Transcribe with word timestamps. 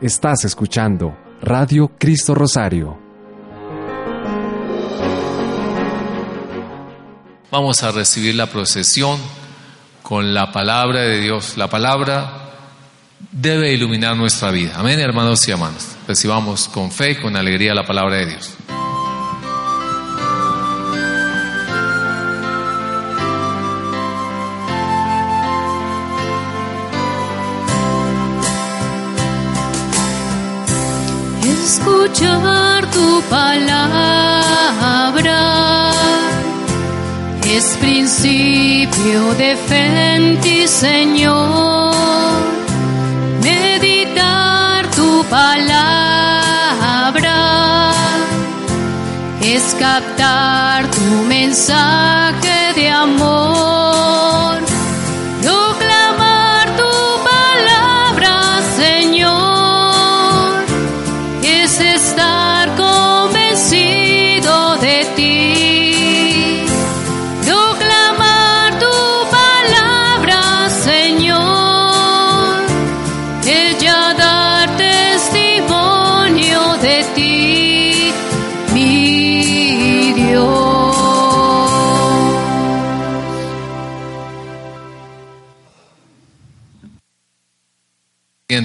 Estás 0.00 0.46
escuchando 0.46 1.14
Radio 1.42 1.92
Cristo 1.98 2.34
Rosario. 2.34 2.98
Vamos 7.50 7.82
a 7.82 7.92
recibir 7.92 8.34
la 8.34 8.46
procesión 8.46 9.18
con 10.02 10.32
la 10.32 10.52
palabra 10.52 11.02
de 11.02 11.20
Dios. 11.20 11.58
La 11.58 11.68
palabra 11.68 12.50
debe 13.30 13.74
iluminar 13.74 14.16
nuestra 14.16 14.50
vida. 14.50 14.72
Amén, 14.76 14.98
hermanos 15.00 15.46
y 15.46 15.50
hermanas. 15.50 15.98
Recibamos 16.08 16.68
con 16.68 16.90
fe 16.90 17.10
y 17.10 17.16
con 17.16 17.36
alegría 17.36 17.74
la 17.74 17.84
palabra 17.84 18.16
de 18.16 18.26
Dios. 18.26 18.56
Escuchar 32.12 32.90
tu 32.90 33.22
palabra 33.30 33.92
es 37.44 37.76
principio 37.80 39.34
de 39.38 39.56
fe 39.56 40.36
ti, 40.42 40.66
Señor. 40.66 41.94
Meditar 43.42 44.90
tu 44.90 45.24
palabra 45.30 46.32
es 49.40 49.76
captar 49.78 50.90
tu 50.90 51.22
mensaje 51.28 52.72
de 52.74 52.90
amor. 52.90 54.19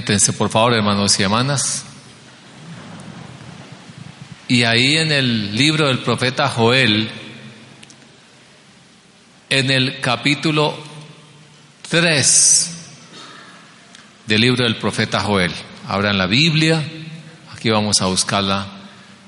Siéntense, 0.06 0.34
por 0.34 0.50
favor, 0.50 0.72
hermanos 0.72 1.18
y 1.18 1.24
hermanas. 1.24 1.84
Y 4.46 4.62
ahí 4.62 4.98
en 4.98 5.10
el 5.10 5.56
libro 5.56 5.88
del 5.88 5.98
profeta 5.98 6.48
Joel, 6.48 7.10
en 9.50 9.68
el 9.72 10.00
capítulo 10.00 10.78
3 11.88 12.76
del 14.28 14.40
libro 14.42 14.62
del 14.62 14.76
profeta 14.76 15.22
Joel, 15.22 15.50
abran 15.88 16.16
la 16.16 16.28
Biblia, 16.28 16.84
aquí 17.52 17.70
vamos 17.70 18.00
a 18.00 18.06
buscarla 18.06 18.64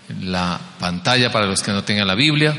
en 0.09 0.31
la 0.31 0.61
pantalla 0.79 1.33
para 1.33 1.47
los 1.47 1.61
que 1.61 1.73
no 1.73 1.83
tengan 1.83 2.07
la 2.07 2.15
Biblia, 2.15 2.57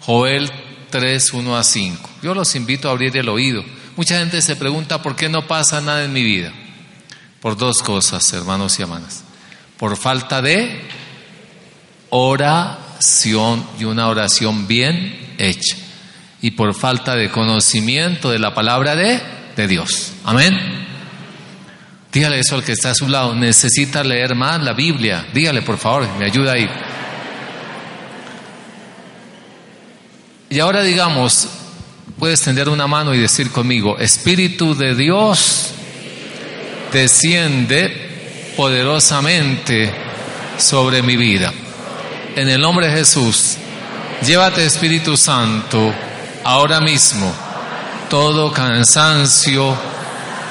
Joel 0.00 0.50
3, 0.88 1.34
1 1.34 1.58
a 1.58 1.62
5. 1.62 2.10
Yo 2.22 2.34
los 2.34 2.54
invito 2.54 2.88
a 2.88 2.92
abrir 2.92 3.14
el 3.14 3.28
oído. 3.28 3.62
Mucha 3.94 4.18
gente 4.20 4.40
se 4.40 4.56
pregunta 4.56 5.02
por 5.02 5.16
qué 5.16 5.28
no 5.28 5.46
pasa 5.46 5.82
nada 5.82 6.02
en 6.02 6.14
mi 6.14 6.22
vida. 6.22 6.54
Por 7.42 7.56
dos 7.56 7.82
cosas, 7.82 8.32
hermanos 8.32 8.78
y 8.78 8.82
hermanas. 8.82 9.24
Por 9.76 9.96
falta 9.96 10.40
de 10.40 10.80
oración 12.10 13.66
y 13.80 13.84
una 13.84 14.06
oración 14.06 14.68
bien 14.68 15.34
hecha. 15.38 15.76
Y 16.40 16.52
por 16.52 16.72
falta 16.72 17.16
de 17.16 17.32
conocimiento 17.32 18.30
de 18.30 18.38
la 18.38 18.54
palabra 18.54 18.94
de, 18.94 19.20
de 19.56 19.66
Dios. 19.66 20.12
Amén. 20.24 20.56
Dígale 22.12 22.38
eso 22.38 22.54
al 22.54 22.62
que 22.62 22.72
está 22.72 22.90
a 22.90 22.94
su 22.94 23.08
lado. 23.08 23.34
Necesita 23.34 24.04
leer 24.04 24.36
más 24.36 24.62
la 24.62 24.72
Biblia. 24.72 25.26
Dígale, 25.34 25.62
por 25.62 25.78
favor, 25.78 26.08
me 26.20 26.26
ayuda 26.26 26.52
ahí. 26.52 26.68
Y 30.48 30.60
ahora 30.60 30.82
digamos, 30.82 31.48
puedes 32.20 32.40
tender 32.40 32.68
una 32.68 32.86
mano 32.86 33.14
y 33.14 33.18
decir 33.18 33.50
conmigo, 33.50 33.98
Espíritu 33.98 34.76
de 34.76 34.94
Dios, 34.94 35.72
desciende 36.92 38.52
poderosamente 38.56 39.92
sobre 40.58 41.02
mi 41.02 41.16
vida. 41.16 41.52
En 42.36 42.48
el 42.48 42.60
nombre 42.60 42.88
de 42.88 42.98
Jesús, 42.98 43.56
llévate 44.24 44.64
Espíritu 44.64 45.16
Santo 45.16 45.92
ahora 46.44 46.80
mismo 46.80 47.32
todo 48.08 48.52
cansancio, 48.52 49.74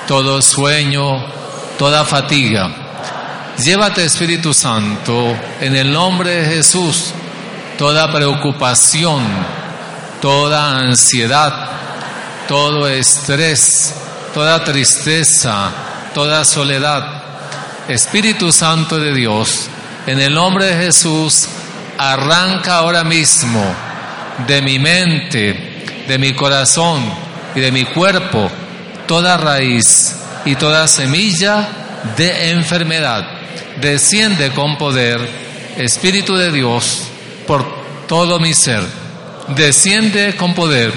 todo 0.08 0.42
sueño, 0.42 1.24
toda 1.78 2.04
fatiga. 2.04 3.54
Llévate 3.64 4.04
Espíritu 4.04 4.52
Santo 4.52 5.38
en 5.60 5.76
el 5.76 5.92
nombre 5.92 6.32
de 6.32 6.56
Jesús 6.56 7.14
toda 7.78 8.12
preocupación, 8.12 9.24
toda 10.22 10.78
ansiedad, 10.78 11.70
todo 12.48 12.88
estrés, 12.88 13.96
toda 14.34 14.64
tristeza, 14.64 15.72
toda 16.14 16.46
soledad. 16.46 17.24
Espíritu 17.88 18.52
Santo 18.52 19.00
de 19.00 19.14
Dios, 19.14 19.68
en 20.08 20.20
el 20.20 20.34
nombre 20.34 20.66
de 20.66 20.86
Jesús, 20.86 21.48
arranca 21.98 22.78
ahora 22.78 23.04
mismo 23.04 23.64
de 24.48 24.62
mi 24.62 24.80
mente, 24.80 26.04
de 26.08 26.18
mi 26.18 26.34
corazón 26.34 27.04
y 27.56 27.60
de 27.60 27.72
mi 27.72 27.86
cuerpo 27.86 28.50
toda 29.08 29.38
raíz 29.38 30.16
y 30.46 30.56
toda 30.56 30.88
semilla 30.88 31.68
de 32.18 32.52
enfermedad. 32.52 33.26
Desciende 33.80 34.52
con 34.52 34.78
poder, 34.78 35.20
Espíritu 35.78 36.36
de 36.36 36.52
Dios, 36.52 37.04
por 37.48 37.66
todo 38.08 38.40
mi 38.40 38.54
ser. 38.54 38.84
Desciende 39.50 40.36
con 40.36 40.54
poder, 40.54 40.94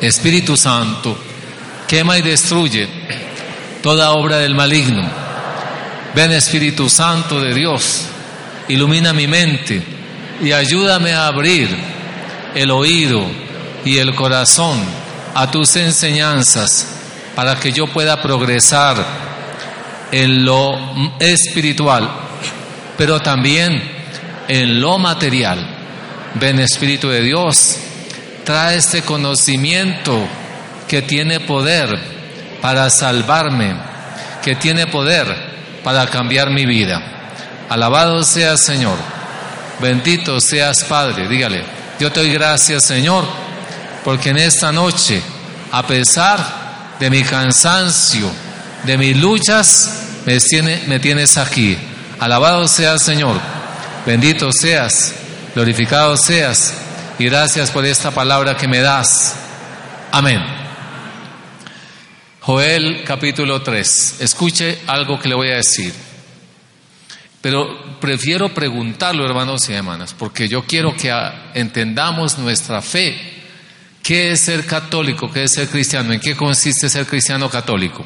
Espíritu 0.00 0.56
Santo, 0.56 1.16
quema 1.86 2.18
y 2.18 2.22
destruye 2.22 2.88
toda 3.82 4.12
obra 4.12 4.38
del 4.38 4.54
maligno. 4.54 5.02
Ven 6.14 6.32
Espíritu 6.32 6.88
Santo 6.88 7.40
de 7.40 7.54
Dios, 7.54 8.06
ilumina 8.68 9.12
mi 9.12 9.26
mente 9.26 9.82
y 10.42 10.52
ayúdame 10.52 11.12
a 11.12 11.26
abrir 11.26 11.68
el 12.54 12.70
oído 12.70 13.24
y 13.84 13.98
el 13.98 14.14
corazón 14.14 14.78
a 15.34 15.50
tus 15.50 15.76
enseñanzas 15.76 16.96
para 17.34 17.54
que 17.56 17.72
yo 17.72 17.86
pueda 17.86 18.20
progresar 18.20 18.96
en 20.10 20.44
lo 20.44 20.72
espiritual, 21.20 22.10
pero 22.98 23.20
también 23.20 23.80
en 24.48 24.80
lo 24.80 24.98
material. 24.98 25.76
Ven 26.34 26.58
Espíritu 26.58 27.08
de 27.08 27.22
Dios, 27.22 27.76
trae 28.44 28.76
este 28.76 29.02
conocimiento 29.02 30.26
que 30.88 31.02
tiene 31.02 31.40
poder 31.40 32.19
para 32.60 32.90
salvarme, 32.90 33.74
que 34.42 34.54
tiene 34.54 34.86
poder 34.86 35.26
para 35.82 36.06
cambiar 36.06 36.50
mi 36.50 36.66
vida. 36.66 37.00
Alabado 37.68 38.22
seas 38.22 38.62
Señor, 38.62 38.96
bendito 39.80 40.40
seas 40.40 40.84
Padre, 40.84 41.28
dígale, 41.28 41.64
yo 41.98 42.10
te 42.10 42.20
doy 42.20 42.32
gracias 42.32 42.84
Señor, 42.84 43.24
porque 44.04 44.30
en 44.30 44.38
esta 44.38 44.72
noche, 44.72 45.22
a 45.72 45.86
pesar 45.86 46.96
de 46.98 47.10
mi 47.10 47.22
cansancio, 47.22 48.30
de 48.84 48.98
mis 48.98 49.16
luchas, 49.16 50.02
me, 50.26 50.38
tiene, 50.38 50.82
me 50.86 50.98
tienes 50.98 51.36
aquí. 51.38 51.78
Alabado 52.18 52.66
seas 52.68 53.02
Señor, 53.02 53.38
bendito 54.04 54.50
seas, 54.52 55.14
glorificado 55.54 56.16
seas, 56.16 56.74
y 57.18 57.26
gracias 57.26 57.70
por 57.70 57.84
esta 57.84 58.10
palabra 58.10 58.56
que 58.56 58.66
me 58.66 58.80
das. 58.80 59.36
Amén. 60.10 60.59
Joel 62.50 63.04
capítulo 63.04 63.62
3. 63.62 64.16
Escuche 64.22 64.80
algo 64.88 65.20
que 65.20 65.28
le 65.28 65.36
voy 65.36 65.50
a 65.50 65.54
decir. 65.58 65.94
Pero 67.40 68.00
prefiero 68.00 68.52
preguntarlo, 68.52 69.24
hermanos 69.24 69.68
y 69.68 69.72
hermanas, 69.72 70.16
porque 70.18 70.48
yo 70.48 70.64
quiero 70.64 70.96
que 70.96 71.14
entendamos 71.54 72.38
nuestra 72.38 72.82
fe. 72.82 73.16
¿Qué 74.02 74.32
es 74.32 74.40
ser 74.40 74.66
católico? 74.66 75.30
¿Qué 75.30 75.44
es 75.44 75.52
ser 75.52 75.68
cristiano? 75.68 76.12
¿En 76.12 76.18
qué 76.18 76.34
consiste 76.34 76.88
ser 76.88 77.06
cristiano 77.06 77.48
católico? 77.48 78.04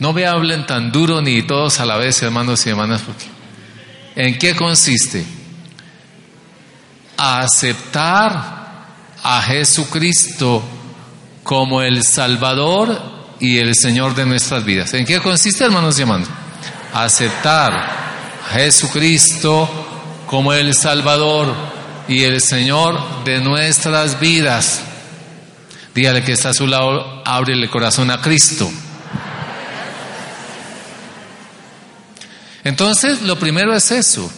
No 0.00 0.12
me 0.12 0.26
hablen 0.26 0.66
tan 0.66 0.92
duro 0.92 1.22
ni 1.22 1.40
todos 1.44 1.80
a 1.80 1.86
la 1.86 1.96
vez, 1.96 2.22
hermanos 2.22 2.66
y 2.66 2.68
hermanas, 2.68 3.00
porque 3.00 3.24
¿en 4.16 4.38
qué 4.38 4.54
consiste? 4.54 5.24
Aceptar 7.16 8.84
a 9.22 9.40
Jesucristo 9.40 10.74
como 11.48 11.80
el 11.80 12.04
Salvador 12.04 13.00
y 13.40 13.56
el 13.56 13.74
Señor 13.74 14.14
de 14.14 14.26
nuestras 14.26 14.66
vidas. 14.66 14.92
¿En 14.92 15.06
qué 15.06 15.18
consiste, 15.18 15.64
hermanos 15.64 15.98
y 15.98 16.02
hermanas? 16.02 16.28
Aceptar 16.92 17.72
a 17.72 18.50
Jesucristo 18.52 19.66
como 20.26 20.52
el 20.52 20.74
Salvador 20.74 21.54
y 22.06 22.24
el 22.24 22.42
Señor 22.42 23.24
de 23.24 23.40
nuestras 23.40 24.20
vidas. 24.20 24.82
Dígale 25.94 26.22
que 26.22 26.32
está 26.32 26.50
a 26.50 26.52
su 26.52 26.66
lado, 26.66 27.22
ábrele 27.24 27.62
el 27.62 27.70
corazón 27.70 28.10
a 28.10 28.20
Cristo. 28.20 28.70
Entonces, 32.62 33.22
lo 33.22 33.38
primero 33.38 33.74
es 33.74 33.90
eso, 33.90 34.30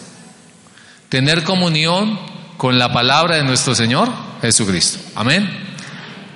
tener 1.08 1.42
comunión 1.42 2.20
con 2.56 2.78
la 2.78 2.92
palabra 2.92 3.34
de 3.34 3.42
nuestro 3.42 3.74
Señor 3.74 4.08
Jesucristo. 4.42 5.00
Amén. 5.16 5.69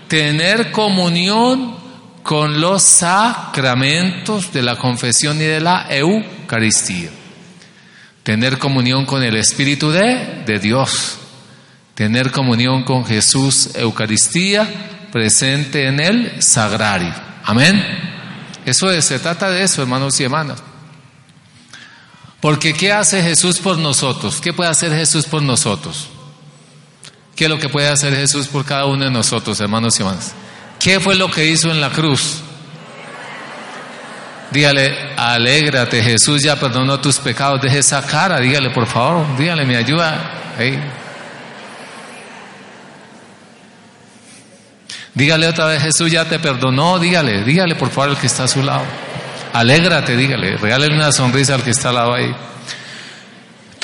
Tener 0.09 0.71
comunión 0.71 1.77
con 2.23 2.61
los 2.61 2.83
sacramentos 2.83 4.53
de 4.53 4.62
la 4.62 4.77
confesión 4.77 5.37
y 5.41 5.45
de 5.45 5.61
la 5.61 5.87
Eucaristía. 5.91 7.11
Tener 8.23 8.59
comunión 8.59 9.05
con 9.05 9.23
el 9.23 9.37
Espíritu 9.37 9.91
de, 9.91 10.43
de 10.47 10.59
Dios. 10.59 11.19
Tener 11.95 12.33
comunión 12.33 12.83
con 12.85 13.05
Jesús, 13.05 13.71
Eucaristía, 13.75 14.67
presente 15.12 15.87
en 15.87 16.01
el 16.01 16.43
sagrario. 16.43 17.15
Amén. 17.45 17.81
Eso 18.65 18.91
es, 18.91 19.05
se 19.05 19.19
trata 19.19 19.51
de 19.51 19.62
eso, 19.62 19.83
hermanos 19.83 20.19
y 20.19 20.25
hermanas. 20.25 20.62
Porque 22.41 22.73
¿qué 22.73 22.93
hace 22.93 23.23
Jesús 23.23 23.59
por 23.59 23.79
nosotros? 23.79 24.41
¿Qué 24.41 24.53
puede 24.53 24.71
hacer 24.71 24.93
Jesús 24.93 25.27
por 25.27 25.43
nosotros? 25.43 26.09
¿Qué 27.37 27.45
es 27.45 27.51
lo 27.51 27.59
que 27.59 27.69
puede 27.69 27.89
hacer 27.89 28.15
Jesús 28.15 28.47
por 28.49 28.65
cada 28.65 28.87
uno 28.87 29.05
de 29.05 29.11
nosotros, 29.11 29.59
hermanos 29.61 29.99
y 29.99 30.03
hermanas? 30.03 30.35
¿Qué 30.79 31.01
fue 31.01 31.15
lo 31.15 31.31
que 31.31 31.47
hizo 31.47 31.71
en 31.71 31.81
la 31.81 31.91
cruz? 31.91 32.41
Dígale, 34.51 35.15
alégrate, 35.17 36.01
Jesús 36.03 36.43
ya 36.43 36.55
perdonó 36.55 37.01
tus 37.01 37.19
pecados, 37.19 37.61
deje 37.61 37.79
esa 37.79 38.03
cara, 38.07 38.39
dígale 38.39 38.71
por 38.71 38.87
favor, 38.87 39.37
dígale, 39.37 39.65
me 39.65 39.77
ayuda. 39.77 40.53
Ahí. 40.57 40.79
Dígale 45.15 45.49
otra 45.49 45.67
vez, 45.67 45.83
Jesús 45.83 46.11
ya 46.11 46.25
te 46.25 46.39
perdonó, 46.39 46.99
dígale, 46.99 47.43
dígale 47.43 47.75
por 47.75 47.91
favor 47.91 48.11
al 48.11 48.19
que 48.19 48.29
está 48.29 48.45
a 48.45 48.49
su 48.49 48.63
lado. 48.63 48.85
Alégrate, 49.53 50.17
dígale, 50.17 50.57
regálale 50.57 50.95
una 50.95 51.11
sonrisa 51.11 51.55
al 51.55 51.63
que 51.65 51.71
está 51.71 51.89
al 51.89 51.95
lado 51.97 52.15
ahí. 52.15 52.35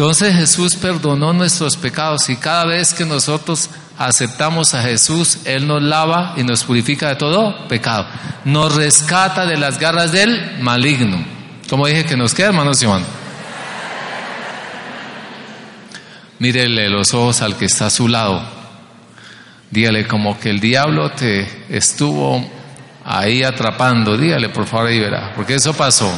Entonces 0.01 0.35
Jesús 0.35 0.77
perdonó 0.77 1.35
nuestros 1.35 1.77
pecados 1.77 2.31
y 2.31 2.37
cada 2.37 2.65
vez 2.65 2.95
que 2.95 3.05
nosotros 3.05 3.69
aceptamos 3.99 4.73
a 4.73 4.81
Jesús, 4.81 5.41
Él 5.45 5.67
nos 5.67 5.83
lava 5.83 6.33
y 6.39 6.43
nos 6.43 6.65
purifica 6.65 7.11
de 7.11 7.17
todo 7.17 7.69
pecado. 7.69 8.07
Nos 8.47 8.75
rescata 8.75 9.45
de 9.45 9.59
las 9.59 9.79
garras 9.79 10.11
del 10.11 10.59
maligno. 10.63 11.23
Como 11.69 11.87
dije 11.87 12.07
que 12.07 12.17
nos 12.17 12.33
queda, 12.33 12.47
hermanos 12.47 12.81
y 12.81 12.87
hermanos. 12.87 13.09
Mírele 16.39 16.89
los 16.89 17.13
ojos 17.13 17.43
al 17.43 17.59
que 17.59 17.67
está 17.67 17.89
a 17.89 17.91
su 17.91 18.09
lado. 18.09 18.43
Dígale 19.71 20.07
como 20.07 20.41
que 20.41 20.49
el 20.49 20.61
diablo 20.61 21.11
te 21.11 21.67
estuvo 21.69 22.43
ahí 23.05 23.43
atrapando. 23.43 24.17
Dígale, 24.17 24.49
por 24.49 24.65
favor, 24.65 24.87
ahí 24.87 24.99
verá, 24.99 25.35
porque 25.37 25.57
eso 25.57 25.75
pasó. 25.75 26.11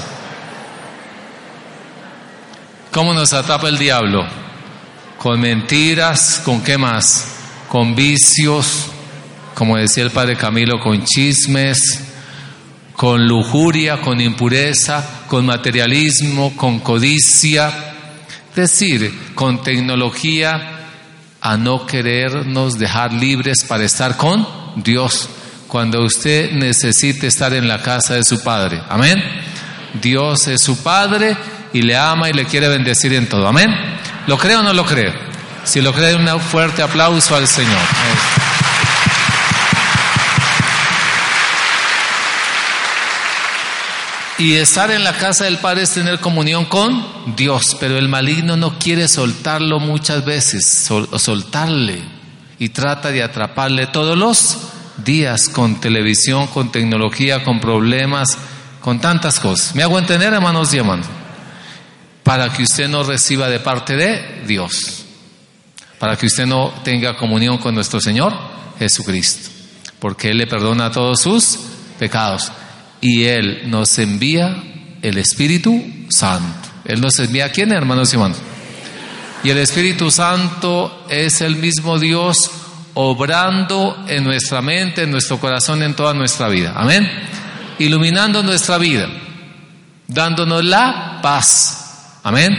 ¿Cómo 2.93 3.15
nos 3.15 3.33
atrapa 3.33 3.71
el 3.71 3.79
diablo? 3.79 4.23
Con 5.17 5.41
mentiras, 5.41 6.43
¿con 6.45 6.63
qué 6.63 6.77
más? 6.77 7.37
Con 7.67 7.95
vicios, 7.95 8.89
como 9.55 9.79
decía 9.79 10.05
el 10.05 10.11
padre 10.11 10.37
Camilo, 10.37 10.79
con 10.79 11.03
chismes, 11.03 12.05
con 12.95 13.27
lujuria, 13.27 14.03
con 14.03 14.21
impureza, 14.21 15.25
con 15.27 15.47
materialismo, 15.47 16.55
con 16.55 16.81
codicia, 16.81 17.73
es 18.51 18.55
decir, 18.55 19.33
con 19.35 19.63
tecnología, 19.63 20.81
a 21.41 21.57
no 21.57 21.87
querernos 21.87 22.79
dejar 22.79 23.15
libres 23.15 23.65
para 23.65 23.85
estar 23.85 24.19
con 24.19 24.47
Dios 24.77 25.31
cuando 25.67 26.03
usted 26.03 26.53
necesite 26.53 27.29
estar 27.29 27.55
en 27.55 27.69
la 27.69 27.81
casa 27.81 28.17
de 28.17 28.23
su 28.25 28.43
Padre. 28.43 28.83
Amén. 28.87 29.19
Dios 29.95 30.47
es 30.47 30.61
su 30.61 30.77
Padre 30.83 31.39
y 31.73 31.83
le 31.83 31.97
ama 31.97 32.29
y 32.29 32.33
le 32.33 32.45
quiere 32.45 32.69
bendecir 32.69 33.13
en 33.15 33.29
todo. 33.29 33.47
Amén. 33.47 33.75
¿Lo 34.27 34.39
cree 34.39 34.57
o 34.57 34.63
no 34.63 34.73
lo 34.73 34.85
cree? 34.85 35.13
Si 35.65 35.81
lo 35.81 35.93
cree, 35.93 36.15
un 36.15 36.41
fuerte 36.41 36.83
aplauso 36.83 37.37
al 37.37 37.47
Señor. 37.47 37.79
Y 44.39 44.55
estar 44.55 44.91
en 44.91 45.05
la 45.05 45.17
casa 45.17 45.45
del 45.45 45.59
Padre 45.59 45.83
es 45.83 45.91
tener 45.91 46.19
comunión 46.19 46.65
con 46.65 47.37
Dios, 47.37 47.77
pero 47.79 47.97
el 47.97 48.09
maligno 48.09 48.57
no 48.57 48.77
quiere 48.77 49.07
soltarlo 49.07 49.79
muchas 49.79 50.25
veces, 50.25 50.67
soltarle, 51.17 52.03
y 52.59 52.71
trata 52.71 53.13
de 53.13 53.23
atraparle 53.23 53.87
todos 53.87 54.19
los 54.19 54.59
días 54.97 55.49
con 55.49 55.81
televisión, 55.81 56.49
con 56.49 56.73
tecnología, 56.73 57.45
con 57.45 57.61
problemas, 57.61 58.37
con 58.81 59.01
tantas 59.01 59.39
cosas. 59.39 59.77
¿Me 59.77 59.85
hago 59.85 59.97
entender, 59.97 60.33
hermanos 60.33 60.75
y 60.75 60.79
hermanos? 60.79 61.07
Para 62.23 62.53
que 62.53 62.63
usted 62.63 62.89
no 62.89 63.03
reciba 63.03 63.49
de 63.49 63.61
parte 63.61 63.97
de 63.97 64.45
Dios, 64.47 65.05
para 65.99 66.17
que 66.17 66.27
usted 66.27 66.47
no 66.47 66.73
tenga 66.85 67.17
comunión 67.17 67.59
con 67.59 67.75
nuestro 67.75 68.01
Señor 68.01 68.33
Jesucristo, 68.79 69.51
porque 69.99 70.31
Él 70.31 70.39
le 70.39 70.47
perdona 70.47 70.91
todos 70.91 71.21
sus 71.21 71.59
pecados 71.99 72.53
y 73.01 73.25
Él 73.25 73.71
nos 73.71 73.99
envía 73.99 74.63
el 75.03 75.19
Espíritu 75.19 75.85
Santo. 76.09 76.69
Él 76.85 77.01
nos 77.01 77.19
envía 77.19 77.47
a 77.47 77.49
quién, 77.51 77.73
hermanos 77.73 78.13
y 78.13 78.17
hermanos. 78.17 78.39
Y 79.45 79.51
el 79.51 79.59
Espíritu 79.59 80.11
Santo 80.11 81.05
es 81.09 81.41
el 81.41 81.57
mismo 81.57 81.99
Dios 81.99 82.51
obrando 82.95 84.05
en 84.09 84.25
nuestra 84.25 84.63
mente, 84.63 85.03
en 85.03 85.11
nuestro 85.11 85.39
corazón, 85.39 85.83
en 85.83 85.95
toda 85.95 86.15
nuestra 86.15 86.49
vida. 86.49 86.75
Amén. 86.77 87.11
Iluminando 87.79 88.43
nuestra 88.43 88.79
vida, 88.79 89.09
dándonos 90.07 90.65
la 90.65 91.19
paz. 91.23 91.82
Amén. 92.23 92.57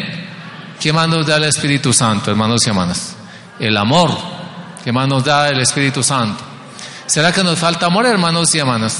¿Qué 0.79 0.91
más 0.91 1.07
nos 1.07 1.25
da 1.25 1.37
el 1.37 1.45
Espíritu 1.45 1.93
Santo, 1.93 2.31
hermanos 2.31 2.65
y 2.65 2.69
hermanas? 2.69 3.15
El 3.59 3.77
amor. 3.77 4.11
¿Qué 4.83 4.91
más 4.91 5.07
nos 5.07 5.23
da 5.23 5.47
el 5.49 5.59
Espíritu 5.59 6.03
Santo? 6.03 6.43
¿Será 7.05 7.31
que 7.31 7.43
nos 7.43 7.57
falta 7.57 7.85
amor, 7.85 8.05
hermanos 8.05 8.53
y 8.55 8.59
hermanas? 8.59 8.99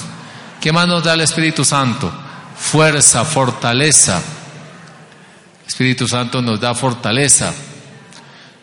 ¿Qué 0.61 0.71
más 0.71 0.87
nos 0.87 1.03
da 1.03 1.13
el 1.13 1.21
Espíritu 1.21 1.65
Santo? 1.65 2.11
Fuerza, 2.55 3.25
fortaleza. 3.25 4.17
El 5.61 5.67
Espíritu 5.67 6.07
Santo 6.07 6.41
nos 6.41 6.59
da 6.59 6.73
fortaleza, 6.75 7.53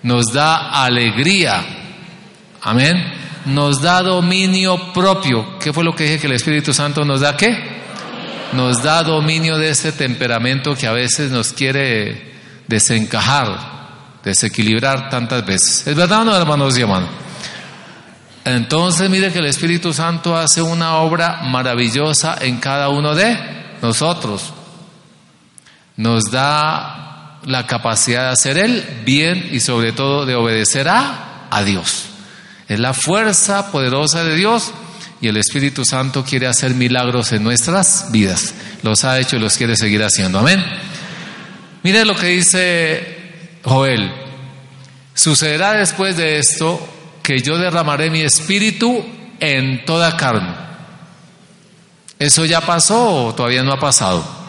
nos 0.02 0.32
da 0.32 0.82
alegría, 0.82 1.62
Amén. 2.62 3.02
Nos 3.46 3.80
da 3.80 4.02
dominio 4.02 4.92
propio. 4.92 5.58
¿Qué 5.58 5.72
fue 5.72 5.84
lo 5.84 5.94
que 5.94 6.04
dije 6.04 6.18
que 6.18 6.26
el 6.26 6.34
Espíritu 6.34 6.74
Santo 6.74 7.04
nos 7.04 7.20
da 7.20 7.36
qué? 7.36 7.80
Nos 8.52 8.82
da 8.82 9.02
dominio 9.02 9.58
de 9.58 9.70
ese 9.70 9.92
temperamento 9.92 10.74
que 10.74 10.86
a 10.86 10.92
veces 10.92 11.30
nos 11.30 11.52
quiere 11.52 12.32
desencajar, 12.66 14.18
desequilibrar 14.24 15.08
tantas 15.08 15.46
veces. 15.46 15.86
¿Es 15.86 15.94
verdad 15.94 16.22
o 16.22 16.24
no, 16.24 16.36
hermanos 16.36 16.76
y 16.76 16.82
hermanos? 16.82 17.10
Entonces, 18.44 19.08
mire 19.08 19.32
que 19.32 19.38
el 19.38 19.46
Espíritu 19.46 19.92
Santo 19.92 20.36
hace 20.36 20.62
una 20.62 20.96
obra 20.96 21.42
maravillosa 21.42 22.38
en 22.40 22.58
cada 22.58 22.88
uno 22.88 23.14
de 23.14 23.38
nosotros. 23.82 24.52
Nos 25.96 26.30
da 26.30 27.38
la 27.44 27.66
capacidad 27.66 28.26
de 28.26 28.32
hacer 28.32 28.58
el 28.58 29.02
bien 29.04 29.48
y 29.52 29.60
sobre 29.60 29.92
todo 29.92 30.26
de 30.26 30.34
obedecer 30.34 30.88
a, 30.88 31.46
a 31.50 31.62
Dios. 31.62 32.06
Es 32.68 32.80
la 32.80 32.94
fuerza 32.94 33.70
poderosa 33.70 34.24
de 34.24 34.36
Dios 34.36 34.72
y 35.20 35.28
el 35.28 35.36
Espíritu 35.36 35.84
Santo 35.84 36.24
quiere 36.24 36.46
hacer 36.46 36.74
milagros 36.74 37.32
en 37.32 37.42
nuestras 37.42 38.10
vidas. 38.10 38.54
Los 38.82 39.04
ha 39.04 39.18
hecho 39.18 39.36
y 39.36 39.40
los 39.40 39.56
quiere 39.56 39.76
seguir 39.76 40.02
haciendo. 40.02 40.38
Amén. 40.38 40.64
Mire 41.82 42.04
lo 42.04 42.14
que 42.14 42.26
dice 42.26 43.58
Joel. 43.64 44.10
Sucederá 45.14 45.72
después 45.72 46.16
de 46.16 46.38
esto 46.38 46.80
que 47.22 47.40
yo 47.40 47.58
derramaré 47.58 48.10
mi 48.10 48.20
espíritu 48.20 49.04
en 49.38 49.84
toda 49.84 50.16
carne. 50.16 50.54
¿Eso 52.18 52.44
ya 52.44 52.60
pasó 52.60 53.26
o 53.26 53.34
todavía 53.34 53.62
no 53.62 53.72
ha 53.72 53.80
pasado? 53.80 54.40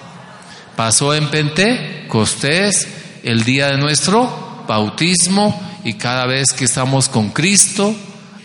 pasó 0.75 1.13
en 1.13 1.29
Pentecostés, 1.29 2.87
el 3.23 3.43
día 3.43 3.67
de 3.67 3.77
nuestro 3.77 4.63
bautismo 4.67 5.61
y 5.83 5.93
cada 5.93 6.25
vez 6.25 6.53
que 6.53 6.65
estamos 6.65 7.07
con 7.07 7.29
Cristo, 7.29 7.93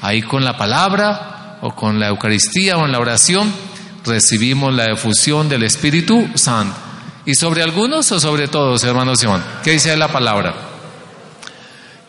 ahí 0.03 0.21
con 0.21 0.45
la 0.45 0.59
palabra 0.59 1.36
o 1.63 1.75
con 1.75 1.99
la 1.99 2.09
Eucaristía 2.09 2.77
o 2.77 2.85
en 2.85 2.93
la 2.93 3.01
oración, 3.01 3.53
recibimos 4.05 4.73
la 4.75 4.93
efusión 4.93 5.49
del 5.49 5.63
Espíritu 5.65 6.29
Santo. 6.35 6.77
¿Y 7.25 7.35
sobre 7.35 7.63
algunos 7.63 8.11
o 8.13 8.21
sobre 8.21 8.49
todos, 8.49 8.85
hermanos 8.85 9.19
Simón? 9.19 9.43
¿Qué 9.65 9.73
dice 9.73 9.97
la 9.97 10.09
palabra? 10.09 10.55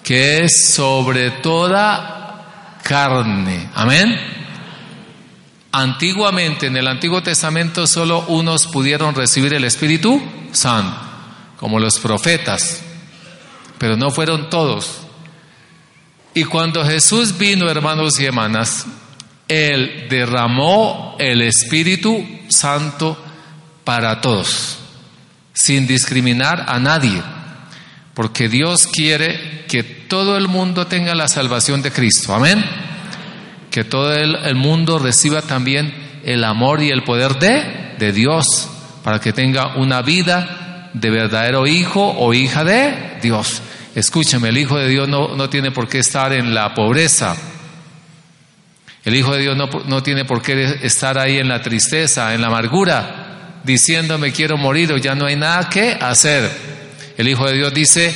Que 0.03 0.43
es 0.43 0.73
sobre 0.73 1.31
toda 1.31 2.79
carne. 2.83 3.69
Amén. 3.73 4.15
Antiguamente, 5.71 6.67
en 6.67 6.77
el 6.77 6.87
Antiguo 6.87 7.21
Testamento, 7.21 7.87
solo 7.87 8.25
unos 8.27 8.67
pudieron 8.67 9.13
recibir 9.15 9.53
el 9.53 9.63
Espíritu 9.63 10.21
Santo, 10.51 10.97
como 11.59 11.79
los 11.79 11.99
profetas, 11.99 12.81
pero 13.77 13.97
no 13.97 14.09
fueron 14.09 14.49
todos. 14.49 15.01
Y 16.33 16.45
cuando 16.45 16.85
Jesús 16.85 17.37
vino, 17.37 17.69
hermanos 17.69 18.19
y 18.19 18.25
hermanas, 18.25 18.85
Él 19.47 20.07
derramó 20.09 21.15
el 21.19 21.41
Espíritu 21.41 22.25
Santo 22.49 23.17
para 23.83 24.21
todos, 24.21 24.79
sin 25.53 25.87
discriminar 25.87 26.65
a 26.67 26.79
nadie, 26.79 27.21
porque 28.13 28.49
Dios 28.49 28.87
quiere 28.87 29.65
que 29.67 29.83
todo 29.83 30.37
el 30.37 30.47
mundo 30.47 30.87
tenga 30.87 31.15
la 31.15 31.27
salvación 31.27 31.81
de 31.81 31.91
Cristo. 31.91 32.33
Amén 32.33 32.63
que 33.77 33.83
todo 33.83 34.11
el, 34.11 34.55
mundo 34.55 34.97
reciba 34.97 35.43
también 35.43 35.93
el 36.23 36.43
amor 36.43 36.81
y 36.81 36.89
el 36.89 37.03
poder 37.03 37.37
de, 37.37 37.93
de 37.99 38.11
Dios, 38.11 38.67
para 39.03 39.19
que 39.19 39.33
tenga 39.33 39.75
una 39.75 40.01
vida 40.01 40.89
de 40.93 41.11
verdadero 41.11 41.67
hijo 41.67 42.03
o 42.17 42.33
hija 42.33 42.63
de 42.63 43.19
Dios. 43.21 43.61
Escúchame, 43.93 44.49
el 44.49 44.57
Hijo 44.57 44.79
de 44.79 44.87
Dios 44.87 45.07
no, 45.07 45.35
no 45.35 45.47
tiene 45.51 45.69
por 45.69 45.87
qué 45.87 45.99
estar 45.99 46.33
en 46.33 46.55
la 46.55 46.73
pobreza. 46.73 47.37
El 49.07 49.15
Hijo 49.15 49.31
de 49.31 49.39
Dios 49.39 49.55
no, 49.55 49.69
no, 49.85 50.03
tiene 50.03 50.25
por 50.25 50.41
qué 50.41 50.79
estar 50.81 51.17
ahí 51.17 51.37
en 51.37 51.47
la 51.47 51.61
tristeza, 51.61 52.33
en 52.33 52.41
la 52.41 52.47
amargura, 52.47 53.61
diciendo 53.63 54.17
me 54.17 54.33
quiero 54.33 54.57
morir 54.57 54.91
o 54.91 54.97
ya 54.97 55.15
no 55.15 55.27
hay 55.27 55.37
nada 55.37 55.69
que 55.69 55.93
hacer. 55.93 56.51
El 57.17 57.29
Hijo 57.29 57.47
de 57.47 57.53
Dios 57.53 57.73
dice, 57.73 58.13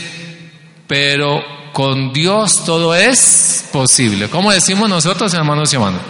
pero 0.87 1.41
con 1.71 2.11
Dios 2.11 2.65
todo 2.65 2.93
es 2.93 3.69
posible. 3.71 4.27
¿Cómo 4.27 4.51
decimos 4.51 4.89
nosotros, 4.89 5.33
hermanos 5.33 5.71
y 5.71 5.77
hermanas? 5.77 6.01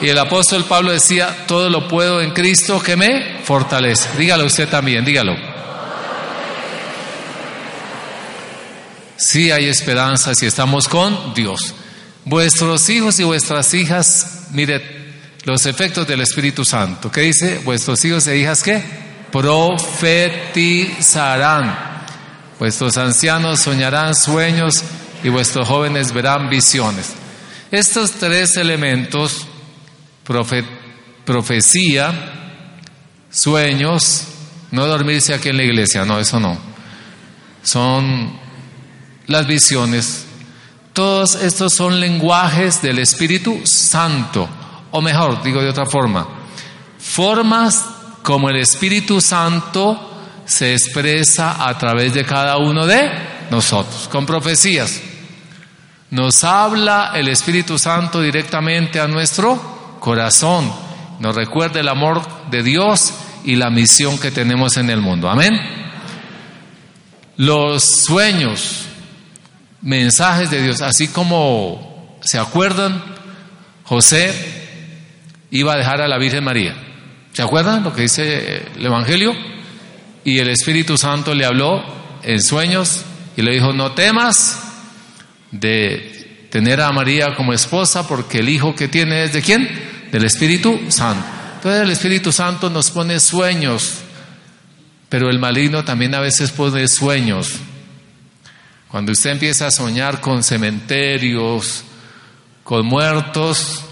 Y 0.00 0.08
el 0.10 0.18
apóstol 0.20 0.64
Pablo 0.68 0.92
decía, 0.92 1.44
todo 1.48 1.68
lo 1.68 1.88
puedo 1.88 2.20
en 2.20 2.30
Cristo 2.30 2.80
que 2.80 2.94
me 2.94 3.40
fortalece. 3.42 4.10
Dígalo 4.16 4.44
usted 4.44 4.68
también, 4.68 5.04
dígalo. 5.04 5.34
Sí 9.16 9.50
hay 9.50 9.64
esperanza 9.64 10.36
si 10.36 10.46
estamos 10.46 10.86
con 10.86 11.34
Dios. 11.34 11.74
Vuestros 12.28 12.88
hijos 12.90 13.18
y 13.20 13.24
vuestras 13.24 13.72
hijas, 13.72 14.48
mire 14.52 14.82
los 15.44 15.64
efectos 15.64 16.06
del 16.06 16.20
Espíritu 16.20 16.62
Santo. 16.62 17.10
¿Qué 17.10 17.22
dice? 17.22 17.62
Vuestros 17.64 18.04
hijos 18.04 18.26
e 18.26 18.36
hijas 18.36 18.62
qué? 18.62 18.84
Profetizarán. 19.32 21.88
Vuestros 22.58 22.98
ancianos 22.98 23.60
soñarán 23.60 24.14
sueños 24.14 24.84
y 25.24 25.30
vuestros 25.30 25.66
jóvenes 25.66 26.12
verán 26.12 26.50
visiones. 26.50 27.14
Estos 27.70 28.10
tres 28.12 28.58
elementos, 28.58 29.46
profecía, 31.24 32.12
sueños, 33.30 34.24
no 34.70 34.86
dormirse 34.86 35.32
aquí 35.32 35.48
en 35.48 35.56
la 35.56 35.64
iglesia, 35.64 36.04
no, 36.04 36.20
eso 36.20 36.38
no. 36.38 36.58
Son 37.62 38.38
las 39.28 39.46
visiones. 39.46 40.27
Todos 40.98 41.36
estos 41.36 41.74
son 41.74 42.00
lenguajes 42.00 42.82
del 42.82 42.98
Espíritu 42.98 43.60
Santo, 43.62 44.48
o 44.90 45.00
mejor, 45.00 45.40
digo 45.44 45.62
de 45.62 45.68
otra 45.68 45.86
forma, 45.86 46.26
formas 46.98 47.84
como 48.24 48.48
el 48.48 48.56
Espíritu 48.56 49.20
Santo 49.20 50.10
se 50.44 50.72
expresa 50.72 51.68
a 51.68 51.78
través 51.78 52.14
de 52.14 52.24
cada 52.24 52.56
uno 52.56 52.84
de 52.84 53.12
nosotros, 53.48 54.08
con 54.08 54.26
profecías. 54.26 55.00
Nos 56.10 56.42
habla 56.42 57.12
el 57.14 57.28
Espíritu 57.28 57.78
Santo 57.78 58.20
directamente 58.20 58.98
a 58.98 59.06
nuestro 59.06 59.98
corazón, 60.00 60.68
nos 61.20 61.36
recuerda 61.36 61.78
el 61.78 61.86
amor 61.86 62.22
de 62.50 62.64
Dios 62.64 63.14
y 63.44 63.54
la 63.54 63.70
misión 63.70 64.18
que 64.18 64.32
tenemos 64.32 64.76
en 64.76 64.90
el 64.90 65.00
mundo. 65.00 65.30
Amén. 65.30 65.60
Los 67.36 67.84
sueños, 67.84 68.87
mensajes 69.82 70.50
de 70.50 70.62
Dios, 70.62 70.82
así 70.82 71.08
como 71.08 72.18
se 72.20 72.38
acuerdan, 72.38 73.02
José 73.84 74.32
iba 75.50 75.74
a 75.74 75.76
dejar 75.76 76.00
a 76.02 76.08
la 76.08 76.18
Virgen 76.18 76.44
María. 76.44 76.74
¿Se 77.32 77.42
acuerdan 77.42 77.84
lo 77.84 77.94
que 77.94 78.02
dice 78.02 78.62
el 78.76 78.84
Evangelio? 78.86 79.34
y 80.28 80.38
el 80.40 80.48
Espíritu 80.48 80.98
Santo 80.98 81.34
le 81.34 81.46
habló 81.46 81.82
en 82.22 82.42
sueños 82.42 83.02
y 83.34 83.40
le 83.40 83.52
dijo, 83.52 83.72
no 83.72 83.92
temas 83.92 84.60
de 85.50 86.48
tener 86.50 86.82
a 86.82 86.92
María 86.92 87.34
como 87.34 87.54
esposa 87.54 88.06
porque 88.06 88.40
el 88.40 88.50
hijo 88.50 88.74
que 88.74 88.88
tiene 88.88 89.24
es 89.24 89.32
de 89.32 89.40
quién? 89.40 89.66
Del 90.12 90.24
Espíritu 90.24 90.78
Santo. 90.88 91.24
Entonces 91.56 91.82
el 91.82 91.90
Espíritu 91.90 92.30
Santo 92.30 92.68
nos 92.68 92.90
pone 92.90 93.20
sueños, 93.20 93.94
pero 95.08 95.30
el 95.30 95.38
maligno 95.38 95.82
también 95.82 96.14
a 96.14 96.20
veces 96.20 96.50
pone 96.50 96.86
sueños. 96.88 97.54
Cuando 98.88 99.12
usted 99.12 99.30
empieza 99.30 99.66
a 99.66 99.70
soñar 99.70 100.20
con 100.20 100.42
cementerios, 100.42 101.84
con 102.64 102.86
muertos, 102.86 103.84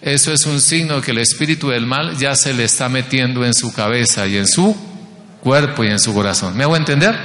eso 0.00 0.32
es 0.32 0.46
un 0.46 0.60
signo 0.60 1.00
que 1.00 1.10
el 1.10 1.18
espíritu 1.18 1.68
del 1.68 1.86
mal 1.86 2.16
ya 2.16 2.34
se 2.34 2.54
le 2.54 2.64
está 2.64 2.88
metiendo 2.88 3.44
en 3.44 3.54
su 3.54 3.72
cabeza 3.72 4.26
y 4.26 4.36
en 4.36 4.48
su 4.48 4.74
cuerpo 5.40 5.84
y 5.84 5.88
en 5.88 5.98
su 5.98 6.14
corazón. 6.14 6.56
¿Me 6.56 6.64
hago 6.64 6.76
entender? 6.76 7.16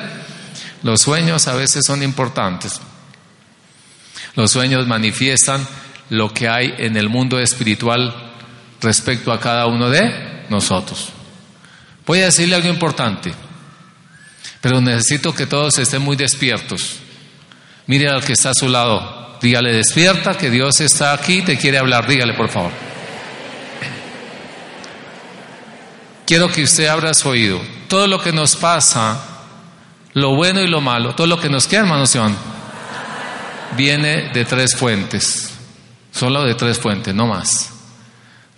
Los 0.84 1.02
sueños 1.02 1.48
a 1.48 1.56
veces 1.56 1.86
son 1.86 2.04
importantes. 2.04 2.80
Los 4.36 4.52
sueños 4.52 4.86
manifiestan 4.86 5.66
lo 6.10 6.34
que 6.34 6.48
hay 6.48 6.74
en 6.78 6.98
el 6.98 7.10
mundo 7.10 7.40
espiritual 7.40 8.14
respecto 8.82 9.32
a 9.32 9.40
cada 9.40 9.66
uno 9.66 9.90
de 9.90 10.46
nosotros. 10.50 11.10
Voy 12.06 12.20
a 12.20 12.26
decirle 12.26 12.56
algo 12.56 12.70
importante, 12.70 13.34
pero 14.62 14.82
necesito 14.82 15.34
que 15.34 15.46
todos 15.46 15.78
estén 15.78 16.02
muy 16.02 16.16
despiertos. 16.16 16.98
Mire 17.86 18.10
al 18.10 18.24
que 18.24 18.34
está 18.34 18.50
a 18.50 18.54
su 18.54 18.68
lado, 18.68 19.38
dígale 19.42 19.74
despierta, 19.74 20.38
que 20.38 20.50
Dios 20.50 20.82
está 20.82 21.14
aquí, 21.14 21.42
te 21.42 21.58
quiere 21.58 21.78
hablar, 21.78 22.08
dígale 22.08 22.34
por 22.34 22.50
favor. 22.50 22.72
Quiero 26.26 26.52
que 26.52 26.64
usted 26.64 26.88
abra 26.88 27.14
su 27.14 27.30
oído 27.30 27.78
todo 27.88 28.08
lo 28.08 28.22
que 28.22 28.32
nos 28.32 28.56
pasa, 28.56 29.20
lo 30.14 30.36
bueno 30.36 30.62
y 30.62 30.68
lo 30.68 30.82
malo, 30.82 31.16
todo 31.16 31.28
lo 31.28 31.40
que 31.40 31.50
nos 31.50 31.68
queda, 31.68 31.82
hermanos 31.82 32.14
Iván, 32.16 32.36
viene 33.76 34.30
de 34.34 34.46
tres 34.46 34.76
fuentes, 34.76 35.52
solo 36.12 36.44
de 36.44 36.56
tres 36.56 36.80
fuentes, 36.80 37.14
no 37.14 37.28
más. 37.28 37.72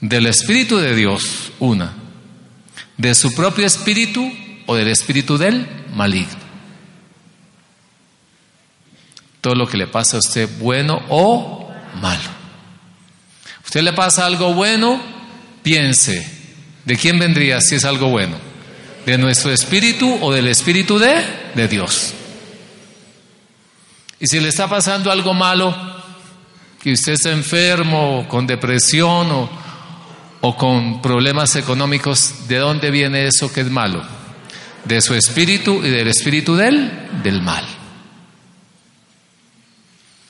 Del 0.01 0.27
Espíritu 0.27 0.77
de 0.77 0.95
Dios, 0.95 1.51
una. 1.59 1.93
De 2.97 3.13
su 3.15 3.33
propio 3.35 3.65
Espíritu 3.65 4.31
o 4.69 4.75
del 4.75 4.89
Espíritu 4.89 5.35
del 5.35 5.67
maligno. 5.95 6.37
Todo 9.41 9.55
lo 9.55 9.67
que 9.67 9.77
le 9.77 9.87
pasa 9.87 10.17
a 10.17 10.19
usted, 10.19 10.47
bueno 10.59 11.01
o 11.09 11.71
malo. 11.99 12.29
usted 13.65 13.81
le 13.81 13.93
pasa 13.93 14.27
algo 14.27 14.53
bueno, 14.53 15.01
piense, 15.63 16.29
¿de 16.85 16.97
quién 16.97 17.17
vendría 17.17 17.59
si 17.61 17.75
es 17.75 17.83
algo 17.83 18.09
bueno? 18.09 18.35
de 19.07 19.17
nuestro 19.17 19.51
espíritu 19.51 20.19
o 20.21 20.31
del 20.31 20.47
espíritu 20.49 20.99
de, 20.99 21.15
de 21.55 21.67
Dios. 21.67 22.13
Y 24.19 24.27
si 24.27 24.39
le 24.39 24.49
está 24.49 24.67
pasando 24.67 25.11
algo 25.11 25.33
malo, 25.33 25.75
que 26.79 26.93
usted 26.93 27.13
está 27.13 27.31
enfermo, 27.31 28.27
con 28.27 28.45
depresión 28.45 29.31
o, 29.31 29.49
o 30.41 30.55
con 30.55 31.01
problemas 31.01 31.55
económicos, 31.55 32.47
¿de 32.47 32.57
dónde 32.57 32.91
viene 32.91 33.25
eso 33.25 33.51
que 33.51 33.61
es 33.61 33.71
malo? 33.71 34.18
De 34.85 35.01
su 35.01 35.13
espíritu 35.13 35.83
y 35.83 35.89
del 35.89 36.07
espíritu 36.07 36.55
del, 36.55 37.41
mal. 37.41 37.65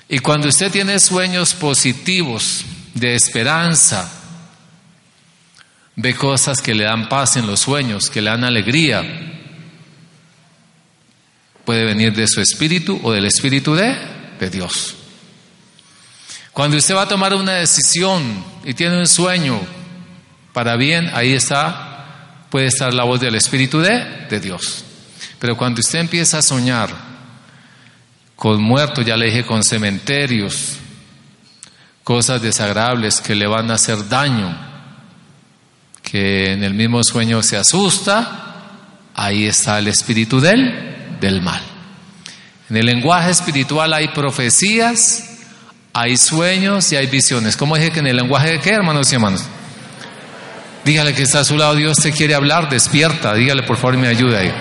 Y 0.10 0.20
cuando 0.20 0.50
usted 0.50 0.72
tiene 0.72 1.00
sueños 1.00 1.54
positivos, 1.54 2.66
de 2.94 3.16
esperanza, 3.16 4.12
ve 5.96 6.16
cosas 6.16 6.62
que 6.62 6.74
le 6.74 6.86
dan 6.86 7.10
paz 7.10 7.38
en 7.38 7.48
los 7.48 7.60
sueños, 7.60 8.10
que 8.10 8.22
le 8.22 8.30
dan 8.30 8.44
alegría. 8.44 9.04
Puede 11.66 11.86
venir 11.86 12.14
de 12.14 12.28
su 12.28 12.42
espíritu 12.42 13.00
o 13.04 13.12
del 13.12 13.26
espíritu 13.26 13.76
de 13.76 14.50
Dios. 14.52 14.96
Cuando 16.52 16.78
usted 16.78 16.96
va 16.96 17.04
a 17.04 17.08
tomar 17.08 17.34
una 17.34 17.54
decisión 17.54 18.44
y 18.66 18.74
tiene 18.74 18.98
un 18.98 19.08
sueño 19.08 19.62
para 20.52 20.76
bien, 20.76 21.10
ahí 21.14 21.34
está 21.34 21.89
puede 22.50 22.68
estar 22.68 22.94
la 22.94 23.04
voz 23.04 23.20
del 23.20 23.36
Espíritu 23.36 23.80
de, 23.80 24.40
Dios. 24.40 24.84
Pero 25.40 25.56
cuando 25.56 25.80
usted 25.80 26.00
empieza 26.00 26.40
a 26.40 26.42
soñar 26.42 26.90
con 28.36 28.62
muertos, 28.62 29.06
ya 29.06 29.16
le 29.16 29.28
dije, 29.28 29.46
con 29.46 29.64
cementerios, 29.64 30.78
cosas 32.04 32.42
desagradables 32.42 33.22
que 33.22 33.36
le 33.36 33.48
van 33.48 33.70
a 33.70 33.76
hacer 33.76 34.08
daño, 34.08 34.58
que 36.02 36.54
en 36.54 36.64
el 36.64 36.74
mismo 36.74 37.04
sueño 37.04 37.44
se 37.44 37.58
asusta, 37.58 38.56
ahí 39.14 39.46
está 39.46 39.80
el 39.80 39.88
espíritu 39.88 40.40
del, 40.40 41.18
del 41.20 41.42
mal. 41.42 41.62
En 42.70 42.78
el 42.78 42.86
lenguaje 42.86 43.32
espiritual 43.32 43.94
hay 43.94 44.10
profecías, 44.10 45.30
hay 45.94 46.18
sueños 46.18 46.92
y 46.92 46.96
hay 46.96 47.08
visiones. 47.08 47.58
¿Cómo 47.58 47.76
dije 47.76 47.92
que 47.92 48.00
en 48.00 48.08
el 48.08 48.16
lenguaje 48.16 48.52
de 48.52 48.60
qué, 48.60 48.72
hermanos 48.72 49.12
y 49.12 49.16
hermanos? 49.16 49.46
Dígale 50.90 51.14
que 51.14 51.22
está 51.22 51.42
a 51.42 51.44
su 51.44 51.56
lado, 51.56 51.76
Dios 51.76 52.00
te 52.00 52.12
quiere 52.12 52.34
hablar, 52.34 52.68
despierta, 52.68 53.36
dígale 53.36 53.62
por 53.62 53.78
favor 53.78 53.96
me 53.96 54.08
ayuda 54.08 54.40
ahí. 54.40 54.52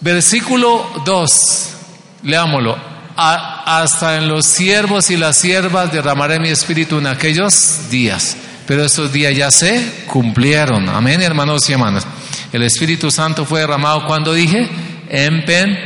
Versículo 0.00 0.86
2, 1.06 1.76
leámoslo. 2.24 2.76
hasta 3.16 4.18
en 4.18 4.28
los 4.28 4.44
siervos 4.44 5.10
y 5.10 5.16
las 5.16 5.38
siervas 5.38 5.90
derramaré 5.90 6.38
mi 6.38 6.50
espíritu 6.50 6.98
en 6.98 7.06
aquellos 7.06 7.88
días. 7.88 8.36
Pero 8.66 8.84
esos 8.84 9.10
días 9.10 9.34
ya 9.34 9.50
se 9.50 10.04
cumplieron. 10.06 10.90
Amén, 10.90 11.22
hermanos 11.22 11.66
y 11.70 11.72
hermanas. 11.72 12.06
El 12.52 12.62
Espíritu 12.62 13.10
Santo 13.10 13.46
fue 13.46 13.60
derramado 13.60 14.04
cuando 14.06 14.34
dije, 14.34 14.68
en 15.08 15.46
Pen, 15.46 15.78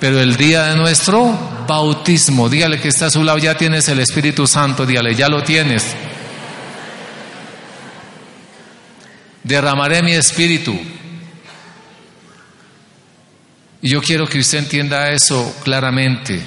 pero 0.00 0.18
el 0.18 0.34
día 0.34 0.64
de 0.64 0.74
nuestro 0.74 1.61
bautismo. 1.72 2.48
Dígale 2.48 2.80
que 2.80 2.88
está 2.88 3.06
a 3.06 3.10
su 3.10 3.24
lado, 3.24 3.38
ya 3.38 3.56
tienes 3.56 3.88
el 3.88 3.98
Espíritu 4.00 4.46
Santo, 4.46 4.84
dígale, 4.84 5.14
ya 5.14 5.28
lo 5.28 5.42
tienes. 5.42 5.84
Derramaré 9.42 10.02
mi 10.02 10.12
espíritu. 10.12 10.78
Y 13.80 13.88
yo 13.88 14.00
quiero 14.00 14.26
que 14.26 14.38
usted 14.38 14.58
entienda 14.58 15.10
eso 15.10 15.56
claramente. 15.64 16.40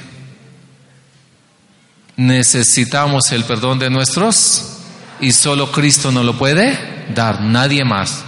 Necesitamos 2.18 3.32
el 3.32 3.44
perdón 3.44 3.80
de 3.80 3.90
nuestros 3.90 4.78
y 5.20 5.34
solo 5.34 5.72
Cristo 5.72 6.12
nos 6.12 6.24
lo 6.24 6.38
puede 6.38 7.06
dar, 7.14 7.42
nadie 7.42 7.84
más. 7.84 8.24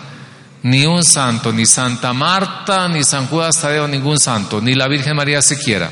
Ni 0.63 0.85
un 0.85 1.03
santo, 1.03 1.53
ni 1.53 1.65
Santa 1.65 2.11
Marta, 2.11 2.89
ni 2.89 3.03
San 3.03 3.27
Judas 3.27 3.61
Tadeo, 3.61 3.87
ningún 3.87 4.19
santo, 4.19 4.59
ni 4.59 4.73
la 4.73 4.89
Virgen 4.89 5.15
María 5.15 5.41
siquiera. 5.41 5.89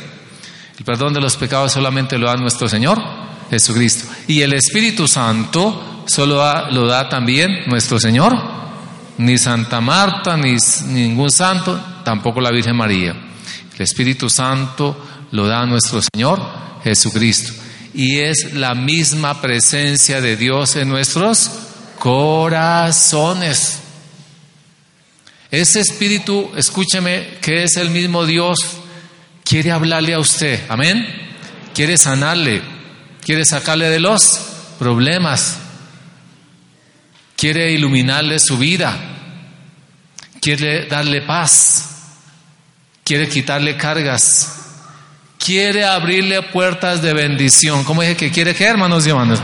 El 0.77 0.85
perdón 0.85 1.13
de 1.13 1.21
los 1.21 1.37
pecados 1.37 1.71
solamente 1.71 2.17
lo 2.17 2.27
da 2.27 2.35
nuestro 2.35 2.67
Señor 2.67 3.01
Jesucristo. 3.49 4.07
Y 4.27 4.41
el 4.41 4.53
Espíritu 4.53 5.07
Santo 5.07 6.03
solo 6.05 6.41
lo 6.71 6.87
da 6.87 7.07
también 7.09 7.63
nuestro 7.67 7.99
Señor. 7.99 8.55
Ni 9.17 9.37
Santa 9.37 9.79
Marta, 9.79 10.35
ni 10.35 10.57
ningún 10.87 11.31
santo, 11.31 11.79
tampoco 12.03 12.41
la 12.41 12.51
Virgen 12.51 12.75
María. 12.75 13.11
El 13.73 13.81
Espíritu 13.81 14.29
Santo 14.29 14.97
lo 15.31 15.47
da 15.47 15.65
nuestro 15.65 16.01
Señor 16.01 16.41
Jesucristo. 16.83 17.53
Y 17.93 18.19
es 18.19 18.53
la 18.53 18.75
misma 18.75 19.39
presencia 19.39 20.19
de 20.19 20.35
Dios 20.35 20.75
en 20.75 20.89
nuestros 20.89 21.49
corazones. 21.97 23.79
Ese 25.49 25.79
Espíritu, 25.79 26.51
escúcheme, 26.57 27.37
que 27.41 27.63
es 27.63 27.77
el 27.77 27.89
mismo 27.89 28.25
Dios, 28.25 28.59
quiere 29.45 29.71
hablarle 29.71 30.13
a 30.13 30.19
usted. 30.19 30.59
Amén. 30.67 31.07
Quiere 31.73 31.97
sanarle. 31.97 32.61
Quiere 33.23 33.45
sacarle 33.45 33.89
de 33.89 34.01
los 34.01 34.41
problemas. 34.77 35.59
Quiere 37.37 37.71
iluminarle 37.71 38.39
su 38.39 38.57
vida. 38.57 38.93
Quiere 40.41 40.87
darle 40.87 41.21
paz 41.21 41.95
quiere 43.05 43.29
quitarle 43.29 43.77
cargas, 43.77 44.51
quiere 45.37 45.85
abrirle 45.85 46.41
puertas 46.41 47.03
de 47.03 47.13
bendición. 47.13 47.83
¿Cómo 47.83 48.01
dije 48.01 48.17
que 48.17 48.31
quiere 48.31 48.55
que, 48.55 48.65
hermanos 48.65 49.05
y 49.05 49.11
hermanas? 49.11 49.39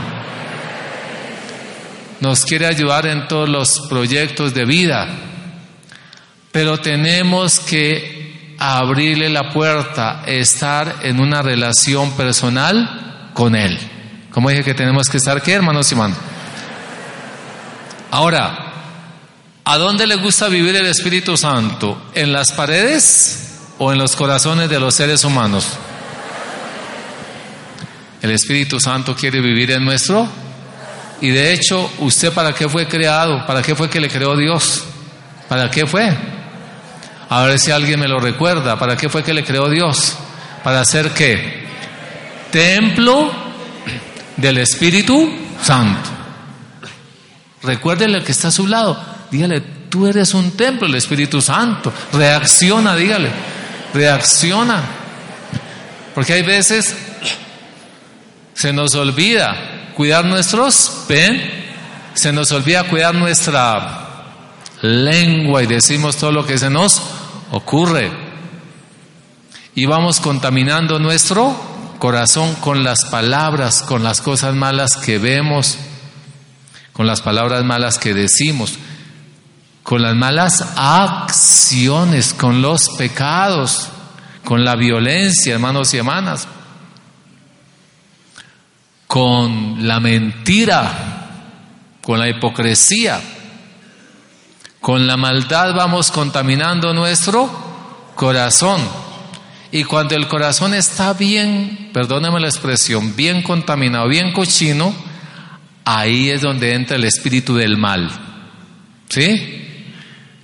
Nos 2.20 2.44
quiere 2.44 2.66
ayudar 2.66 3.06
en 3.06 3.28
todos 3.28 3.48
los 3.48 3.86
proyectos 3.88 4.52
de 4.52 4.64
vida, 4.64 5.08
pero 6.50 6.78
tenemos 6.80 7.60
que 7.60 8.21
abrirle 8.62 9.28
la 9.28 9.50
puerta, 9.50 10.22
estar 10.26 10.96
en 11.02 11.20
una 11.20 11.42
relación 11.42 12.12
personal 12.12 13.30
con 13.34 13.54
Él. 13.54 13.78
¿Cómo 14.30 14.50
dije 14.50 14.64
que 14.64 14.74
tenemos 14.74 15.08
que 15.08 15.16
estar 15.16 15.42
qué, 15.42 15.52
hermanos 15.52 15.90
y? 15.92 16.14
Ahora, 18.10 18.72
¿a 19.64 19.78
dónde 19.78 20.06
le 20.06 20.16
gusta 20.16 20.48
vivir 20.48 20.76
el 20.76 20.86
Espíritu 20.86 21.36
Santo? 21.36 22.10
¿En 22.14 22.32
las 22.32 22.52
paredes? 22.52 23.48
o 23.78 23.92
en 23.92 23.98
los 23.98 24.14
corazones 24.14 24.70
de 24.70 24.78
los 24.78 24.94
seres 24.94 25.24
humanos? 25.24 25.66
El 28.20 28.30
Espíritu 28.30 28.78
Santo 28.78 29.16
quiere 29.16 29.40
vivir 29.40 29.72
en 29.72 29.84
nuestro. 29.84 30.28
Y 31.20 31.30
de 31.30 31.52
hecho, 31.52 31.90
¿usted 31.98 32.32
para 32.32 32.54
qué 32.54 32.68
fue 32.68 32.86
creado? 32.86 33.44
¿Para 33.46 33.60
qué 33.60 33.74
fue 33.74 33.90
que 33.90 33.98
le 33.98 34.08
creó 34.08 34.36
Dios? 34.36 34.84
¿Para 35.48 35.68
qué 35.68 35.86
fue? 35.86 36.16
A 37.34 37.46
ver 37.46 37.58
si 37.58 37.70
alguien 37.70 38.00
me 38.00 38.08
lo 38.08 38.20
recuerda. 38.20 38.78
¿Para 38.78 38.96
qué 38.96 39.08
fue 39.08 39.22
que 39.22 39.34
le 39.34 39.44
creó 39.44 39.68
Dios? 39.68 40.16
¿Para 40.62 40.80
hacer 40.80 41.10
qué? 41.10 41.66
Templo 42.50 43.32
del 44.36 44.58
Espíritu 44.58 45.32
Santo. 45.62 46.10
Recuérdele 47.62 48.22
que 48.22 48.32
está 48.32 48.48
a 48.48 48.52
su 48.52 48.66
lado. 48.66 49.00
Dígale, 49.30 49.60
tú 49.88 50.06
eres 50.06 50.34
un 50.34 50.52
templo 50.52 50.86
del 50.86 50.96
Espíritu 50.96 51.40
Santo. 51.40 51.92
Reacciona, 52.12 52.96
dígale 52.96 53.30
reacciona. 53.92 54.82
Porque 56.14 56.34
hay 56.34 56.42
veces 56.42 56.94
se 58.54 58.72
nos 58.72 58.94
olvida 58.94 59.90
cuidar 59.94 60.24
nuestros 60.24 61.04
pen, 61.08 61.40
se 62.14 62.32
nos 62.32 62.52
olvida 62.52 62.84
cuidar 62.84 63.14
nuestra 63.14 63.98
lengua 64.82 65.62
y 65.62 65.66
decimos 65.66 66.16
todo 66.16 66.32
lo 66.32 66.46
que 66.46 66.58
se 66.58 66.68
nos 66.68 67.00
ocurre. 67.52 68.10
Y 69.74 69.86
vamos 69.86 70.20
contaminando 70.20 70.98
nuestro 70.98 71.56
corazón 72.00 72.54
con 72.56 72.82
las 72.82 73.04
palabras, 73.04 73.82
con 73.82 74.02
las 74.02 74.20
cosas 74.20 74.54
malas 74.54 74.96
que 74.96 75.18
vemos, 75.18 75.78
con 76.92 77.06
las 77.06 77.22
palabras 77.22 77.64
malas 77.64 77.98
que 77.98 78.12
decimos 78.12 78.76
con 79.82 80.02
las 80.02 80.14
malas 80.14 80.64
acciones, 80.76 82.34
con 82.34 82.62
los 82.62 82.90
pecados, 82.90 83.88
con 84.44 84.64
la 84.64 84.76
violencia, 84.76 85.54
hermanos 85.54 85.92
y 85.92 85.98
hermanas, 85.98 86.46
con 89.06 89.86
la 89.86 90.00
mentira, 90.00 91.28
con 92.00 92.18
la 92.18 92.28
hipocresía, 92.28 93.20
con 94.82 95.06
la 95.06 95.16
maldad 95.16 95.74
vamos 95.74 96.10
contaminando 96.10 96.92
nuestro 96.92 97.48
corazón. 98.16 98.80
Y 99.70 99.84
cuando 99.84 100.16
el 100.16 100.26
corazón 100.26 100.74
está 100.74 101.14
bien, 101.14 101.90
perdóneme 101.94 102.40
la 102.40 102.48
expresión, 102.48 103.14
bien 103.16 103.42
contaminado, 103.42 104.08
bien 104.08 104.32
cochino, 104.32 104.92
ahí 105.84 106.30
es 106.30 106.42
donde 106.42 106.74
entra 106.74 106.96
el 106.96 107.04
espíritu 107.04 107.54
del 107.54 107.78
mal. 107.78 108.10
¿Sí? 109.08 109.68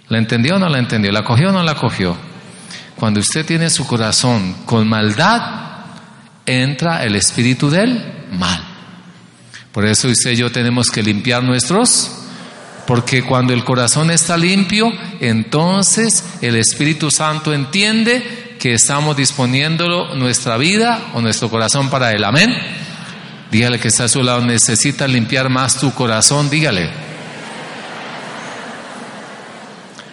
¿La 0.09 0.19
entendió 0.19 0.55
o 0.55 0.59
no 0.59 0.69
la 0.69 0.79
entendió? 0.79 1.11
¿La 1.11 1.25
cogió 1.25 1.49
o 1.49 1.53
no 1.53 1.65
la 1.65 1.75
cogió? 1.75 2.17
Cuando 2.95 3.19
usted 3.19 3.45
tiene 3.45 3.69
su 3.69 3.87
corazón 3.89 4.55
con 4.65 4.89
maldad, 4.89 5.43
entra 6.47 7.05
el 7.05 7.17
espíritu 7.17 7.71
del 7.71 8.29
mal. 8.31 8.63
Por 9.73 9.85
eso 9.85 10.09
usted 10.09 10.31
y 10.31 10.37
yo 10.37 10.53
tenemos 10.53 10.91
que 10.91 11.03
limpiar 11.03 11.43
nuestros, 11.43 12.18
porque 12.89 13.23
cuando 13.23 13.53
el 13.53 13.65
corazón 13.65 14.11
está 14.11 14.39
limpio, 14.39 14.91
entonces 15.21 16.25
el 16.41 16.57
Espíritu 16.57 17.11
Santo 17.11 17.53
entiende 17.53 18.57
que 18.59 18.73
estamos 18.73 19.15
disponiendo 19.15 20.15
nuestra 20.15 20.57
vida 20.57 21.11
o 21.13 21.21
nuestro 21.21 21.51
corazón 21.51 21.91
para 21.91 22.13
Él. 22.13 22.25
Amén. 22.25 22.51
Dígale 23.51 23.79
que 23.79 23.89
está 23.89 24.05
a 24.05 24.09
su 24.09 24.23
lado, 24.23 24.41
necesita 24.41 25.07
limpiar 25.07 25.51
más 25.51 25.79
tu 25.79 25.93
corazón, 25.93 26.49
dígale. 26.49 26.89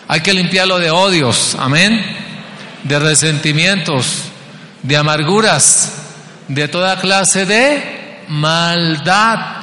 Hay 0.10 0.20
que 0.20 0.34
limpiarlo 0.34 0.78
de 0.78 0.92
odios, 0.92 1.56
amén, 1.58 1.98
de 2.84 3.00
resentimientos, 3.00 4.24
de 4.84 4.98
amarguras, 4.98 5.94
de 6.50 6.68
toda 6.68 7.00
clase 7.00 7.46
de 7.46 8.20
maldad. 8.28 9.55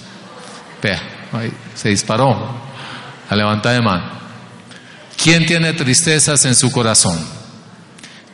Vea, 0.82 1.00
ahí 1.32 1.52
se 1.74 1.90
disparó, 1.90 2.56
a 3.30 3.36
levantar 3.36 3.74
de 3.74 3.80
mano. 3.80 4.10
¿Quién 5.22 5.46
tiene 5.46 5.72
tristezas 5.72 6.44
en 6.46 6.56
su 6.56 6.72
corazón? 6.72 7.41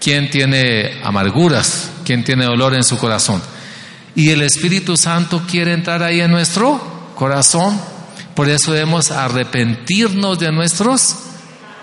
¿Quién 0.00 0.30
tiene 0.30 1.00
amarguras? 1.02 1.90
¿Quién 2.04 2.24
tiene 2.24 2.44
dolor 2.44 2.74
en 2.74 2.84
su 2.84 2.98
corazón? 2.98 3.42
Y 4.14 4.30
el 4.30 4.42
Espíritu 4.42 4.96
Santo 4.96 5.42
quiere 5.48 5.72
entrar 5.72 6.02
ahí 6.02 6.20
en 6.20 6.30
nuestro 6.30 6.80
corazón. 7.14 7.80
Por 8.34 8.48
eso 8.48 8.72
debemos 8.72 9.10
arrepentirnos 9.10 10.38
de 10.38 10.52
nuestros, 10.52 11.16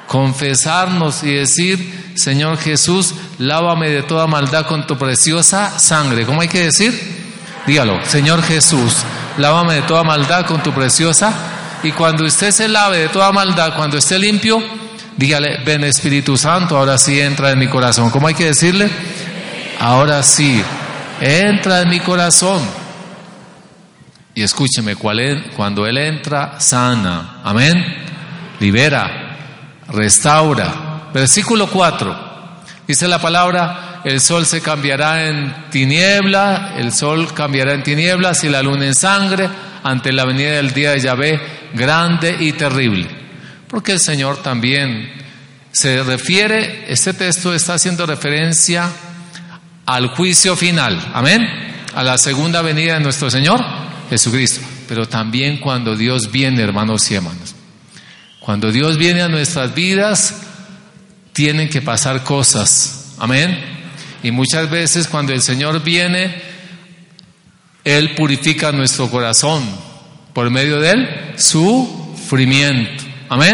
confesarnos 0.07 1.23
y 1.23 1.33
decir, 1.33 2.13
Señor 2.15 2.57
Jesús, 2.57 3.13
lávame 3.37 3.89
de 3.89 4.03
toda 4.03 4.27
maldad 4.27 4.65
con 4.65 4.87
tu 4.87 4.97
preciosa 4.97 5.77
sangre. 5.79 6.25
¿Cómo 6.25 6.41
hay 6.41 6.47
que 6.47 6.63
decir? 6.63 7.25
Dígalo, 7.67 8.03
Señor 8.05 8.41
Jesús, 8.43 8.93
lávame 9.37 9.75
de 9.75 9.81
toda 9.81 10.03
maldad 10.03 10.45
con 10.45 10.63
tu 10.63 10.71
preciosa. 10.71 11.33
Y 11.83 11.91
cuando 11.91 12.25
usted 12.25 12.51
se 12.51 12.67
lave 12.67 12.99
de 12.99 13.09
toda 13.09 13.31
maldad, 13.31 13.75
cuando 13.75 13.97
esté 13.97 14.17
limpio, 14.17 14.61
dígale, 15.17 15.63
ven 15.63 15.83
Espíritu 15.83 16.37
Santo, 16.37 16.77
ahora 16.77 16.97
sí 16.97 17.19
entra 17.19 17.51
en 17.51 17.59
mi 17.59 17.67
corazón. 17.67 18.09
¿Cómo 18.09 18.27
hay 18.27 18.33
que 18.33 18.45
decirle? 18.45 18.89
Ahora 19.79 20.23
sí, 20.23 20.61
entra 21.21 21.81
en 21.81 21.89
mi 21.89 21.99
corazón. 21.99 22.61
Y 24.33 24.43
escúcheme, 24.43 24.95
cuando 24.95 25.87
Él 25.87 25.97
entra, 25.97 26.59
sana, 26.59 27.41
amén, 27.43 27.83
libera, 28.59 29.37
restaura. 29.87 31.09
Versículo 31.13 31.67
4, 31.67 32.17
dice 32.85 33.07
la 33.07 33.19
palabra, 33.19 34.01
el 34.03 34.19
sol 34.19 34.45
se 34.45 34.61
cambiará 34.61 35.29
en 35.29 35.69
tiniebla, 35.71 36.73
el 36.77 36.91
sol 36.91 37.33
cambiará 37.33 37.73
en 37.73 37.83
tinieblas 37.83 38.43
y 38.43 38.49
la 38.49 38.61
luna 38.61 38.85
en 38.85 38.95
sangre 38.95 39.49
ante 39.83 40.11
la 40.11 40.25
venida 40.25 40.51
del 40.51 40.73
día 40.73 40.91
de 40.91 40.99
Yahvé, 40.99 41.41
grande 41.73 42.35
y 42.37 42.51
terrible. 42.51 43.24
Porque 43.75 43.91
el 43.91 43.99
Señor 43.99 44.41
también 44.41 45.11
se 45.73 46.01
refiere, 46.01 46.85
este 46.87 47.11
texto 47.11 47.53
está 47.53 47.73
haciendo 47.73 48.05
referencia 48.05 48.89
al 49.85 50.07
juicio 50.15 50.55
final, 50.55 50.97
amén, 51.13 51.45
a 51.93 52.01
la 52.01 52.17
segunda 52.17 52.61
venida 52.61 52.93
de 52.93 53.01
nuestro 53.01 53.29
Señor 53.29 53.59
Jesucristo, 54.09 54.61
pero 54.87 55.09
también 55.09 55.57
cuando 55.57 55.97
Dios 55.97 56.31
viene, 56.31 56.61
hermanos 56.61 57.11
y 57.11 57.15
hermanas. 57.15 57.53
Cuando 58.39 58.71
Dios 58.71 58.97
viene 58.97 59.21
a 59.21 59.27
nuestras 59.27 59.75
vidas, 59.75 60.43
tienen 61.33 61.67
que 61.67 61.81
pasar 61.81 62.23
cosas, 62.23 63.15
amén. 63.19 63.59
Y 64.23 64.31
muchas 64.31 64.69
veces 64.69 65.05
cuando 65.09 65.33
el 65.33 65.41
Señor 65.41 65.83
viene, 65.83 66.33
Él 67.83 68.15
purifica 68.15 68.71
nuestro 68.71 69.11
corazón 69.11 69.65
por 70.31 70.49
medio 70.49 70.79
del 70.79 71.33
sufrimiento, 71.35 73.04
amén. 73.29 73.53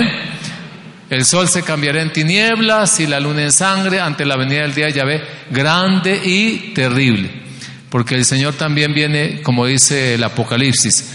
El 1.09 1.25
sol 1.25 1.49
se 1.49 1.63
cambiará 1.63 2.01
en 2.01 2.13
tinieblas 2.13 2.99
y 3.01 3.07
la 3.07 3.19
luna 3.19 3.43
en 3.43 3.51
sangre 3.51 3.99
ante 3.99 4.25
la 4.25 4.37
venida 4.37 4.61
del 4.61 4.73
día 4.73 4.85
de 4.85 4.93
Yahvé, 4.93 5.23
grande 5.49 6.21
y 6.23 6.73
terrible. 6.73 7.41
Porque 7.89 8.15
el 8.15 8.23
Señor 8.23 8.53
también 8.53 8.93
viene, 8.93 9.41
como 9.41 9.65
dice 9.65 10.13
el 10.13 10.23
Apocalipsis, 10.23 11.11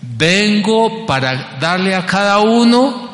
vengo 0.00 1.04
para 1.04 1.58
darle 1.58 1.96
a 1.96 2.06
cada 2.06 2.38
uno 2.38 3.10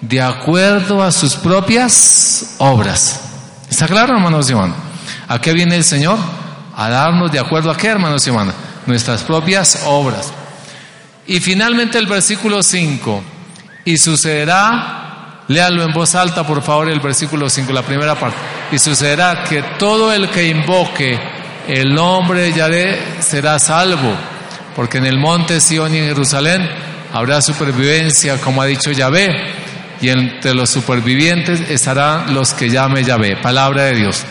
de 0.00 0.20
acuerdo 0.20 1.02
a 1.02 1.10
sus 1.10 1.34
propias 1.34 2.54
obras. 2.58 3.20
¿Está 3.68 3.88
claro, 3.88 4.14
hermanos 4.14 4.48
y 4.48 4.52
hermanas? 4.52 4.76
¿A 5.26 5.40
qué 5.40 5.52
viene 5.52 5.76
el 5.76 5.84
Señor? 5.84 6.18
A 6.76 6.88
darnos 6.88 7.32
de 7.32 7.40
acuerdo 7.40 7.70
a 7.70 7.76
qué, 7.76 7.88
hermanos 7.88 8.24
y 8.26 8.30
hermanas? 8.30 8.54
Nuestras 8.86 9.22
propias 9.22 9.82
obras. 9.86 10.32
Y 11.26 11.40
finalmente 11.40 11.98
el 11.98 12.06
versículo 12.06 12.62
5, 12.62 13.22
y 13.84 13.96
sucederá 13.96 15.02
Léalo 15.48 15.82
en 15.82 15.92
voz 15.92 16.14
alta, 16.14 16.46
por 16.46 16.62
favor, 16.62 16.88
el 16.88 17.00
versículo 17.00 17.50
5, 17.50 17.72
la 17.72 17.82
primera 17.82 18.14
parte. 18.14 18.38
Y 18.70 18.78
sucederá 18.78 19.44
que 19.44 19.62
todo 19.78 20.12
el 20.12 20.28
que 20.28 20.46
invoque 20.48 21.18
el 21.68 21.92
nombre 21.94 22.42
de 22.42 22.52
Yahvé 22.52 22.98
será 23.20 23.58
salvo, 23.58 24.14
porque 24.74 24.98
en 24.98 25.06
el 25.06 25.18
monte 25.18 25.60
Sion 25.60 25.94
y 25.94 25.98
en 25.98 26.06
Jerusalén 26.06 26.68
habrá 27.12 27.42
supervivencia, 27.42 28.40
como 28.40 28.62
ha 28.62 28.66
dicho 28.66 28.92
Yahvé, 28.92 29.28
y 30.00 30.08
entre 30.08 30.54
los 30.54 30.70
supervivientes 30.70 31.60
estarán 31.68 32.32
los 32.34 32.54
que 32.54 32.70
llame 32.70 33.04
Yahvé. 33.04 33.36
Palabra 33.36 33.84
de 33.84 33.96
Dios. 33.96 34.24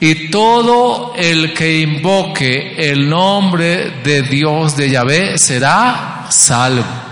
Y 0.00 0.30
todo 0.30 1.12
el 1.14 1.52
que 1.52 1.80
invoque 1.80 2.90
el 2.90 3.08
nombre 3.08 4.00
de 4.02 4.22
Dios 4.22 4.76
de 4.76 4.88
Yahvé 4.88 5.36
será 5.36 6.26
salvo. 6.30 7.09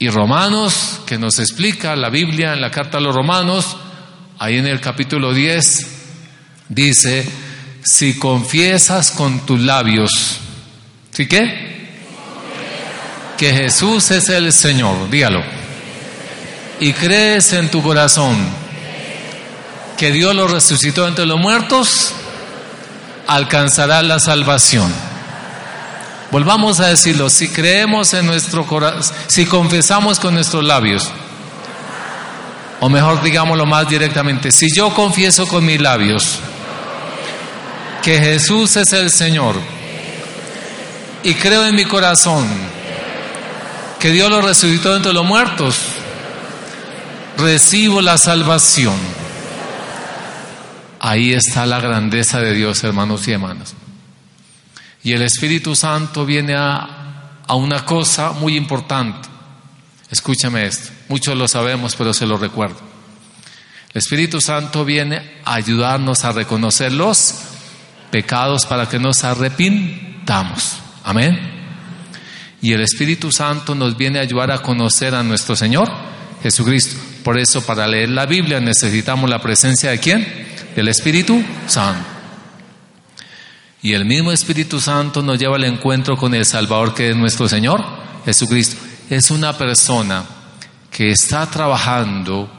Y 0.00 0.08
Romanos, 0.10 1.00
que 1.06 1.18
nos 1.18 1.40
explica 1.40 1.96
la 1.96 2.08
Biblia 2.08 2.52
en 2.52 2.60
la 2.60 2.70
carta 2.70 2.98
a 2.98 3.00
los 3.00 3.12
Romanos, 3.12 3.76
ahí 4.38 4.56
en 4.56 4.66
el 4.66 4.80
capítulo 4.80 5.34
10, 5.34 5.86
dice, 6.68 7.28
si 7.82 8.16
confiesas 8.16 9.10
con 9.10 9.44
tus 9.44 9.60
labios, 9.60 10.38
¿sí 11.10 11.26
qué? 11.26 11.88
Que 13.36 13.52
Jesús 13.52 14.12
es 14.12 14.28
el 14.28 14.52
Señor, 14.52 15.10
dígalo. 15.10 15.42
Y 16.78 16.92
crees 16.92 17.52
en 17.52 17.68
tu 17.68 17.82
corazón 17.82 18.36
que 19.96 20.12
Dios 20.12 20.32
lo 20.32 20.46
resucitó 20.46 21.08
entre 21.08 21.26
los 21.26 21.40
muertos, 21.40 22.12
alcanzarás 23.26 24.04
la 24.04 24.20
salvación. 24.20 25.07
Volvamos 26.30 26.78
a 26.80 26.88
decirlo, 26.88 27.30
si 27.30 27.48
creemos 27.48 28.12
en 28.12 28.26
nuestro 28.26 28.66
corazón, 28.66 29.02
si 29.28 29.46
confesamos 29.46 30.20
con 30.20 30.34
nuestros 30.34 30.62
labios, 30.62 31.10
o 32.80 32.88
mejor 32.88 33.22
digámoslo 33.22 33.64
más 33.64 33.88
directamente, 33.88 34.52
si 34.52 34.68
yo 34.74 34.94
confieso 34.94 35.46
con 35.48 35.64
mis 35.64 35.80
labios 35.80 36.38
que 38.02 38.18
Jesús 38.18 38.76
es 38.76 38.92
el 38.92 39.10
Señor 39.10 39.56
y 41.22 41.34
creo 41.34 41.66
en 41.66 41.74
mi 41.74 41.84
corazón 41.84 42.46
que 43.98 44.10
Dios 44.10 44.30
lo 44.30 44.40
resucitó 44.40 44.94
entre 44.94 45.12
los 45.12 45.24
muertos, 45.24 45.76
recibo 47.38 48.00
la 48.00 48.18
salvación. 48.18 48.94
Ahí 51.00 51.32
está 51.32 51.66
la 51.66 51.80
grandeza 51.80 52.40
de 52.40 52.54
Dios, 52.54 52.84
hermanos 52.84 53.26
y 53.28 53.32
hermanas. 53.32 53.77
Y 55.08 55.14
el 55.14 55.22
Espíritu 55.22 55.74
Santo 55.74 56.26
viene 56.26 56.54
a, 56.54 57.40
a 57.46 57.54
una 57.54 57.86
cosa 57.86 58.32
muy 58.32 58.58
importante. 58.58 59.26
Escúchame 60.10 60.66
esto, 60.66 60.90
muchos 61.08 61.34
lo 61.34 61.48
sabemos, 61.48 61.96
pero 61.96 62.12
se 62.12 62.26
lo 62.26 62.36
recuerdo. 62.36 62.76
El 63.94 64.00
Espíritu 64.00 64.38
Santo 64.38 64.84
viene 64.84 65.38
a 65.46 65.54
ayudarnos 65.54 66.26
a 66.26 66.32
reconocer 66.32 66.92
los 66.92 67.36
pecados 68.10 68.66
para 68.66 68.86
que 68.86 68.98
nos 68.98 69.24
arrepintamos. 69.24 70.76
Amén. 71.04 71.40
Y 72.60 72.74
el 72.74 72.82
Espíritu 72.82 73.32
Santo 73.32 73.74
nos 73.74 73.96
viene 73.96 74.18
a 74.18 74.22
ayudar 74.24 74.50
a 74.50 74.60
conocer 74.60 75.14
a 75.14 75.22
nuestro 75.22 75.56
Señor 75.56 75.90
Jesucristo. 76.42 77.00
Por 77.24 77.38
eso 77.38 77.64
para 77.64 77.88
leer 77.88 78.10
la 78.10 78.26
Biblia 78.26 78.60
necesitamos 78.60 79.30
la 79.30 79.40
presencia 79.40 79.90
de 79.90 80.00
quién? 80.00 80.48
Del 80.76 80.88
Espíritu 80.88 81.42
Santo. 81.66 82.17
Y 83.82 83.92
el 83.92 84.04
mismo 84.04 84.32
Espíritu 84.32 84.80
Santo 84.80 85.22
nos 85.22 85.38
lleva 85.38 85.56
al 85.56 85.64
encuentro 85.64 86.16
con 86.16 86.34
el 86.34 86.44
Salvador 86.44 86.94
que 86.94 87.10
es 87.10 87.16
nuestro 87.16 87.48
Señor 87.48 87.84
Jesucristo. 88.24 88.76
Es 89.08 89.30
una 89.30 89.56
persona 89.56 90.24
que 90.90 91.12
está 91.12 91.46
trabajando 91.46 92.50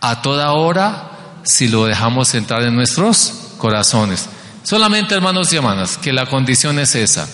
a 0.00 0.22
toda 0.22 0.52
hora 0.52 1.10
si 1.42 1.68
lo 1.68 1.86
dejamos 1.86 2.34
entrar 2.34 2.62
en 2.62 2.76
nuestros 2.76 3.54
corazones. 3.58 4.28
Solamente 4.62 5.14
hermanos 5.14 5.52
y 5.52 5.56
hermanas, 5.56 5.98
que 5.98 6.12
la 6.12 6.26
condición 6.26 6.78
es 6.78 6.94
esa. 6.94 7.28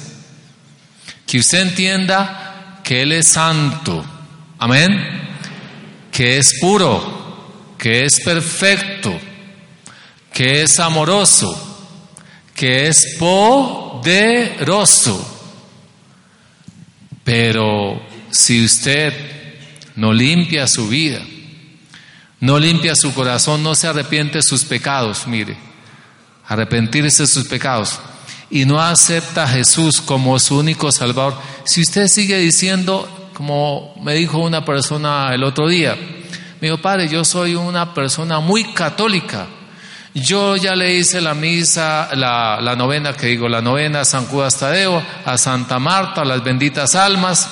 Que 1.26 1.38
usted 1.38 1.60
entienda 1.60 2.80
que 2.82 3.02
Él 3.02 3.12
es 3.12 3.28
santo. 3.28 4.04
Amén. 4.58 4.96
Que 6.10 6.38
es 6.38 6.58
puro. 6.60 7.74
Que 7.76 8.06
es 8.06 8.20
perfecto. 8.20 9.18
Que 10.32 10.62
es 10.62 10.80
amoroso 10.80 11.65
que 12.56 12.88
es 12.88 13.16
poderoso. 13.18 14.14
Pero 17.22 18.00
si 18.30 18.64
usted 18.64 19.12
no 19.96 20.12
limpia 20.12 20.66
su 20.66 20.88
vida, 20.88 21.20
no 22.40 22.58
limpia 22.58 22.96
su 22.96 23.14
corazón, 23.14 23.62
no 23.62 23.74
se 23.74 23.86
arrepiente 23.86 24.38
de 24.38 24.42
sus 24.42 24.64
pecados, 24.64 25.26
mire, 25.26 25.56
arrepentirse 26.46 27.22
de 27.24 27.26
sus 27.26 27.44
pecados 27.46 27.98
y 28.50 28.64
no 28.64 28.80
acepta 28.80 29.44
a 29.44 29.48
Jesús 29.48 30.00
como 30.00 30.38
su 30.38 30.58
único 30.58 30.92
Salvador, 30.92 31.36
si 31.64 31.82
usted 31.82 32.06
sigue 32.06 32.38
diciendo, 32.38 33.30
como 33.34 33.94
me 34.02 34.14
dijo 34.14 34.38
una 34.38 34.64
persona 34.64 35.34
el 35.34 35.42
otro 35.44 35.68
día, 35.68 35.96
Me 36.58 36.68
dijo, 36.68 36.80
padre, 36.80 37.08
yo 37.08 37.22
soy 37.22 37.54
una 37.54 37.92
persona 37.92 38.40
muy 38.40 38.64
católica. 38.72 39.46
Yo 40.16 40.56
ya 40.56 40.74
le 40.74 40.94
hice 40.94 41.20
la 41.20 41.34
misa, 41.34 42.08
la, 42.14 42.74
novena 42.74 43.12
que 43.12 43.26
digo, 43.26 43.50
la 43.50 43.60
novena 43.60 44.00
a 44.00 44.04
San 44.06 44.24
Judas 44.24 44.56
Tadeo, 44.56 45.04
a 45.26 45.36
Santa 45.36 45.78
Marta, 45.78 46.22
a 46.22 46.24
las 46.24 46.42
benditas 46.42 46.94
almas. 46.94 47.50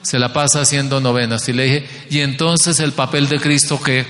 Se 0.00 0.20
la 0.20 0.32
pasa 0.32 0.60
haciendo 0.60 1.00
novenas. 1.00 1.48
Y 1.48 1.52
le 1.52 1.64
dije, 1.64 1.88
¿y 2.10 2.20
entonces 2.20 2.78
el 2.78 2.92
papel 2.92 3.28
de 3.28 3.40
Cristo 3.40 3.80
qué? 3.82 4.06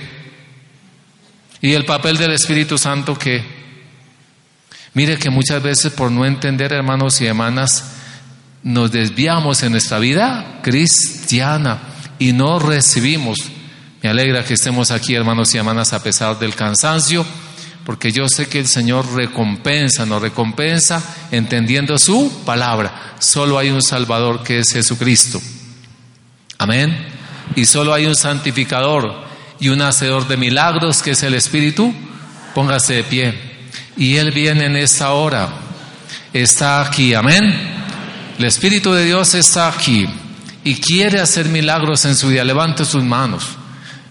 ¿Y 1.61 1.73
el 1.73 1.85
papel 1.85 2.17
del 2.17 2.33
Espíritu 2.33 2.77
Santo 2.77 3.17
qué? 3.17 3.43
Mire 4.93 5.17
que 5.17 5.31
muchas 5.31 5.63
veces 5.63 5.91
por 5.91 6.11
no 6.11 6.27
entender, 6.27 6.73
hermanos 6.73 7.19
y 7.21 7.25
hermanas, 7.25 7.85
nos 8.61 8.91
desviamos 8.91 9.63
en 9.63 9.71
nuestra 9.71 9.97
vida 9.97 10.59
cristiana 10.61 11.79
y 12.19 12.33
no 12.33 12.59
recibimos. 12.59 13.39
Me 14.03 14.09
alegra 14.09 14.45
que 14.45 14.53
estemos 14.53 14.91
aquí, 14.91 15.15
hermanos 15.15 15.55
y 15.55 15.57
hermanas, 15.57 15.91
a 15.93 16.03
pesar 16.03 16.37
del 16.37 16.53
cansancio, 16.53 17.25
porque 17.85 18.11
yo 18.11 18.27
sé 18.27 18.47
que 18.47 18.59
el 18.59 18.67
Señor 18.67 19.13
recompensa, 19.13 20.07
nos 20.07 20.19
recompensa 20.19 21.01
entendiendo 21.31 21.99
su 21.99 22.41
palabra. 22.43 23.13
Solo 23.19 23.59
hay 23.59 23.69
un 23.69 23.83
Salvador 23.83 24.43
que 24.43 24.59
es 24.59 24.73
Jesucristo. 24.73 25.39
Amén. 26.57 26.97
Y 27.55 27.65
solo 27.65 27.93
hay 27.93 28.07
un 28.07 28.15
santificador 28.15 29.23
y 29.59 29.69
un 29.69 29.83
hacedor 29.83 30.27
de 30.27 30.35
milagros 30.35 31.03
que 31.03 31.11
es 31.11 31.21
el 31.21 31.35
Espíritu. 31.35 31.93
Póngase 32.55 32.95
de 32.95 33.03
pie. 33.03 33.39
Y 33.95 34.15
Él 34.15 34.31
viene 34.31 34.65
en 34.65 34.77
esta 34.77 35.11
hora. 35.11 35.47
Está 36.33 36.81
aquí. 36.81 37.13
Amén. 37.13 37.43
El 38.39 38.45
Espíritu 38.45 38.93
de 38.93 39.05
Dios 39.05 39.35
está 39.35 39.67
aquí 39.67 40.07
y 40.63 40.75
quiere 40.81 41.21
hacer 41.21 41.49
milagros 41.49 42.03
en 42.05 42.15
su 42.15 42.29
vida. 42.29 42.43
Levante 42.43 42.83
sus 42.83 43.03
manos. 43.03 43.45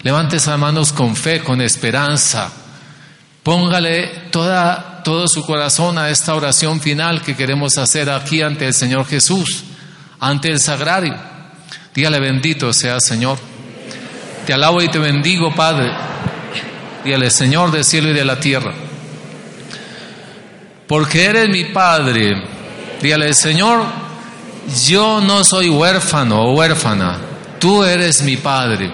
Levante 0.03 0.37
esas 0.37 0.59
manos 0.61 0.93
con 0.93 1.17
fe, 1.17 1.41
con 1.41 1.61
esperanza. 1.61 2.53
Póngale 3.45 4.09
toda, 4.31 5.03
todo 5.05 5.29
su 5.29 5.45
corazón 5.45 5.99
a 5.99 6.09
esta 6.09 6.35
oración 6.35 6.81
final 6.81 7.21
que 7.21 7.37
queremos 7.37 7.77
hacer 7.77 8.09
aquí 8.09 8.41
ante 8.41 8.67
el 8.67 8.73
Señor 8.73 9.07
Jesús, 9.07 9.65
ante 10.19 10.49
el 10.49 10.59
sagrario. 10.59 11.15
Dígale 11.95 12.21
bendito 12.21 12.73
sea 12.73 12.99
Señor. 13.01 13.39
Te 14.47 14.55
alabo 14.55 14.83
y 14.83 14.89
te 14.89 14.99
bendigo, 14.99 15.55
Padre. 15.55 15.93
Dígale 17.05 17.31
Señor 17.31 17.71
del 17.71 17.85
cielo 17.85 18.09
y 18.09 18.15
de 18.15 18.25
la 18.25 18.41
tierra. 18.41 18.73
Porque 20.89 21.27
eres 21.27 21.51
mi 21.51 21.67
Padre. 21.67 22.33
Dígale 23.03 23.35
Señor, 23.35 23.85
yo 24.87 25.21
no 25.21 25.45
soy 25.45 25.69
huérfano 25.69 26.45
o 26.45 26.55
huérfana. 26.55 27.19
Tú 27.59 27.85
eres 27.85 28.23
mi 28.23 28.39
Padre, 28.39 28.91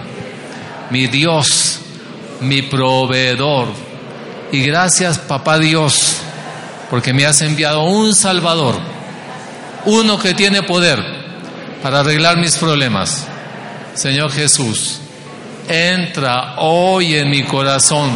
mi 0.89 1.07
Dios, 1.07 1.79
mi 2.41 2.63
proveedor. 2.63 3.90
Y 4.51 4.63
gracias, 4.63 5.17
Papá 5.17 5.59
Dios, 5.59 6.17
porque 6.89 7.13
me 7.13 7.25
has 7.25 7.41
enviado 7.41 7.83
un 7.83 8.13
Salvador, 8.13 8.75
uno 9.85 10.19
que 10.19 10.33
tiene 10.33 10.61
poder 10.61 11.01
para 11.81 12.01
arreglar 12.01 12.37
mis 12.37 12.57
problemas. 12.57 13.25
Señor 13.93 14.31
Jesús, 14.31 14.99
entra 15.69 16.55
hoy 16.57 17.15
en 17.15 17.29
mi 17.29 17.43
corazón 17.43 18.11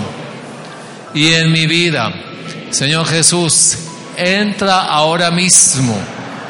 y 1.14 1.32
en 1.32 1.52
mi 1.52 1.68
vida. 1.68 2.14
Señor 2.70 3.08
Jesús, 3.08 3.78
entra 4.18 4.82
ahora 4.82 5.32
mismo. 5.32 5.98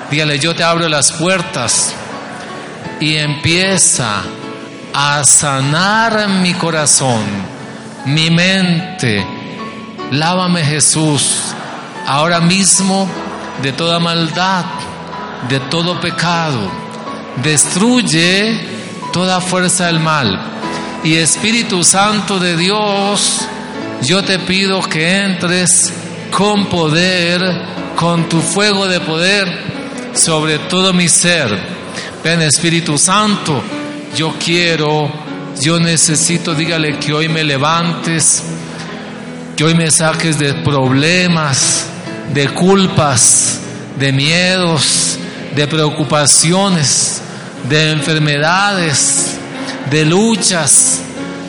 Dígale, 0.09 0.39
yo 0.39 0.55
te 0.55 0.63
abro 0.63 0.89
las 0.89 1.11
puertas 1.11 1.93
y 2.99 3.15
empieza 3.17 4.23
a 4.93 5.23
sanar 5.23 6.27
mi 6.29 6.53
corazón, 6.53 7.23
mi 8.05 8.31
mente. 8.31 9.34
Lávame 10.11 10.63
Jesús 10.63 11.53
ahora 12.07 12.39
mismo 12.41 13.09
de 13.61 13.71
toda 13.71 13.99
maldad, 13.99 14.65
de 15.49 15.59
todo 15.59 15.99
pecado. 15.99 16.59
Destruye 17.43 18.59
toda 19.11 19.41
fuerza 19.41 19.87
del 19.87 19.99
mal. 19.99 20.39
Y 21.03 21.15
Espíritu 21.15 21.83
Santo 21.83 22.39
de 22.39 22.57
Dios, 22.57 23.41
yo 24.01 24.23
te 24.23 24.39
pido 24.39 24.81
que 24.81 25.17
entres 25.17 25.93
con 26.31 26.65
poder, 26.65 27.41
con 27.95 28.27
tu 28.27 28.41
fuego 28.41 28.87
de 28.87 28.99
poder 28.99 29.75
sobre 30.15 30.59
todo 30.59 30.93
mi 30.93 31.07
ser. 31.09 31.75
Ven 32.23 32.41
Espíritu 32.41 32.97
Santo, 32.97 33.61
yo 34.15 34.33
quiero, 34.43 35.11
yo 35.61 35.79
necesito, 35.79 36.55
dígale 36.55 36.97
que 36.97 37.13
hoy 37.13 37.29
me 37.29 37.43
levantes, 37.43 38.43
que 39.55 39.63
hoy 39.63 39.73
me 39.73 39.89
saques 39.89 40.37
de 40.37 40.53
problemas, 40.53 41.85
de 42.33 42.49
culpas, 42.49 43.59
de 43.97 44.11
miedos, 44.11 45.17
de 45.55 45.67
preocupaciones, 45.67 47.21
de 47.69 47.91
enfermedades, 47.91 49.37
de 49.89 50.05
luchas, 50.05 50.99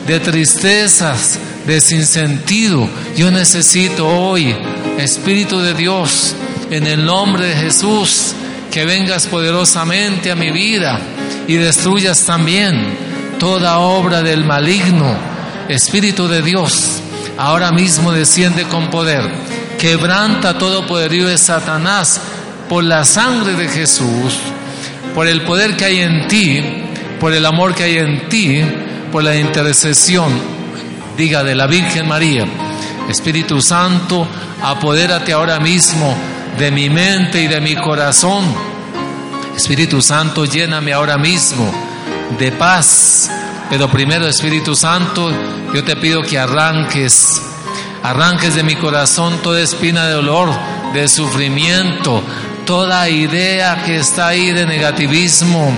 de 0.07 0.19
tristezas, 0.19 1.37
de 1.65 1.81
sinsentido. 1.81 2.89
Yo 3.17 3.29
necesito 3.29 4.07
hoy, 4.07 4.55
Espíritu 4.97 5.59
de 5.59 5.73
Dios, 5.73 6.33
en 6.71 6.87
el 6.87 7.05
nombre 7.05 7.47
de 7.47 7.55
Jesús, 7.55 8.33
que 8.71 8.85
vengas 8.85 9.27
poderosamente 9.27 10.31
a 10.31 10.35
mi 10.35 10.51
vida 10.51 10.99
y 11.47 11.55
destruyas 11.55 12.21
también 12.21 12.85
toda 13.37 13.79
obra 13.79 14.21
del 14.21 14.45
maligno. 14.45 15.13
Espíritu 15.67 16.29
de 16.29 16.41
Dios, 16.41 17.01
ahora 17.37 17.71
mismo 17.71 18.11
desciende 18.11 18.63
con 18.63 18.89
poder, 18.89 19.23
quebranta 19.79 20.57
todo 20.57 20.87
poderío 20.87 21.27
de 21.27 21.37
Satanás 21.37 22.19
por 22.67 22.83
la 22.83 23.05
sangre 23.05 23.53
de 23.53 23.67
Jesús, 23.67 24.33
por 25.13 25.27
el 25.27 25.43
poder 25.43 25.75
que 25.75 25.85
hay 25.85 25.99
en 25.99 26.27
ti, 26.27 26.61
por 27.19 27.33
el 27.33 27.45
amor 27.45 27.73
que 27.73 27.83
hay 27.83 27.97
en 27.97 28.29
ti, 28.29 28.61
por 29.11 29.23
la 29.23 29.35
intercesión, 29.35 30.31
diga, 31.15 31.43
de 31.43 31.55
la 31.55 31.67
Virgen 31.67 32.07
María. 32.07 32.45
Espíritu 33.09 33.61
Santo, 33.61 34.27
apodérate 34.61 35.31
ahora 35.31 35.59
mismo 35.59 36.15
de 36.57 36.71
mi 36.71 36.89
mente 36.89 37.41
y 37.41 37.47
de 37.47 37.61
mi 37.61 37.75
corazón. 37.75 38.45
Espíritu 39.55 40.01
Santo, 40.01 40.45
lléname 40.45 40.93
ahora 40.93 41.17
mismo 41.17 41.71
de 42.37 42.51
paz. 42.51 43.29
Pero 43.69 43.89
primero, 43.89 44.27
Espíritu 44.27 44.75
Santo, 44.75 45.29
yo 45.73 45.83
te 45.83 45.97
pido 45.97 46.21
que 46.21 46.39
arranques, 46.39 47.41
arranques 48.01 48.55
de 48.55 48.63
mi 48.63 48.75
corazón 48.75 49.39
toda 49.43 49.59
espina 49.59 50.05
de 50.05 50.13
dolor, 50.13 50.49
de 50.93 51.07
sufrimiento, 51.09 52.23
toda 52.65 53.09
idea 53.09 53.83
que 53.83 53.97
está 53.97 54.29
ahí 54.29 54.53
de 54.53 54.65
negativismo, 54.65 55.77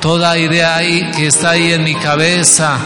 toda 0.00 0.36
idea 0.36 0.76
ahí 0.76 1.10
que 1.12 1.28
está 1.28 1.50
ahí 1.50 1.72
en 1.72 1.82
mi 1.82 1.94
cabeza 1.94 2.76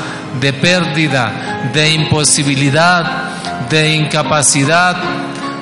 de 0.40 0.52
pérdida, 0.52 1.70
de 1.72 1.94
imposibilidad, 1.94 3.68
de 3.68 3.92
incapacidad, 3.92 4.96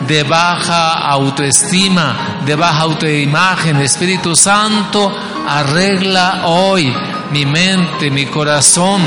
de 0.06 0.22
baja 0.22 0.92
autoestima, 1.08 2.42
de 2.44 2.54
baja 2.54 2.80
autoimagen. 2.80 3.76
Espíritu 3.80 4.36
Santo, 4.36 5.10
arregla 5.48 6.42
hoy 6.44 6.94
mi 7.32 7.46
mente, 7.46 8.10
mi 8.10 8.26
corazón. 8.26 9.02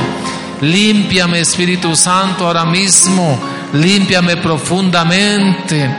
Límpiame, 0.62 1.39
Espíritu 1.39 1.95
Santo, 1.95 2.45
ahora 2.45 2.65
mismo. 2.65 3.39
Límpiame 3.73 4.38
profundamente 4.38 5.89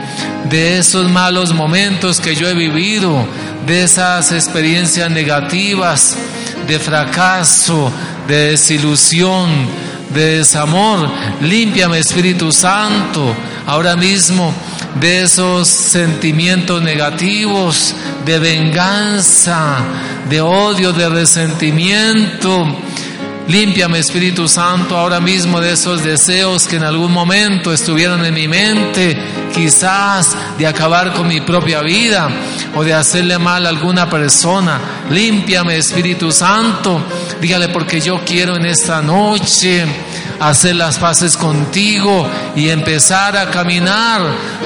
de 0.49 0.77
esos 0.77 1.09
malos 1.09 1.53
momentos 1.53 2.19
que 2.19 2.35
yo 2.35 2.47
he 2.47 2.53
vivido, 2.53 3.25
de 3.65 3.83
esas 3.83 4.31
experiencias 4.31 5.09
negativas, 5.09 6.17
de 6.67 6.79
fracaso, 6.79 7.91
de 8.27 8.51
desilusión, 8.51 9.49
de 10.13 10.37
desamor. 10.37 11.09
Límpiame, 11.41 11.99
Espíritu 11.99 12.51
Santo, 12.51 13.33
ahora 13.65 13.95
mismo 13.95 14.53
de 14.99 15.23
esos 15.23 15.67
sentimientos 15.67 16.81
negativos, 16.81 17.95
de 18.25 18.39
venganza, 18.39 19.77
de 20.29 20.41
odio, 20.41 20.93
de 20.93 21.09
resentimiento. 21.09 22.65
Límpiame, 23.47 23.99
Espíritu 23.99 24.47
Santo, 24.47 24.95
ahora 24.95 25.19
mismo 25.19 25.59
de 25.59 25.73
esos 25.73 26.03
deseos 26.03 26.67
que 26.67 26.77
en 26.77 26.83
algún 26.83 27.11
momento 27.11 27.73
estuvieron 27.73 28.23
en 28.23 28.33
mi 28.33 28.47
mente, 28.47 29.17
quizás 29.53 30.35
de 30.57 30.67
acabar 30.67 31.11
con 31.13 31.27
mi 31.27 31.41
propia 31.41 31.81
vida 31.81 32.29
o 32.75 32.83
de 32.83 32.93
hacerle 32.93 33.37
mal 33.39 33.65
a 33.65 33.69
alguna 33.69 34.09
persona. 34.09 34.79
Límpiame, 35.09 35.77
Espíritu 35.77 36.31
Santo. 36.31 37.03
Dígale 37.41 37.69
porque 37.69 37.99
yo 37.99 38.21
quiero 38.23 38.55
en 38.55 38.67
esta 38.67 39.01
noche 39.01 39.85
hacer 40.41 40.75
las 40.75 40.97
paces 40.97 41.37
contigo 41.37 42.27
y 42.55 42.69
empezar 42.69 43.37
a 43.37 43.51
caminar 43.51 44.21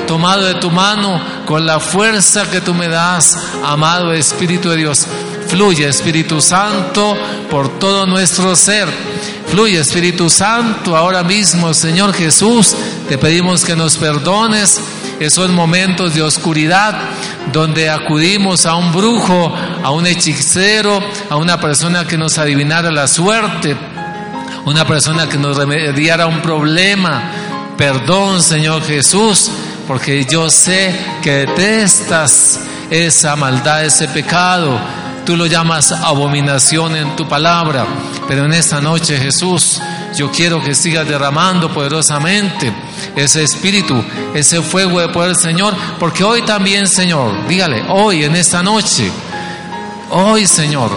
tomado 0.07 0.45
de 0.45 0.55
tu 0.55 0.71
mano 0.71 1.21
con 1.45 1.65
la 1.65 1.79
fuerza 1.79 2.49
que 2.49 2.61
tú 2.61 2.73
me 2.73 2.87
das, 2.87 3.37
amado 3.63 4.13
Espíritu 4.13 4.69
de 4.69 4.77
Dios. 4.77 5.05
Fluye 5.47 5.87
Espíritu 5.87 6.41
Santo 6.41 7.15
por 7.51 7.77
todo 7.77 8.05
nuestro 8.05 8.55
ser. 8.55 8.87
Fluye 9.47 9.79
Espíritu 9.79 10.29
Santo 10.29 10.95
ahora 10.95 11.23
mismo, 11.23 11.73
Señor 11.73 12.13
Jesús. 12.13 12.73
Te 13.09 13.17
pedimos 13.17 13.65
que 13.65 13.75
nos 13.75 13.97
perdones 13.97 14.79
esos 15.19 15.49
momentos 15.49 16.13
de 16.13 16.21
oscuridad 16.21 16.95
donde 17.51 17.89
acudimos 17.89 18.65
a 18.65 18.75
un 18.75 18.91
brujo, 18.91 19.53
a 19.83 19.91
un 19.91 20.07
hechicero, 20.07 21.01
a 21.29 21.35
una 21.35 21.59
persona 21.59 22.05
que 22.05 22.17
nos 22.17 22.37
adivinara 22.37 22.91
la 22.91 23.07
suerte, 23.07 23.77
una 24.65 24.85
persona 24.85 25.29
que 25.29 25.37
nos 25.37 25.57
remediara 25.57 26.27
un 26.27 26.41
problema. 26.41 27.31
Perdón, 27.77 28.41
Señor 28.41 28.83
Jesús, 28.83 29.49
porque 29.87 30.25
yo 30.25 30.49
sé 30.49 30.93
que 31.21 31.45
detestas 31.45 32.59
esa 32.89 33.35
maldad, 33.35 33.85
ese 33.85 34.07
pecado. 34.07 34.79
Tú 35.25 35.35
lo 35.35 35.47
llamas 35.47 35.91
abominación 35.91 36.95
en 36.95 37.15
tu 37.15 37.27
palabra, 37.27 37.85
pero 38.27 38.45
en 38.45 38.53
esta 38.53 38.79
noche 38.79 39.17
Jesús, 39.17 39.81
yo 40.15 40.31
quiero 40.31 40.63
que 40.63 40.75
sigas 40.75 41.07
derramando 41.07 41.73
poderosamente 41.73 42.71
ese 43.15 43.43
espíritu, 43.43 44.03
ese 44.35 44.61
fuego 44.61 45.01
de 45.01 45.09
poder, 45.09 45.35
Señor, 45.35 45.73
porque 45.99 46.23
hoy 46.23 46.43
también, 46.43 46.87
Señor, 46.87 47.47
dígale, 47.47 47.85
hoy, 47.89 48.23
en 48.23 48.35
esta 48.35 48.61
noche, 48.61 49.11
hoy, 50.11 50.45
Señor, 50.45 50.91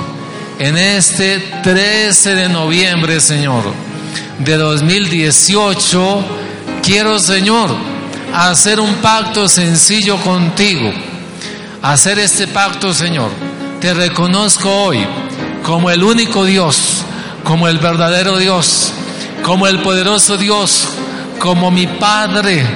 en 0.58 0.76
este 0.76 1.38
13 1.62 2.34
de 2.34 2.48
noviembre, 2.48 3.20
Señor, 3.20 3.62
de 4.40 4.56
2018, 4.56 6.24
quiero, 6.82 7.18
Señor, 7.18 7.70
hacer 8.34 8.80
un 8.80 8.94
pacto 8.96 9.48
sencillo 9.48 10.16
contigo. 10.18 10.92
Hacer 11.80 12.18
este 12.18 12.48
pacto, 12.48 12.92
Señor. 12.92 13.30
Te 13.80 13.94
reconozco 13.94 14.68
hoy 14.68 15.06
como 15.62 15.90
el 15.90 16.02
único 16.02 16.44
Dios, 16.44 17.04
como 17.44 17.68
el 17.68 17.78
verdadero 17.78 18.36
Dios, 18.38 18.92
como 19.44 19.68
el 19.68 19.80
poderoso 19.80 20.36
Dios, 20.36 20.88
como 21.38 21.70
mi 21.70 21.86
Padre 21.86 22.66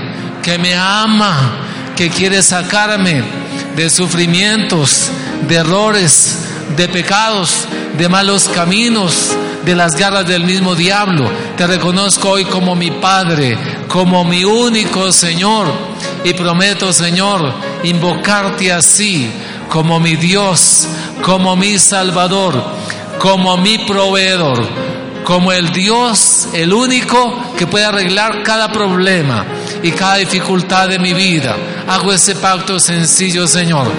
que 0.40 0.57
me 0.59 0.77
ama, 0.77 1.57
que 1.97 2.11
quiere 2.11 2.42
sacarme 2.42 3.23
de 3.75 3.90
sufrimientos, 3.90 5.11
de 5.49 5.57
errores, 5.57 6.52
de 6.77 6.88
pecados, 6.88 7.66
de 7.96 8.09
malos 8.09 8.48
caminos, 8.48 9.37
de 9.64 9.75
las 9.75 9.96
garras 9.96 10.27
del 10.27 10.44
mismo 10.44 10.75
diablo. 10.75 11.31
Te 11.57 11.66
reconozco 11.66 12.31
hoy 12.31 12.44
como 12.44 12.75
mi 12.75 12.90
Padre, 12.90 13.57
como 13.88 14.25
mi 14.25 14.44
único 14.44 15.12
Señor. 15.12 15.72
Y 16.25 16.35
prometo, 16.35 16.92
Señor, 16.92 17.53
invocarte 17.85 18.72
así, 18.72 19.31
como 19.68 20.01
mi 20.01 20.16
Dios, 20.16 20.88
como 21.22 21.57
mi 21.57 21.79
Salvador, 21.79 22.62
como 23.18 23.57
mi 23.57 23.79
proveedor, 23.79 24.66
como 25.25 25.53
el 25.53 25.70
Dios, 25.72 26.48
el 26.53 26.72
único 26.72 27.55
que 27.57 27.66
puede 27.66 27.85
arreglar 27.85 28.42
cada 28.42 28.70
problema 28.70 29.44
y 29.83 29.92
cada 29.92 30.16
dificultad 30.16 30.88
de 30.88 30.98
mi 30.98 31.12
vida. 31.12 31.57
Hago 31.88 32.12
ese 32.12 32.37
pacto 32.37 32.79
sencillo, 32.79 33.46
Señor, 33.46 33.90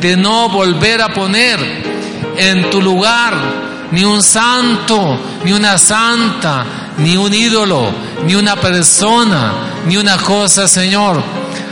de 0.00 0.16
no 0.16 0.48
volver 0.48 1.02
a 1.02 1.08
poner 1.08 1.89
en 2.40 2.70
tu 2.70 2.80
lugar 2.80 3.34
ni 3.92 4.04
un 4.04 4.22
santo, 4.22 5.18
ni 5.44 5.52
una 5.52 5.76
santa, 5.76 6.64
ni 6.98 7.16
un 7.16 7.32
ídolo, 7.34 7.92
ni 8.24 8.34
una 8.34 8.56
persona, 8.56 9.52
ni 9.86 9.96
una 9.96 10.16
cosa, 10.16 10.66
Señor. 10.66 11.22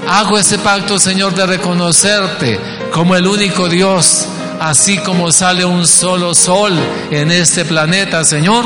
Hago 0.06 0.38
ese 0.38 0.58
pacto, 0.58 0.98
Señor, 0.98 1.34
de 1.34 1.46
reconocerte 1.46 2.60
como 2.92 3.14
el 3.14 3.26
único 3.26 3.68
Dios, 3.68 4.26
así 4.60 4.98
como 4.98 5.32
sale 5.32 5.64
un 5.64 5.86
solo 5.86 6.34
sol 6.34 6.74
en 7.10 7.30
este 7.30 7.64
planeta, 7.64 8.24
Señor. 8.24 8.64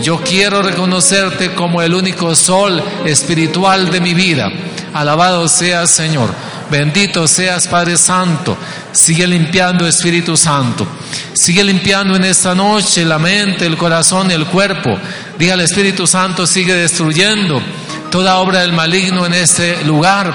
Yo 0.00 0.20
quiero 0.20 0.62
reconocerte 0.62 1.54
como 1.54 1.82
el 1.82 1.94
único 1.94 2.34
sol 2.34 2.82
espiritual 3.04 3.90
de 3.90 4.00
mi 4.00 4.14
vida. 4.14 4.50
Alabado 4.92 5.48
seas, 5.48 5.90
Señor. 5.90 6.30
Bendito 6.70 7.28
seas, 7.28 7.68
Padre 7.68 7.96
Santo. 7.96 8.56
Sigue 8.92 9.26
limpiando, 9.26 9.86
Espíritu 9.86 10.36
Santo. 10.36 10.86
Sigue 11.32 11.62
limpiando 11.62 12.16
en 12.16 12.24
esta 12.24 12.54
noche 12.54 13.04
la 13.04 13.18
mente, 13.18 13.66
el 13.66 13.76
corazón 13.76 14.30
y 14.30 14.34
el 14.34 14.46
cuerpo. 14.46 14.98
Diga 15.38 15.54
al 15.54 15.60
Espíritu 15.60 16.06
Santo, 16.06 16.46
sigue 16.46 16.74
destruyendo 16.74 17.62
toda 18.10 18.38
obra 18.38 18.60
del 18.60 18.72
maligno 18.72 19.26
en 19.26 19.34
este 19.34 19.84
lugar. 19.84 20.32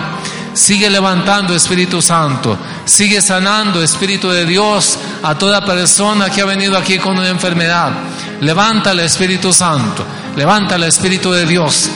Sigue 0.54 0.90
levantando, 0.90 1.56
Espíritu 1.56 2.02
Santo. 2.02 2.58
Sigue 2.86 3.22
sanando, 3.22 3.82
Espíritu 3.82 4.30
de 4.30 4.46
Dios, 4.46 5.00
a 5.24 5.36
toda 5.38 5.66
persona 5.66 6.30
que 6.30 6.42
ha 6.42 6.46
venido 6.46 6.78
aquí 6.78 6.98
con 6.98 7.18
una 7.18 7.30
enfermedad. 7.30 7.92
Levanta 8.40 8.92
el 8.92 9.02
Espíritu 9.02 9.52
Santo. 9.52 10.06
Levanta 10.36 10.76
el 10.76 10.84
Espíritu 10.84 11.32
de 11.32 11.46
Dios. 11.46 11.90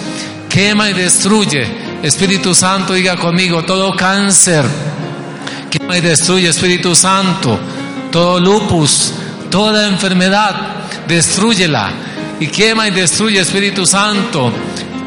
Quema 0.50 0.90
y 0.90 0.94
destruye. 0.94 1.85
Espíritu 2.04 2.54
Santo, 2.54 2.94
diga 2.94 3.16
conmigo, 3.16 3.64
todo 3.64 3.96
cáncer. 3.96 4.66
Quema 5.70 5.98
y 5.98 6.02
destruye, 6.02 6.50
Espíritu 6.50 6.96
Santo. 6.96 7.60
Todo 8.12 8.40
lupus, 8.40 9.14
toda 9.50 9.88
enfermedad, 9.88 10.56
destruyela. 11.08 11.92
Y 12.40 12.48
quema 12.48 12.88
y 12.88 12.92
destruye, 12.92 13.40
Espíritu 13.40 13.86
Santo. 13.86 14.52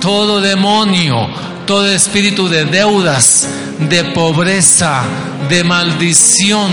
Todo 0.01 0.41
demonio, 0.41 1.29
todo 1.67 1.87
espíritu 1.87 2.49
de 2.49 2.65
deudas, 2.65 3.47
de 3.79 4.05
pobreza, 4.05 5.03
de 5.49 5.65
maldición, 5.65 6.71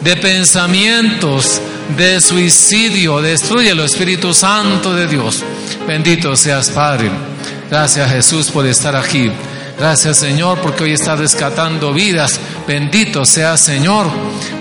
de 0.00 0.16
pensamientos, 0.16 1.60
de 1.96 2.20
suicidio. 2.20 3.20
Destruyelo, 3.20 3.84
Espíritu 3.84 4.32
Santo 4.32 4.94
de 4.94 5.06
Dios. 5.06 5.42
Bendito 5.86 6.36
seas, 6.36 6.70
Padre. 6.70 7.33
Gracias, 7.76 8.08
Jesús, 8.08 8.52
por 8.52 8.64
estar 8.66 8.94
aquí. 8.94 9.32
Gracias 9.76 10.18
Señor 10.18 10.60
porque 10.60 10.84
hoy 10.84 10.92
estás 10.92 11.18
rescatando 11.18 11.92
vidas. 11.92 12.38
Bendito 12.68 13.26
sea 13.26 13.56
Señor 13.56 14.06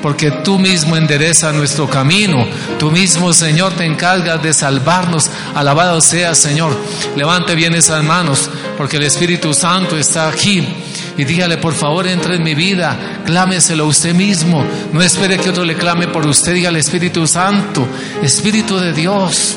porque 0.02 0.32
tú 0.32 0.58
mismo 0.58 0.98
enderezas 0.98 1.54
nuestro 1.54 1.88
camino. 1.88 2.44
Tú 2.80 2.90
mismo 2.90 3.32
Señor 3.32 3.74
te 3.74 3.86
encargas 3.86 4.42
de 4.42 4.52
salvarnos. 4.52 5.30
Alabado 5.54 6.02
sea 6.02 6.34
Señor. 6.34 6.76
Levante 7.16 7.54
bien 7.54 7.76
esas 7.76 8.04
manos 8.04 8.50
porque 8.80 8.98
el 8.98 9.04
Espíritu 9.04 9.54
Santo 9.54 9.96
está 9.96 10.28
aquí. 10.28 10.68
Y 11.16 11.24
dígale, 11.24 11.60
por 11.60 11.76
favor, 11.76 12.08
entre 12.08 12.38
en 12.38 12.44
mi 12.44 12.56
vida, 12.56 13.22
clámeselo 13.28 13.86
usted 13.86 14.16
mismo. 14.16 14.66
No 14.92 15.04
espere 15.04 15.38
que 15.38 15.52
otro 15.52 15.64
le 15.64 15.76
clame 15.76 16.08
por 16.08 16.26
usted. 16.26 16.56
Dígale, 16.56 16.80
Espíritu 16.80 17.28
Santo, 17.28 17.88
Espíritu 18.24 18.80
de 18.80 18.92
Dios, 18.92 19.56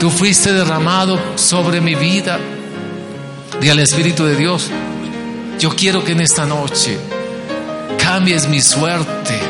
tú 0.00 0.08
fuiste 0.10 0.54
derramado 0.54 1.20
sobre 1.36 1.82
mi 1.82 1.94
vida. 1.94 2.38
Dígale, 3.60 3.82
Espíritu 3.82 4.24
de 4.24 4.36
Dios, 4.36 4.70
yo 5.58 5.70
quiero 5.74 6.04
que 6.04 6.12
en 6.12 6.20
esta 6.20 6.44
noche 6.44 6.98
cambies 7.98 8.48
mi 8.48 8.60
suerte, 8.60 9.40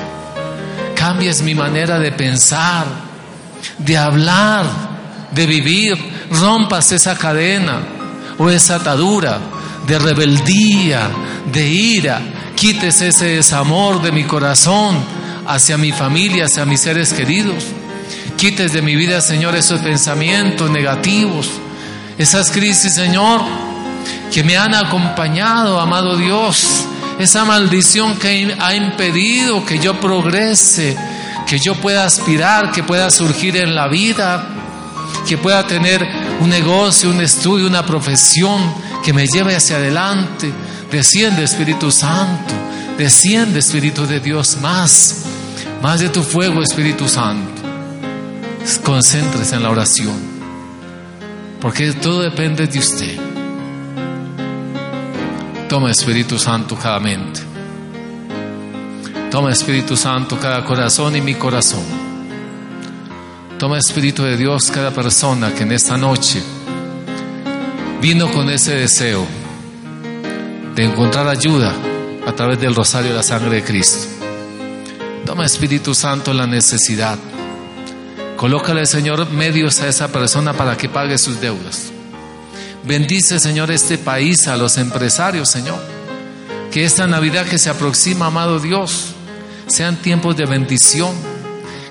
cambies 0.94 1.42
mi 1.42 1.54
manera 1.54 1.98
de 1.98 2.12
pensar, 2.12 2.86
de 3.78 3.96
hablar, 3.96 4.64
de 5.32 5.46
vivir, 5.46 5.98
rompas 6.30 6.92
esa 6.92 7.18
cadena 7.18 7.80
o 8.38 8.48
esa 8.48 8.76
atadura 8.76 9.38
de 9.86 9.98
rebeldía, 9.98 11.10
de 11.52 11.66
ira, 11.66 12.20
quites 12.54 13.00
ese 13.00 13.26
desamor 13.26 14.00
de 14.02 14.12
mi 14.12 14.24
corazón 14.24 14.96
hacia 15.46 15.76
mi 15.76 15.92
familia, 15.92 16.46
hacia 16.46 16.64
mis 16.64 16.80
seres 16.80 17.12
queridos. 17.12 17.64
Quites 18.36 18.72
de 18.72 18.82
mi 18.82 18.94
vida, 18.94 19.20
Señor, 19.20 19.56
esos 19.56 19.80
pensamientos 19.80 20.70
negativos, 20.70 21.48
esas 22.18 22.50
crisis, 22.50 22.94
Señor, 22.94 23.65
que 24.32 24.44
me 24.44 24.56
han 24.56 24.74
acompañado, 24.74 25.80
amado 25.80 26.16
Dios, 26.16 26.86
esa 27.18 27.44
maldición 27.44 28.16
que 28.18 28.54
ha 28.58 28.74
impedido 28.74 29.64
que 29.64 29.78
yo 29.78 29.98
progrese, 30.00 30.96
que 31.46 31.58
yo 31.58 31.74
pueda 31.76 32.04
aspirar, 32.04 32.72
que 32.72 32.82
pueda 32.82 33.10
surgir 33.10 33.56
en 33.56 33.74
la 33.74 33.88
vida, 33.88 34.46
que 35.26 35.38
pueda 35.38 35.66
tener 35.66 36.06
un 36.40 36.50
negocio, 36.50 37.10
un 37.10 37.20
estudio, 37.20 37.66
una 37.66 37.86
profesión 37.86 38.60
que 39.04 39.12
me 39.12 39.26
lleve 39.26 39.56
hacia 39.56 39.76
adelante. 39.76 40.52
Desciende 40.90 41.42
Espíritu 41.42 41.90
Santo, 41.90 42.54
desciende 42.98 43.60
Espíritu 43.60 44.06
de 44.06 44.20
Dios 44.20 44.58
más, 44.60 45.24
más 45.82 46.00
de 46.00 46.08
tu 46.08 46.22
fuego 46.22 46.62
Espíritu 46.62 47.08
Santo. 47.08 47.62
Concéntrese 48.82 49.56
en 49.56 49.62
la 49.62 49.70
oración, 49.70 50.16
porque 51.60 51.92
todo 51.92 52.22
depende 52.22 52.66
de 52.66 52.78
usted. 52.78 53.25
Toma 55.76 55.90
Espíritu 55.90 56.38
Santo 56.38 56.74
cada 56.74 56.98
mente. 56.98 57.42
Toma 59.30 59.50
Espíritu 59.50 59.94
Santo 59.94 60.38
cada 60.40 60.64
corazón 60.64 61.14
y 61.16 61.20
mi 61.20 61.34
corazón. 61.34 61.84
Toma 63.58 63.76
Espíritu 63.76 64.22
de 64.22 64.38
Dios 64.38 64.70
cada 64.70 64.90
persona 64.90 65.52
que 65.52 65.64
en 65.64 65.72
esta 65.72 65.98
noche 65.98 66.42
vino 68.00 68.32
con 68.32 68.48
ese 68.48 68.72
deseo 68.72 69.26
de 70.74 70.82
encontrar 70.82 71.28
ayuda 71.28 71.74
a 72.26 72.32
través 72.32 72.58
del 72.58 72.74
rosario 72.74 73.10
de 73.10 73.16
la 73.18 73.22
sangre 73.22 73.56
de 73.56 73.62
Cristo. 73.62 74.08
Toma 75.26 75.44
Espíritu 75.44 75.94
Santo 75.94 76.32
la 76.32 76.46
necesidad 76.46 77.18
Colócale, 78.38 78.86
Señor, 78.86 79.30
medios 79.30 79.82
a 79.82 79.88
esa 79.88 80.08
persona 80.08 80.54
para 80.54 80.74
que 80.78 80.88
pague 80.88 81.18
sus 81.18 81.38
deudas. 81.38 81.92
Bendice, 82.86 83.40
Señor, 83.40 83.70
este 83.70 83.98
país, 83.98 84.46
a 84.46 84.56
los 84.56 84.78
empresarios, 84.78 85.50
Señor. 85.50 85.78
Que 86.70 86.84
esta 86.84 87.06
Navidad 87.06 87.46
que 87.46 87.58
se 87.58 87.68
aproxima, 87.68 88.26
amado 88.26 88.60
Dios, 88.60 89.14
sean 89.66 89.96
tiempos 89.96 90.36
de 90.36 90.46
bendición. 90.46 91.14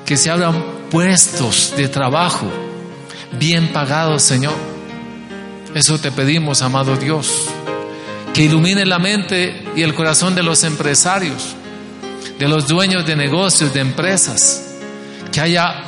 Que 0.06 0.16
se 0.16 0.30
abran 0.30 0.64
puestos 0.90 1.74
de 1.76 1.90
trabajo 1.90 2.48
bien 3.38 3.74
pagados, 3.74 4.24
Señor. 4.24 4.56
Eso 5.74 6.00
te 6.00 6.12
pedimos, 6.12 6.62
amado 6.62 6.96
Dios. 6.96 7.50
Que 8.34 8.44
ilumine 8.44 8.86
la 8.86 9.00
mente 9.00 9.66
y 9.76 9.82
el 9.82 9.94
corazón 9.94 10.36
de 10.36 10.44
los 10.44 10.64
empresarios, 10.64 11.56
de 12.40 12.48
los 12.48 12.68
dueños 12.68 13.06
de 13.06 13.16
negocios, 13.16 13.74
de 13.74 13.82
empresas. 13.82 14.76
Que 15.32 15.42
haya 15.42 15.84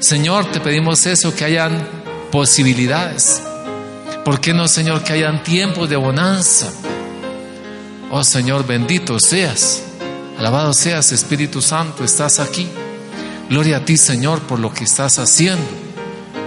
Señor, 0.00 0.50
te 0.50 0.60
pedimos 0.60 1.06
eso, 1.06 1.34
que 1.34 1.44
hayan 1.44 1.88
posibilidades. 2.30 3.42
¿Por 4.26 4.40
qué 4.40 4.52
no, 4.52 4.66
Señor, 4.66 5.04
que 5.04 5.12
hayan 5.12 5.44
tiempos 5.44 5.88
de 5.88 5.94
bonanza? 5.94 6.72
Oh 8.10 8.24
Señor, 8.24 8.66
bendito 8.66 9.20
seas. 9.20 9.84
Alabado 10.36 10.74
seas, 10.74 11.12
Espíritu 11.12 11.62
Santo, 11.62 12.02
estás 12.02 12.40
aquí. 12.40 12.66
Gloria 13.48 13.76
a 13.76 13.84
ti, 13.84 13.96
Señor, 13.96 14.40
por 14.40 14.58
lo 14.58 14.74
que 14.74 14.82
estás 14.82 15.20
haciendo, 15.20 15.64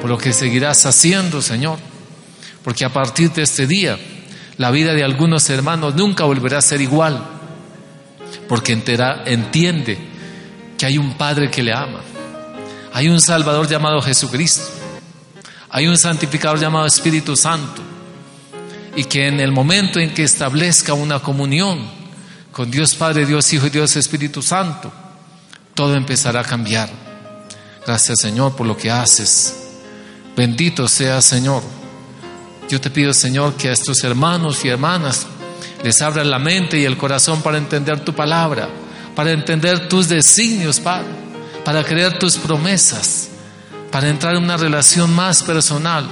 por 0.01 0.09
lo 0.09 0.17
que 0.17 0.33
seguirás 0.33 0.85
haciendo, 0.85 1.41
Señor. 1.41 1.79
Porque 2.65 2.83
a 2.83 2.91
partir 2.91 3.31
de 3.31 3.43
este 3.43 3.65
día, 3.65 3.97
la 4.57 4.71
vida 4.71 4.93
de 4.93 5.05
algunos 5.05 5.49
hermanos 5.49 5.95
nunca 5.95 6.25
volverá 6.25 6.57
a 6.57 6.61
ser 6.61 6.81
igual. 6.81 7.25
Porque 8.49 8.73
entiende 8.73 9.97
que 10.77 10.85
hay 10.85 10.97
un 10.97 11.13
Padre 11.13 11.49
que 11.49 11.63
le 11.63 11.71
ama 11.71 12.01
hay 12.91 13.07
un 13.07 13.21
Salvador 13.21 13.67
llamado 13.67 14.01
Jesucristo. 14.01 14.78
Hay 15.69 15.87
un 15.87 15.97
santificador 15.97 16.59
llamado 16.59 16.85
Espíritu 16.85 17.35
Santo. 17.35 17.81
Y 18.95 19.03
que 19.05 19.27
en 19.27 19.39
el 19.39 19.51
momento 19.51 19.99
en 19.99 20.13
que 20.13 20.23
establezca 20.23 20.93
una 20.93 21.19
comunión 21.19 21.79
con 22.51 22.69
Dios 22.69 22.95
Padre, 22.95 23.25
Dios 23.25 23.51
Hijo 23.53 23.67
y 23.67 23.69
Dios 23.69 23.95
Espíritu 23.95 24.41
Santo, 24.41 24.91
todo 25.73 25.95
empezará 25.95 26.41
a 26.41 26.43
cambiar. 26.43 26.89
Gracias 27.85 28.19
Señor 28.19 28.55
por 28.55 28.67
lo 28.67 28.75
que 28.75 28.91
haces. 28.91 29.55
Bendito 30.35 30.87
sea 30.87 31.21
Señor. 31.21 31.63
Yo 32.67 32.81
te 32.81 32.89
pido 32.89 33.13
Señor 33.13 33.55
que 33.55 33.69
a 33.69 33.73
estos 33.73 34.03
hermanos 34.03 34.65
y 34.65 34.69
hermanas 34.69 35.27
les 35.83 36.01
abra 36.01 36.23
la 36.23 36.39
mente 36.39 36.79
y 36.79 36.85
el 36.85 36.97
corazón 36.97 37.41
para 37.41 37.57
entender 37.57 38.03
tu 38.03 38.13
palabra, 38.13 38.67
para 39.15 39.31
entender 39.31 39.87
tus 39.87 40.09
designios, 40.09 40.79
Padre 40.79 41.29
para 41.63 41.83
creer 41.83 42.17
tus 42.17 42.37
promesas, 42.37 43.29
para 43.91 44.09
entrar 44.09 44.35
en 44.35 44.43
una 44.43 44.57
relación 44.57 45.13
más 45.13 45.43
personal, 45.43 46.07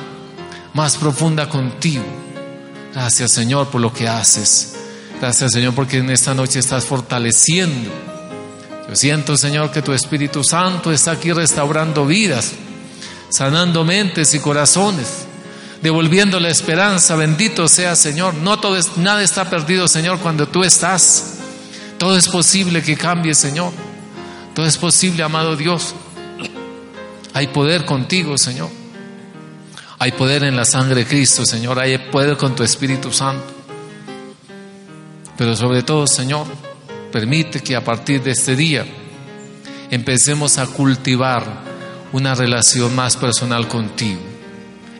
más 0.74 0.98
profunda 0.98 1.48
contigo. 1.48 2.04
Gracias 2.94 3.32
Señor 3.32 3.68
por 3.68 3.82
lo 3.82 3.94
que 3.94 4.08
haces. 4.08 4.76
Gracias 5.20 5.52
Señor 5.52 5.74
porque 5.74 5.98
en 5.98 6.10
esta 6.10 6.34
noche 6.34 6.60
estás 6.60 6.86
fortaleciendo. 6.86 7.90
Yo 8.90 8.96
siento 8.96 9.38
Señor 9.38 9.72
que 9.72 9.82
tu 9.82 9.94
Espíritu 9.94 10.44
Santo 10.44 10.92
está 10.92 11.12
aquí 11.12 11.32
restaurando 11.32 12.06
vidas, 12.06 12.54
sanando 13.30 13.84
mentes 13.84 14.34
y 14.34 14.40
corazones, 14.40 15.26
devolviendo 15.82 16.40
la 16.40 16.50
esperanza. 16.50 17.16
Bendito 17.16 17.68
sea 17.68 17.96
Señor. 17.96 18.34
No 18.36 18.60
todo 18.60 18.78
nada 18.96 19.22
está 19.22 19.50
perdido 19.50 19.88
Señor 19.88 20.20
cuando 20.20 20.48
tú 20.48 20.64
estás. 20.64 21.36
Todo 22.00 22.18
es 22.18 22.28
posible 22.28 22.82
que 22.82 22.96
cambie 22.96 23.36
Señor. 23.36 23.72
Todo 24.56 24.66
es 24.66 24.78
posible, 24.78 25.22
amado 25.22 25.56
Dios. 25.56 25.94
Hay 27.38 27.46
poder 27.46 27.86
contigo, 27.86 28.36
Señor. 28.36 28.68
Hay 30.00 30.12
poder 30.14 30.42
en 30.42 30.56
la 30.56 30.66
sangre 30.66 30.96
de 30.96 31.06
Cristo, 31.06 31.46
Señor. 31.46 31.78
Hay 31.78 31.96
poder 32.10 32.36
con 32.36 32.56
tu 32.56 32.64
Espíritu 32.64 33.12
Santo. 33.12 33.46
Pero 35.38 35.56
sobre 35.56 35.84
todo, 35.84 36.08
Señor, 36.08 36.48
permite 37.12 37.60
que 37.60 37.76
a 37.76 37.84
partir 37.84 38.24
de 38.24 38.32
este 38.32 38.56
día 38.56 38.88
empecemos 39.92 40.58
a 40.58 40.66
cultivar 40.66 41.46
una 42.12 42.34
relación 42.34 42.96
más 42.96 43.16
personal 43.16 43.68
contigo 43.68 44.22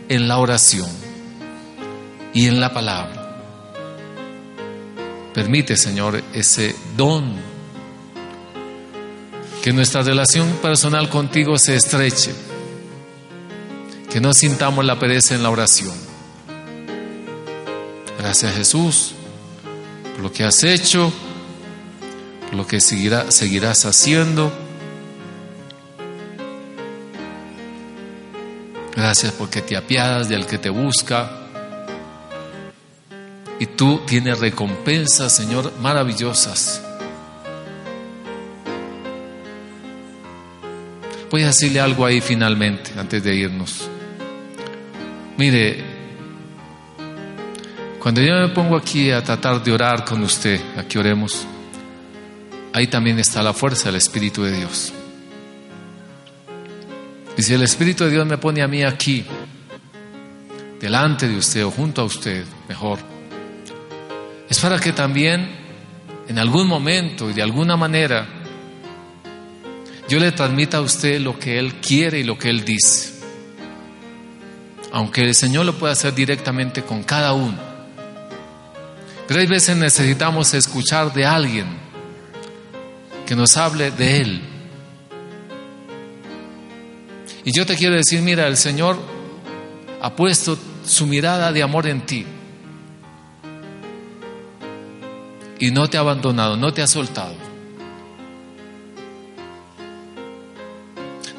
en 0.08 0.28
la 0.28 0.38
oración 0.38 0.92
y 2.36 2.46
en 2.46 2.60
la 2.60 2.72
palabra. 2.72 3.36
Permite, 5.34 5.76
Señor, 5.76 6.24
ese 6.36 6.76
don 6.96 7.57
que 9.68 9.74
nuestra 9.74 10.02
relación 10.02 10.50
personal 10.62 11.10
contigo 11.10 11.60
se 11.60 11.76
estreche, 11.76 12.34
que 14.10 14.22
no 14.22 14.34
sintamos 14.34 14.86
la 14.86 14.98
pereza 14.98 15.36
en 15.36 15.44
la 15.44 15.50
oración. 15.50 15.94
Gracias 18.18 18.56
Jesús 18.56 19.12
por 20.14 20.24
lo 20.24 20.32
que 20.32 20.46
has 20.46 20.64
hecho, 20.64 21.12
por 22.46 22.54
lo 22.54 22.66
que 22.66 22.80
seguirás 22.80 23.84
haciendo. 23.84 24.54
Gracias 28.96 29.34
porque 29.34 29.62
te 29.62 29.76
apiadas 29.76 30.30
del 30.30 30.46
que 30.46 30.60
te 30.60 30.70
busca. 30.70 31.30
Y 33.60 33.66
tú 33.66 34.00
tienes 34.08 34.40
recompensas, 34.40 35.36
Señor, 35.36 35.74
maravillosas 35.82 36.87
Voy 41.30 41.44
a 41.44 41.48
decirle 41.48 41.80
algo 41.80 42.06
ahí 42.06 42.22
finalmente, 42.22 42.92
antes 42.98 43.22
de 43.22 43.36
irnos. 43.36 43.90
Mire, 45.38 45.84
cuando 48.00 48.22
yo 48.22 48.34
me 48.36 48.48
pongo 48.50 48.78
aquí 48.78 49.12
a 49.12 49.22
tratar 49.22 49.62
de 49.62 49.72
orar 49.74 50.06
con 50.06 50.24
usted, 50.24 50.62
a 50.78 50.84
que 50.84 50.98
oremos, 50.98 51.46
ahí 52.72 52.88
también 52.88 53.20
está 53.20 53.44
la 53.44 53.54
fuerza 53.54 53.90
del 53.90 53.98
Espíritu 53.98 54.44
de 54.44 54.58
Dios. 54.58 54.94
Y 57.38 57.42
si 57.44 57.54
el 57.54 57.64
Espíritu 57.64 58.06
de 58.06 58.12
Dios 58.12 58.26
me 58.26 58.38
pone 58.38 58.62
a 58.62 58.68
mí 58.68 58.84
aquí, 58.84 59.26
delante 60.80 61.28
de 61.28 61.36
usted 61.36 61.66
o 61.66 61.72
junto 61.72 62.02
a 62.02 62.06
usted, 62.06 62.46
mejor, 62.70 63.00
es 64.50 64.60
para 64.60 64.80
que 64.80 64.94
también 64.94 65.50
en 66.28 66.40
algún 66.40 66.68
momento 66.68 67.30
y 67.30 67.34
de 67.34 67.42
alguna 67.42 67.76
manera 67.76 68.37
yo 70.08 70.20
le 70.20 70.32
transmita 70.32 70.78
a 70.78 70.82
usted 70.82 71.20
lo 71.20 71.38
que 71.38 71.60
Él 71.60 71.76
quiere 71.76 72.20
y 72.20 72.24
lo 72.24 72.38
que 72.38 72.50
Él 72.50 72.64
dice. 72.64 73.14
Aunque 74.92 75.22
el 75.22 75.36
Señor 75.36 75.66
lo 75.66 75.78
pueda 75.78 75.94
hacer 75.94 76.16
directamente 76.16 76.82
con 76.84 77.04
cada 77.04 77.34
uno. 77.34 77.58
Pero 79.28 79.42
hay 79.42 79.48
veces 79.48 79.76
necesitamos 79.76 80.54
escuchar 80.54 81.14
de 81.14 81.26
alguien 81.26 81.68
que 83.26 83.36
nos 83.36 83.58
hable 83.58 83.92
de 83.92 84.22
Él. 84.22 84.42
Y 87.44 87.52
yo 87.52 87.66
te 87.66 87.76
quiero 87.76 87.96
decir, 87.96 88.22
mira, 88.22 88.48
el 88.48 88.56
Señor 88.56 88.98
ha 90.02 90.16
puesto 90.16 90.58
su 90.86 91.06
mirada 91.06 91.52
de 91.52 91.64
amor 91.64 91.86
en 91.88 92.06
ti. 92.06 92.26
Y 95.60 95.72
no 95.72 95.90
te 95.90 95.98
ha 95.98 96.02
abandonado, 96.02 96.56
no 96.56 96.74
te 96.74 96.82
ha 96.82 96.88
soltado. 96.88 97.47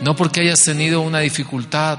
No 0.00 0.14
porque 0.14 0.40
hayas 0.40 0.60
tenido 0.60 1.00
una 1.00 1.20
dificultad 1.20 1.98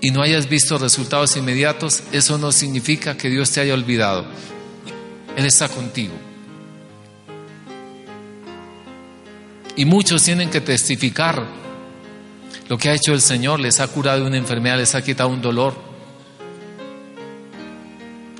y 0.00 0.10
no 0.10 0.22
hayas 0.22 0.48
visto 0.48 0.78
resultados 0.78 1.36
inmediatos, 1.36 2.02
eso 2.12 2.38
no 2.38 2.52
significa 2.52 3.16
que 3.16 3.30
Dios 3.30 3.50
te 3.50 3.60
haya 3.60 3.74
olvidado. 3.74 4.26
Él 5.36 5.46
está 5.46 5.68
contigo. 5.68 6.14
Y 9.76 9.84
muchos 9.84 10.22
tienen 10.22 10.50
que 10.50 10.60
testificar 10.60 11.46
lo 12.68 12.78
que 12.78 12.88
ha 12.88 12.94
hecho 12.94 13.12
el 13.12 13.20
Señor, 13.20 13.58
les 13.58 13.80
ha 13.80 13.88
curado 13.88 14.26
una 14.26 14.36
enfermedad, 14.36 14.78
les 14.78 14.94
ha 14.94 15.02
quitado 15.02 15.28
un 15.28 15.42
dolor. 15.42 15.74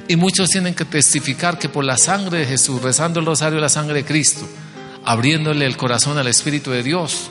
Y 0.07 0.17
muchos 0.17 0.51
tienen 0.51 0.75
que 0.75 0.85
testificar 0.85 1.59
que 1.59 1.69
por 1.69 1.85
la 1.85 1.97
sangre 1.97 2.39
de 2.39 2.47
Jesús, 2.47 2.83
rezando 2.83 3.21
el 3.21 3.27
rosario 3.27 3.59
la 3.59 3.69
sangre 3.69 3.97
de 3.97 4.05
Cristo, 4.05 4.47
abriéndole 5.05 5.67
el 5.67 5.77
corazón 5.77 6.19
al 6.19 6.29
Espíritu 6.29 6.71
de 6.71 6.83
Dios, 6.83 7.31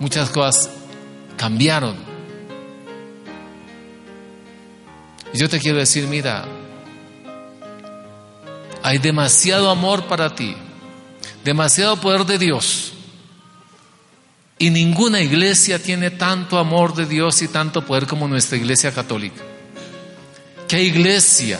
muchas 0.00 0.30
cosas 0.30 0.70
cambiaron. 1.36 1.96
Y 5.32 5.38
yo 5.38 5.48
te 5.48 5.60
quiero 5.60 5.78
decir, 5.78 6.08
mira, 6.08 6.44
hay 8.82 8.98
demasiado 8.98 9.70
amor 9.70 10.06
para 10.06 10.34
ti, 10.34 10.56
demasiado 11.44 12.00
poder 12.00 12.26
de 12.26 12.38
Dios. 12.38 12.94
Y 14.58 14.70
ninguna 14.70 15.20
iglesia 15.20 15.78
tiene 15.78 16.10
tanto 16.10 16.58
amor 16.58 16.94
de 16.94 17.06
Dios 17.06 17.40
y 17.40 17.48
tanto 17.48 17.86
poder 17.86 18.06
como 18.06 18.28
nuestra 18.28 18.58
iglesia 18.58 18.92
católica. 18.92 19.42
¿Qué 20.68 20.82
iglesia 20.82 21.58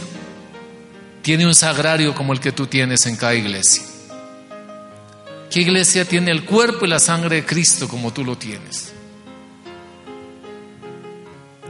tiene 1.22 1.46
un 1.46 1.54
sagrario 1.54 2.14
como 2.14 2.32
el 2.32 2.40
que 2.40 2.52
tú 2.52 2.66
tienes 2.66 3.06
en 3.06 3.16
cada 3.16 3.34
iglesia? 3.34 3.89
¿Qué 5.50 5.60
iglesia 5.62 6.04
tiene 6.04 6.30
el 6.30 6.44
cuerpo 6.44 6.86
y 6.86 6.88
la 6.88 7.00
sangre 7.00 7.36
de 7.36 7.44
Cristo 7.44 7.88
como 7.88 8.12
tú 8.12 8.24
lo 8.24 8.38
tienes? 8.38 8.92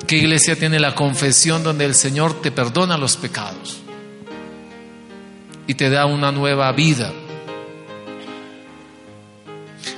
¿Qué 0.06 0.18
iglesia 0.18 0.54
tiene 0.54 0.78
la 0.78 0.94
confesión 0.94 1.62
donde 1.62 1.86
el 1.86 1.94
Señor 1.94 2.42
te 2.42 2.50
perdona 2.50 2.98
los 2.98 3.16
pecados 3.16 3.78
y 5.66 5.74
te 5.74 5.88
da 5.88 6.04
una 6.04 6.30
nueva 6.30 6.70
vida? 6.72 7.10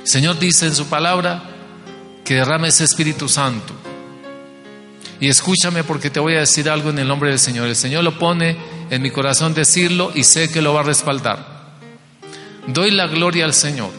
El 0.01 0.07
Señor 0.07 0.39
dice 0.39 0.67
en 0.67 0.75
su 0.75 0.85
palabra 0.85 1.43
que 2.23 2.35
derrame 2.35 2.69
ese 2.69 2.85
Espíritu 2.85 3.27
Santo. 3.27 3.73
Y 5.19 5.27
escúchame 5.27 5.83
porque 5.83 6.09
te 6.09 6.21
voy 6.21 6.35
a 6.35 6.39
decir 6.39 6.69
algo 6.69 6.89
en 6.89 6.99
el 6.99 7.07
nombre 7.07 7.31
del 7.31 7.39
Señor. 7.39 7.67
El 7.67 7.75
Señor 7.75 8.03
lo 8.05 8.17
pone 8.17 8.57
en 8.89 9.01
mi 9.01 9.11
corazón 9.11 9.53
decirlo 9.53 10.11
y 10.15 10.23
sé 10.23 10.49
que 10.49 10.61
lo 10.61 10.73
va 10.73 10.81
a 10.81 10.83
respaldar. 10.83 11.52
Doy 12.67 12.91
la 12.91 13.07
gloria 13.07 13.45
al 13.45 13.53
Señor. 13.53 13.91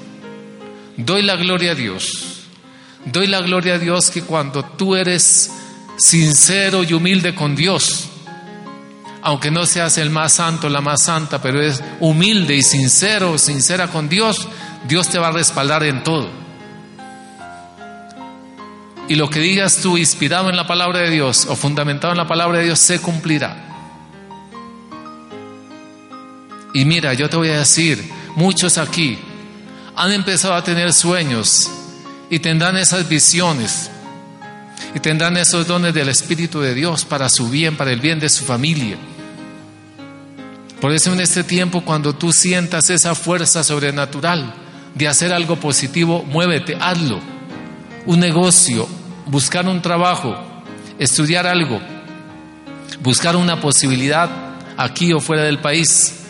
Doy 0.97 1.23
la 1.23 1.37
gloria 1.37 1.73
a 1.73 1.75
Dios. 1.75 2.45
Doy 3.05 3.27
la 3.27 3.41
gloria 3.41 3.75
a 3.75 3.79
Dios 3.79 4.11
que 4.11 4.23
cuando 4.23 4.65
tú 4.65 4.97
eres 4.97 5.51
sincero 5.97 6.83
y 6.83 6.95
humilde 6.95 7.35
con 7.35 7.55
Dios, 7.55 8.09
aunque 9.23 9.51
no 9.51 9.67
seas 9.67 9.99
el 9.99 10.11
más 10.11 10.35
santo, 10.35 10.69
la 10.69 10.81
más 10.81 11.03
santa, 11.03 11.41
pero 11.41 11.61
es 11.61 11.83
humilde 12.01 12.55
y 12.55 12.63
sincero, 12.63 13.39
sincera 13.39 13.89
con 13.89 14.09
Dios, 14.09 14.49
Dios 14.87 15.09
te 15.09 15.19
va 15.19 15.29
a 15.29 15.33
respaldar 15.33 15.83
en 15.85 16.03
todo. 16.03 16.29
Y 19.09 19.17
lo 19.17 19.29
que 19.29 19.41
digas 19.41 19.79
tú 19.83 19.99
inspirado 19.99 20.49
en 20.49 20.57
la 20.57 20.67
palabra 20.67 21.01
de 21.01 21.11
Dios 21.11 21.47
o 21.47 21.57
fundamentado 21.57 22.13
en 22.13 22.19
la 22.19 22.27
palabra 22.27 22.59
de 22.59 22.65
Dios 22.65 22.79
se 22.79 23.01
cumplirá. 23.01 23.57
Y 26.73 26.85
mira, 26.87 27.13
yo 27.15 27.29
te 27.29 27.37
voy 27.37 27.51
a 27.51 27.59
decir, 27.59 28.14
muchos 28.37 28.79
aquí 28.79 29.19
han 29.97 30.13
empezado 30.13 30.55
a 30.55 30.65
tener 30.65 30.93
sueños 30.93 31.71
y 32.31 32.39
tendrán 32.39 32.77
esas 32.77 33.09
visiones 33.09 33.91
y 34.95 35.01
tendrán 35.01 35.37
esos 35.37 35.67
dones 35.67 35.95
del 35.95 36.09
Espíritu 36.09 36.61
de 36.61 36.75
Dios 36.75 37.05
para 37.05 37.29
su 37.29 37.49
bien, 37.49 37.77
para 37.77 37.93
el 37.93 38.01
bien 38.01 38.21
de 38.21 38.29
su 38.29 38.45
familia. 38.45 38.97
Por 40.81 40.93
eso 40.93 41.13
en 41.13 41.21
este 41.21 41.45
tiempo 41.45 41.83
cuando 41.83 42.15
tú 42.15 42.33
sientas 42.33 42.91
esa 42.91 43.15
fuerza 43.15 43.65
sobrenatural 43.65 44.55
de 44.95 45.09
hacer 45.09 45.33
algo 45.33 45.57
positivo, 45.57 46.23
muévete, 46.25 46.77
hazlo. 46.81 47.21
Un 48.07 48.21
negocio, 48.21 48.87
buscar 49.27 49.67
un 49.67 49.81
trabajo, 49.81 50.37
estudiar 50.99 51.47
algo, 51.47 51.81
buscar 53.01 53.35
una 53.35 53.61
posibilidad 53.61 54.29
aquí 54.77 55.13
o 55.13 55.21
fuera 55.21 55.45
del 55.45 55.59
país. 55.59 56.24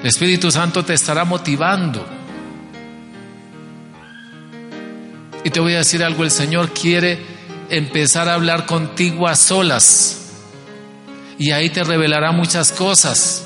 El 0.00 0.06
Espíritu 0.06 0.50
Santo 0.50 0.84
te 0.84 0.94
estará 0.94 1.24
motivando. 1.24 2.06
Y 5.42 5.50
te 5.50 5.60
voy 5.60 5.74
a 5.74 5.78
decir 5.78 6.04
algo, 6.04 6.24
el 6.24 6.30
Señor 6.30 6.70
quiere 6.72 7.18
empezar 7.68 8.28
a 8.28 8.34
hablar 8.34 8.66
contigo 8.66 9.26
a 9.26 9.34
solas. 9.34 10.14
Y 11.38 11.50
ahí 11.50 11.70
te 11.70 11.82
revelará 11.84 12.32
muchas 12.32 12.70
cosas. 12.70 13.44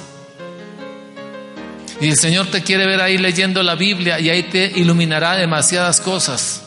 Y 2.00 2.08
el 2.08 2.16
Señor 2.16 2.48
te 2.48 2.62
quiere 2.62 2.86
ver 2.86 3.00
ahí 3.00 3.16
leyendo 3.16 3.62
la 3.62 3.74
Biblia 3.74 4.18
y 4.18 4.28
ahí 4.28 4.42
te 4.44 4.72
iluminará 4.74 5.36
demasiadas 5.36 6.00
cosas. 6.00 6.62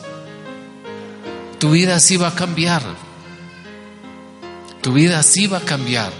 Tu 1.58 1.70
vida 1.70 2.00
sí 2.00 2.16
va 2.16 2.28
a 2.28 2.34
cambiar. 2.34 2.82
Tu 4.80 4.92
vida 4.92 5.22
sí 5.22 5.46
va 5.46 5.58
a 5.58 5.62
cambiar. 5.62 6.10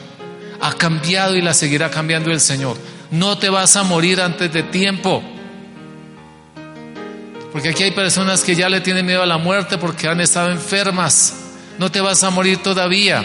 Ha 0.60 0.72
cambiado 0.74 1.36
y 1.36 1.42
la 1.42 1.54
seguirá 1.54 1.90
cambiando 1.90 2.30
el 2.30 2.40
Señor. 2.40 2.76
No 3.10 3.38
te 3.38 3.48
vas 3.48 3.76
a 3.76 3.82
morir 3.82 4.20
antes 4.20 4.52
de 4.52 4.62
tiempo. 4.62 5.22
Porque 7.52 7.70
aquí 7.70 7.84
hay 7.84 7.92
personas 7.92 8.42
que 8.42 8.54
ya 8.54 8.68
le 8.68 8.80
tienen 8.80 9.06
miedo 9.06 9.22
a 9.22 9.26
la 9.26 9.38
muerte 9.38 9.78
porque 9.78 10.08
han 10.08 10.20
estado 10.20 10.50
enfermas. 10.50 11.34
No 11.78 11.90
te 11.90 12.00
vas 12.00 12.22
a 12.22 12.30
morir 12.30 12.62
todavía. 12.62 13.24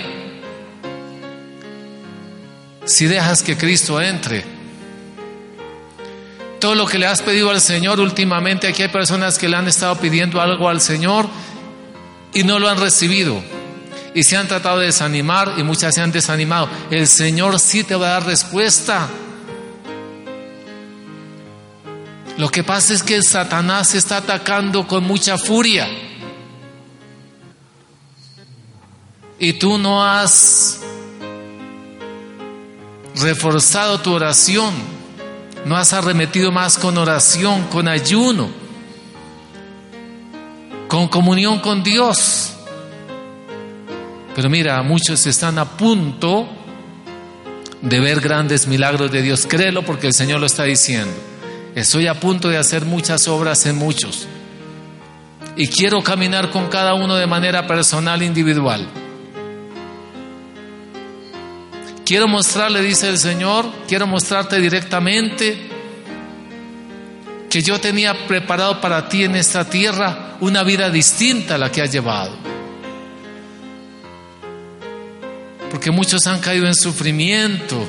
Si 2.85 3.05
dejas 3.05 3.43
que 3.43 3.57
Cristo 3.57 4.01
entre. 4.01 4.45
Todo 6.59 6.75
lo 6.75 6.85
que 6.85 6.99
le 6.99 7.07
has 7.07 7.21
pedido 7.21 7.49
al 7.49 7.59
Señor 7.59 7.99
últimamente, 7.99 8.67
aquí 8.67 8.83
hay 8.83 8.89
personas 8.89 9.39
que 9.39 9.49
le 9.49 9.57
han 9.57 9.67
estado 9.67 9.95
pidiendo 9.97 10.39
algo 10.39 10.69
al 10.69 10.79
Señor 10.79 11.27
y 12.33 12.43
no 12.43 12.59
lo 12.59 12.69
han 12.69 12.79
recibido. 12.79 13.41
Y 14.13 14.23
se 14.23 14.37
han 14.37 14.47
tratado 14.47 14.79
de 14.79 14.87
desanimar 14.87 15.55
y 15.57 15.63
muchas 15.63 15.95
se 15.95 16.01
han 16.01 16.11
desanimado. 16.11 16.69
El 16.89 17.07
Señor 17.07 17.59
sí 17.59 17.83
te 17.83 17.95
va 17.95 18.07
a 18.07 18.11
dar 18.11 18.25
respuesta. 18.25 19.09
Lo 22.41 22.49
que 22.49 22.63
pasa 22.63 22.95
es 22.95 23.03
que 23.03 23.21
Satanás 23.21 23.93
está 23.93 24.17
atacando 24.17 24.87
con 24.87 25.03
mucha 25.03 25.37
furia. 25.37 25.87
Y 29.37 29.53
tú 29.53 29.77
no 29.77 30.03
has 30.03 30.79
reforzado 33.17 33.99
tu 33.99 34.11
oración. 34.11 34.73
No 35.65 35.77
has 35.77 35.93
arremetido 35.93 36.51
más 36.51 36.79
con 36.79 36.97
oración, 36.97 37.67
con 37.67 37.87
ayuno, 37.87 38.49
con 40.87 41.09
comunión 41.09 41.59
con 41.59 41.83
Dios. 41.83 42.53
Pero 44.35 44.49
mira, 44.49 44.81
muchos 44.81 45.27
están 45.27 45.59
a 45.59 45.65
punto 45.77 46.49
de 47.83 47.99
ver 47.99 48.19
grandes 48.19 48.65
milagros 48.65 49.11
de 49.11 49.21
Dios. 49.21 49.45
Créelo 49.45 49.85
porque 49.85 50.07
el 50.07 50.15
Señor 50.15 50.39
lo 50.39 50.47
está 50.47 50.63
diciendo. 50.63 51.30
Estoy 51.75 52.07
a 52.07 52.19
punto 52.19 52.49
de 52.49 52.57
hacer 52.57 52.85
muchas 52.85 53.27
obras 53.27 53.65
en 53.65 53.77
muchos. 53.77 54.27
Y 55.55 55.67
quiero 55.67 56.01
caminar 56.03 56.49
con 56.49 56.67
cada 56.67 56.93
uno 56.93 57.15
de 57.15 57.27
manera 57.27 57.65
personal, 57.65 58.21
individual. 58.21 58.87
Quiero 62.05 62.27
mostrarle, 62.27 62.81
dice 62.81 63.07
el 63.07 63.17
Señor, 63.17 63.65
quiero 63.87 64.05
mostrarte 64.05 64.59
directamente 64.59 65.69
que 67.49 67.61
yo 67.61 67.79
tenía 67.79 68.27
preparado 68.27 68.81
para 68.81 69.07
ti 69.07 69.23
en 69.23 69.35
esta 69.35 69.69
tierra 69.69 70.35
una 70.41 70.63
vida 70.63 70.89
distinta 70.89 71.55
a 71.55 71.57
la 71.57 71.71
que 71.71 71.81
has 71.81 71.91
llevado. 71.91 72.35
Porque 75.69 75.89
muchos 75.89 76.27
han 76.27 76.39
caído 76.39 76.67
en 76.67 76.75
sufrimiento. 76.75 77.87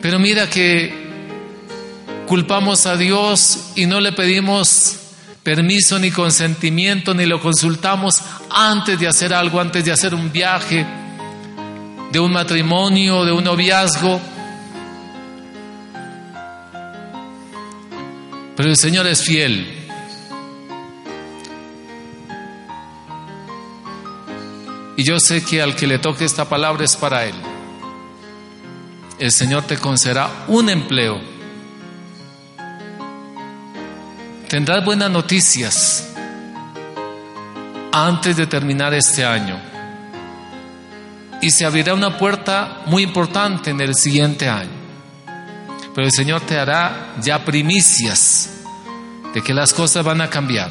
Pero 0.00 0.18
mira 0.18 0.48
que 0.48 1.03
culpamos 2.26 2.86
a 2.86 2.96
Dios 2.96 3.72
y 3.76 3.86
no 3.86 4.00
le 4.00 4.12
pedimos 4.12 4.98
permiso 5.42 5.98
ni 5.98 6.10
consentimiento 6.10 7.14
ni 7.14 7.26
lo 7.26 7.40
consultamos 7.40 8.22
antes 8.50 8.98
de 8.98 9.06
hacer 9.06 9.34
algo, 9.34 9.60
antes 9.60 9.84
de 9.84 9.92
hacer 9.92 10.14
un 10.14 10.32
viaje, 10.32 10.86
de 12.10 12.18
un 12.18 12.32
matrimonio, 12.32 13.24
de 13.24 13.32
un 13.32 13.44
noviazgo. 13.44 14.20
Pero 18.56 18.68
el 18.68 18.76
Señor 18.76 19.06
es 19.06 19.22
fiel. 19.22 19.82
Y 24.96 25.02
yo 25.02 25.18
sé 25.18 25.44
que 25.44 25.60
al 25.60 25.74
que 25.74 25.86
le 25.86 25.98
toque 25.98 26.24
esta 26.24 26.48
palabra 26.48 26.84
es 26.84 26.96
para 26.96 27.24
Él. 27.26 27.34
El 29.18 29.32
Señor 29.32 29.64
te 29.64 29.76
concederá 29.76 30.30
un 30.48 30.70
empleo. 30.70 31.33
Tendrás 34.54 34.84
buenas 34.84 35.10
noticias 35.10 36.14
antes 37.90 38.36
de 38.36 38.46
terminar 38.46 38.94
este 38.94 39.24
año. 39.24 39.58
Y 41.42 41.50
se 41.50 41.66
abrirá 41.66 41.92
una 41.92 42.16
puerta 42.16 42.82
muy 42.86 43.02
importante 43.02 43.70
en 43.70 43.80
el 43.80 43.96
siguiente 43.96 44.48
año. 44.48 44.70
Pero 45.92 46.06
el 46.06 46.12
Señor 46.12 46.42
te 46.42 46.56
hará 46.56 47.16
ya 47.20 47.44
primicias 47.44 48.60
de 49.34 49.42
que 49.42 49.52
las 49.52 49.74
cosas 49.74 50.04
van 50.04 50.20
a 50.20 50.30
cambiar. 50.30 50.70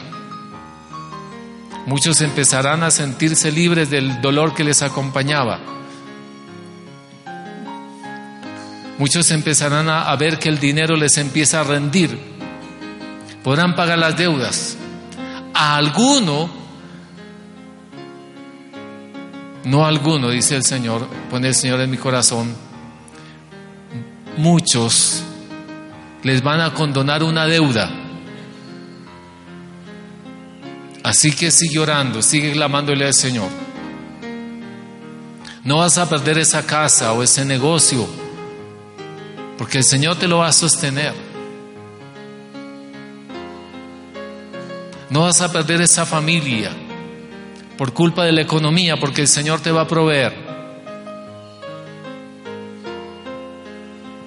Muchos 1.86 2.22
empezarán 2.22 2.84
a 2.84 2.90
sentirse 2.90 3.52
libres 3.52 3.90
del 3.90 4.22
dolor 4.22 4.54
que 4.54 4.64
les 4.64 4.82
acompañaba. 4.82 5.60
Muchos 8.98 9.30
empezarán 9.32 9.90
a, 9.90 10.16
ver 10.16 10.40
que 10.40 10.48
el 10.48 10.58
dinero 10.58 10.96
les 10.96 11.18
empieza 11.18 11.60
a 11.60 11.64
rendir. 11.66 12.33
Podrán 13.44 13.76
pagar 13.76 14.00
las 14.00 14.16
deudas. 14.18 14.78
A 15.54 15.76
alguno, 15.76 16.50
no 19.66 19.86
a 19.86 19.88
alguno, 19.90 20.30
dice 20.30 20.56
el 20.56 20.64
Señor, 20.64 21.08
pone 21.30 21.50
el 21.50 21.56
Señor 21.56 21.82
en 21.82 21.92
mi 21.92 21.98
corazón, 21.98 22.56
muchos 24.38 25.24
les 26.24 26.42
van 26.42 26.62
a 26.62 26.74
condonar 26.74 27.22
una 27.22 27.46
deuda. 27.46 27.92
Así 31.04 31.34
que 31.34 31.52
sigue 31.52 31.80
orando, 31.80 32.22
sigue 32.22 32.54
clamándole 32.54 33.06
al 33.06 33.14
Señor. 33.14 33.50
No 35.66 35.78
vas 35.78 35.98
a 35.98 36.10
perder 36.10 36.38
esa 36.38 36.66
casa 36.66 37.12
o 37.14 37.22
ese 37.22 37.46
negocio, 37.46 38.08
porque 39.58 39.80
el 39.80 39.84
Señor 39.84 40.16
te 40.16 40.28
lo 40.28 40.40
va 40.40 40.48
a 40.48 40.54
sostener. 40.54 41.33
No 45.10 45.22
vas 45.22 45.42
a 45.42 45.52
perder 45.52 45.82
esa 45.82 46.06
familia 46.06 46.72
por 47.78 47.94
culpa 47.94 48.26
de 48.26 48.32
la 48.32 48.42
economía, 48.42 49.00
porque 49.00 49.22
el 49.22 49.28
Señor 49.28 49.62
te 49.62 49.72
va 49.72 49.82
a 49.82 49.88
proveer. 49.88 50.34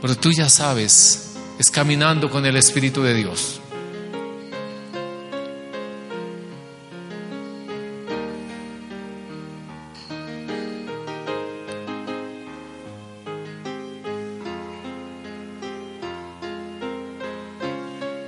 Pero 0.02 0.14
tú 0.16 0.30
ya 0.30 0.48
sabes, 0.48 1.36
es 1.58 1.70
caminando 1.70 2.30
con 2.30 2.44
el 2.46 2.56
Espíritu 2.56 3.02
de 3.02 3.14
Dios. 3.14 3.60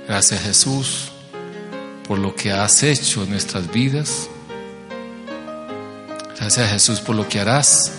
Gracias 0.07 0.41
Jesús 0.41 1.11
por 2.09 2.17
lo 2.17 2.33
que 2.33 2.51
has 2.51 2.81
hecho 2.81 3.21
en 3.21 3.29
nuestras 3.29 3.71
vidas. 3.71 4.31
Gracias 6.39 6.71
Jesús 6.71 7.01
por 7.01 7.15
lo 7.15 7.29
que 7.29 7.39
harás. 7.39 7.91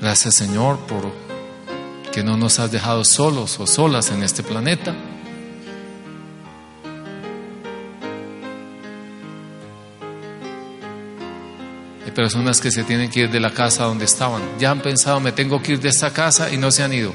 Gracias 0.00 0.36
Señor 0.36 0.78
por 0.86 1.10
que 2.12 2.22
no 2.22 2.36
nos 2.36 2.60
has 2.60 2.70
dejado 2.70 3.04
solos 3.04 3.58
o 3.58 3.66
solas 3.66 4.12
en 4.12 4.22
este 4.22 4.44
planeta. 4.44 4.94
Hay 12.04 12.12
personas 12.12 12.60
que 12.60 12.70
se 12.70 12.84
tienen 12.84 13.10
que 13.10 13.22
ir 13.22 13.30
de 13.32 13.40
la 13.40 13.52
casa 13.52 13.82
donde 13.82 14.04
estaban. 14.04 14.42
Ya 14.60 14.70
han 14.70 14.80
pensado, 14.80 15.18
me 15.18 15.32
tengo 15.32 15.60
que 15.60 15.72
ir 15.72 15.80
de 15.80 15.88
esta 15.88 16.12
casa 16.12 16.52
y 16.52 16.56
no 16.56 16.70
se 16.70 16.84
han 16.84 16.92
ido. 16.92 17.12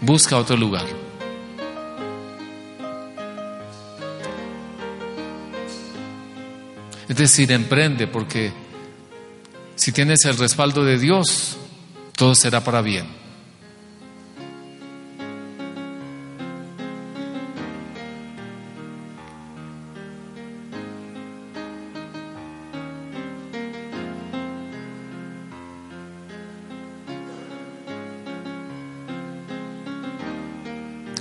Busca 0.00 0.36
otro 0.36 0.56
lugar. 0.56 1.11
Decir, 7.22 7.52
emprende 7.52 8.06
porque 8.06 8.52
si 9.76 9.92
tienes 9.92 10.24
el 10.24 10.36
respaldo 10.36 10.84
de 10.84 10.98
Dios, 10.98 11.56
todo 12.16 12.34
será 12.34 12.62
para 12.62 12.82
bien. 12.82 13.06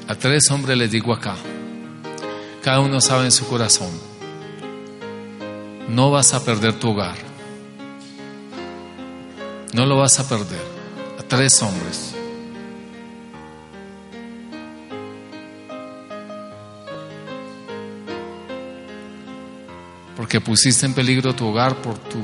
A 0.08 0.16
tres 0.16 0.52
hombres 0.52 0.78
les 0.78 0.92
digo 0.92 1.14
acá, 1.14 1.36
cada 2.62 2.80
uno 2.82 3.00
sabe 3.00 3.26
en 3.26 3.32
su 3.32 3.48
corazón 3.48 4.11
no 5.92 6.10
vas 6.10 6.34
a 6.34 6.44
perder 6.44 6.80
tu 6.80 6.92
hogar. 6.92 7.18
No 9.74 9.86
lo 9.86 9.98
vas 9.98 10.20
a 10.20 10.28
perder. 10.28 10.62
A 11.20 11.24
tres 11.24 11.62
hombres. 11.62 12.14
Porque 20.16 20.40
pusiste 20.40 20.86
en 20.86 20.94
peligro 20.94 21.36
tu 21.36 21.48
hogar 21.48 21.76
por 21.76 21.98
tu 21.98 22.20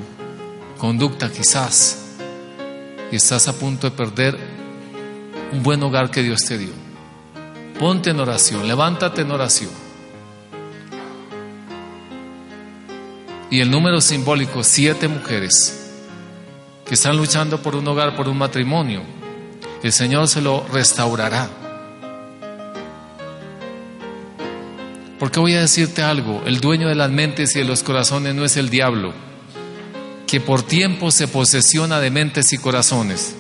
conducta 0.78 1.30
quizás. 1.30 2.06
Y 3.12 3.18
estás 3.18 3.50
a 3.50 3.54
punto 3.54 3.90
de 3.90 3.96
perder 3.98 4.38
un 5.52 5.62
buen 5.62 5.84
hogar 5.84 6.10
que 6.10 6.24
Dios 6.24 6.40
te 6.46 6.58
dio. 6.58 6.74
Ponte 7.80 8.12
en 8.12 8.20
oración, 8.20 8.66
levántate 8.66 9.22
en 9.22 9.32
oración. 9.32 9.87
Y 13.50 13.62
el 13.62 13.72
número 13.72 14.02
simbólico, 14.02 14.64
siete 14.64 15.08
mujeres 15.08 15.88
que 16.86 16.94
están 16.94 17.18
luchando 17.18 17.62
por 17.62 17.76
un 17.76 17.88
hogar, 17.88 18.16
por 18.16 18.28
un 18.30 18.38
matrimonio. 18.38 19.02
El 19.84 19.92
Señor 19.92 20.28
se 20.28 20.42
lo 20.42 20.66
restaurará. 20.68 21.50
Porque 25.20 25.40
voy 25.40 25.56
a 25.56 25.62
decirte 25.62 26.04
algo, 26.04 26.44
el 26.46 26.60
dueño 26.60 26.88
de 26.88 26.96
las 26.96 27.10
mentes 27.10 27.56
y 27.56 27.60
de 27.60 27.66
los 27.66 27.84
corazones 27.84 28.36
no 28.36 28.46
es 28.46 28.56
el 28.56 28.70
diablo, 28.70 29.14
que 30.28 30.40
por 30.40 30.62
tiempo 30.62 31.12
se 31.12 31.28
posesiona 31.28 32.00
de 32.00 32.12
mentes 32.12 32.54
y 32.54 32.58
corazones. 32.58 33.36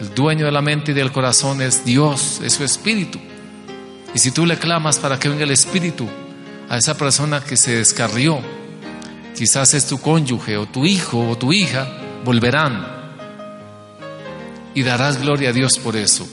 El 0.00 0.14
dueño 0.14 0.46
de 0.46 0.52
la 0.52 0.62
mente 0.62 0.92
y 0.92 0.94
del 0.94 1.12
corazón 1.12 1.62
es 1.62 1.84
Dios, 1.84 2.40
es 2.42 2.54
su 2.54 2.64
espíritu. 2.64 3.18
Y 4.14 4.18
si 4.18 4.30
tú 4.30 4.46
le 4.46 4.58
clamas 4.58 4.98
para 4.98 5.18
que 5.18 5.28
venga 5.28 5.44
el 5.44 5.50
espíritu 5.50 6.08
a 6.68 6.76
esa 6.76 6.96
persona 6.96 7.42
que 7.42 7.56
se 7.56 7.76
descarrió, 7.76 8.40
quizás 9.38 9.72
es 9.74 9.86
tu 9.86 10.00
cónyuge 10.00 10.56
o 10.56 10.66
tu 10.66 10.84
hijo 10.84 11.28
o 11.30 11.38
tu 11.38 11.52
hija, 11.52 11.86
volverán 12.24 12.84
y 14.74 14.82
darás 14.82 15.20
gloria 15.20 15.50
a 15.50 15.52
Dios 15.52 15.78
por 15.78 15.94
eso. 15.94 16.28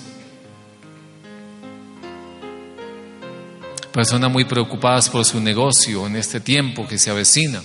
Personas 3.94 4.32
muy 4.32 4.46
preocupadas 4.46 5.08
por 5.10 5.24
su 5.24 5.40
negocio 5.40 6.08
en 6.08 6.16
este 6.16 6.40
tiempo 6.40 6.88
que 6.88 6.98
se 6.98 7.12
avecina. 7.12 7.62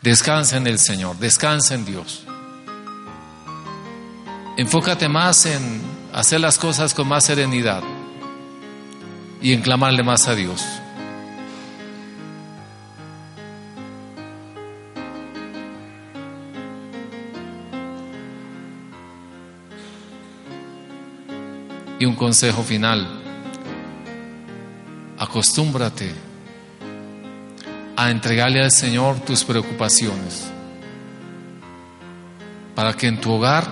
Descansa 0.00 0.58
en 0.58 0.68
el 0.68 0.78
Señor, 0.78 1.18
descansa 1.18 1.74
en 1.74 1.84
Dios. 1.84 2.24
Enfócate 4.56 5.08
más 5.08 5.44
en 5.44 5.82
hacer 6.12 6.40
las 6.40 6.56
cosas 6.56 6.94
con 6.94 7.08
más 7.08 7.24
serenidad 7.24 7.82
y 9.40 9.54
en 9.54 9.60
clamarle 9.60 10.04
más 10.04 10.28
a 10.28 10.36
Dios. 10.36 10.62
Y 22.02 22.04
un 22.04 22.16
consejo 22.16 22.64
final, 22.64 23.06
acostúmbrate 25.16 26.10
a 27.94 28.10
entregarle 28.10 28.60
al 28.60 28.72
Señor 28.72 29.20
tus 29.20 29.44
preocupaciones, 29.44 30.50
para 32.74 32.94
que 32.94 33.06
en 33.06 33.20
tu 33.20 33.30
hogar 33.30 33.68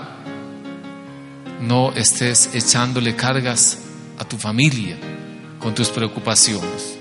no 1.60 1.90
estés 1.94 2.54
echándole 2.54 3.16
cargas 3.16 3.80
a 4.16 4.24
tu 4.24 4.38
familia 4.38 4.96
con 5.58 5.74
tus 5.74 5.88
preocupaciones. 5.88 7.00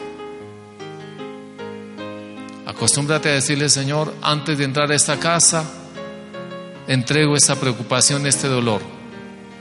Acostúmbrate 2.66 3.30
a 3.30 3.34
decirle, 3.34 3.70
Señor, 3.70 4.16
antes 4.24 4.58
de 4.58 4.64
entrar 4.64 4.92
a 4.92 4.96
esta 4.96 5.20
casa, 5.20 5.64
entrego 6.88 7.36
esta 7.36 7.56
preocupación, 7.56 8.26
este 8.26 8.48
dolor, 8.48 8.82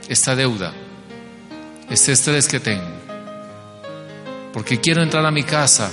esta 0.07 0.35
deuda 0.35 0.73
este 1.89 2.11
estrés 2.11 2.47
que 2.47 2.59
tengo. 2.59 2.87
Porque 4.53 4.79
quiero 4.79 5.01
entrar 5.01 5.25
a 5.25 5.31
mi 5.31 5.43
casa 5.43 5.89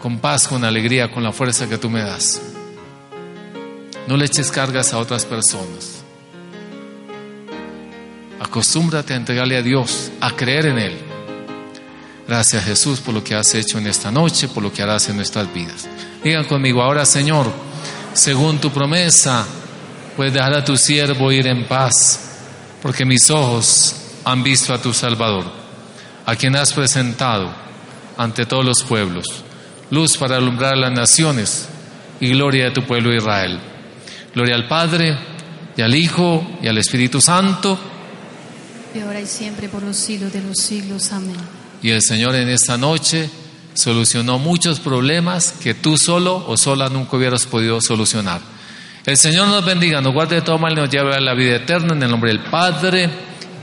con 0.00 0.18
paz, 0.18 0.48
con 0.48 0.64
alegría, 0.64 1.10
con 1.10 1.22
la 1.22 1.32
fuerza 1.32 1.68
que 1.68 1.78
tú 1.78 1.88
me 1.88 2.02
das. 2.02 2.40
No 4.08 4.16
le 4.16 4.24
eches 4.24 4.50
cargas 4.50 4.92
a 4.92 4.98
otras 4.98 5.24
personas. 5.24 6.02
Acostúmbrate 8.40 9.14
a 9.14 9.16
entregarle 9.16 9.56
a 9.56 9.62
Dios, 9.62 10.10
a 10.20 10.34
creer 10.34 10.66
en 10.66 10.78
Él. 10.78 10.98
Gracias 12.26 12.64
Jesús 12.64 13.00
por 13.00 13.14
lo 13.14 13.22
que 13.22 13.34
has 13.34 13.54
hecho 13.54 13.78
en 13.78 13.86
esta 13.86 14.10
noche, 14.10 14.48
por 14.48 14.62
lo 14.62 14.72
que 14.72 14.82
harás 14.82 15.08
en 15.08 15.16
nuestras 15.16 15.52
vidas. 15.52 15.88
Digan 16.24 16.44
conmigo, 16.46 16.82
ahora 16.82 17.04
Señor, 17.04 17.52
según 18.12 18.58
tu 18.58 18.70
promesa, 18.70 19.46
puedes 20.16 20.32
dejar 20.32 20.54
a 20.54 20.64
tu 20.64 20.76
siervo 20.76 21.30
ir 21.30 21.46
en 21.46 21.66
paz, 21.66 22.20
porque 22.80 23.04
mis 23.04 23.30
ojos 23.30 24.01
han 24.24 24.42
visto 24.42 24.72
a 24.72 24.80
tu 24.80 24.92
Salvador, 24.92 25.44
a 26.26 26.36
quien 26.36 26.56
has 26.56 26.72
presentado 26.72 27.52
ante 28.16 28.46
todos 28.46 28.64
los 28.64 28.82
pueblos, 28.82 29.26
luz 29.90 30.16
para 30.16 30.36
alumbrar 30.36 30.76
las 30.76 30.92
naciones 30.92 31.68
y 32.20 32.30
gloria 32.30 32.66
de 32.66 32.70
tu 32.70 32.84
pueblo 32.84 33.14
Israel. 33.14 33.58
Gloria 34.34 34.54
al 34.54 34.68
Padre 34.68 35.16
y 35.76 35.82
al 35.82 35.94
Hijo 35.94 36.58
y 36.62 36.68
al 36.68 36.78
Espíritu 36.78 37.20
Santo. 37.20 37.78
Y 38.94 39.00
ahora 39.00 39.20
y 39.20 39.26
siempre 39.26 39.68
por 39.68 39.82
los 39.82 39.96
siglos 39.96 40.32
de 40.32 40.42
los 40.42 40.58
siglos. 40.58 41.12
Amén. 41.12 41.36
Y 41.82 41.90
el 41.90 42.02
Señor 42.02 42.34
en 42.36 42.48
esta 42.48 42.78
noche 42.78 43.28
solucionó 43.74 44.38
muchos 44.38 44.80
problemas 44.80 45.52
que 45.52 45.74
tú 45.74 45.96
solo 45.96 46.44
o 46.46 46.56
sola 46.56 46.88
nunca 46.88 47.16
hubieras 47.16 47.46
podido 47.46 47.80
solucionar. 47.80 48.40
El 49.04 49.16
Señor 49.16 49.48
nos 49.48 49.64
bendiga, 49.64 50.00
nos 50.00 50.12
guarde 50.12 50.36
de 50.36 50.42
todo 50.42 50.58
mal 50.58 50.72
y 50.72 50.76
nos 50.76 50.90
lleve 50.90 51.14
a 51.14 51.20
la 51.20 51.34
vida 51.34 51.56
eterna 51.56 51.94
en 51.94 52.02
el 52.02 52.10
nombre 52.10 52.30
del 52.30 52.44
Padre 52.44 53.10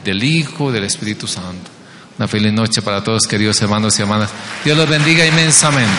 del 0.04 0.24
Hijo, 0.24 0.72
del 0.72 0.84
Espíritu 0.84 1.28
Santo. 1.28 1.70
Una 2.18 2.28
feliz 2.28 2.52
noche 2.52 2.82
para 2.82 3.04
todos, 3.04 3.26
queridos 3.28 3.62
hermanos 3.62 3.98
y 3.98 4.02
hermanas. 4.02 4.30
Dios 4.66 4.78
los 4.78 4.90
bendiga 4.90 5.26
inmensamente. 5.26 5.94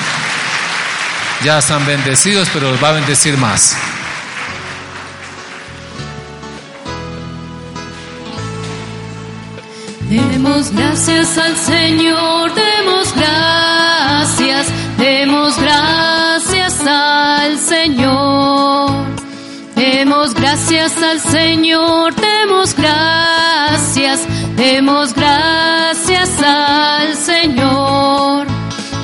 Ya 1.42 1.59
están 1.59 1.86
bendecidos, 1.86 2.48
pero 2.53 2.70
los 2.70 2.82
va 2.82 2.90
a 2.90 2.92
bendecir 2.92 3.38
más. 3.38 3.76
Demos 10.11 10.72
gracias 10.72 11.38
al 11.38 11.57
Señor, 11.57 12.53
demos 12.53 13.14
gracias, 13.14 14.66
demos 14.98 15.57
gracias 15.57 16.80
al 16.84 17.59
Señor. 17.59 19.07
Demos 19.76 20.34
gracias 20.34 21.01
al 21.01 21.20
Señor, 21.20 22.14
demos 22.16 22.74
gracias, 22.74 23.49
demos 24.61 25.14
gracias 25.14 26.30
al 26.42 27.16
Señor. 27.16 28.46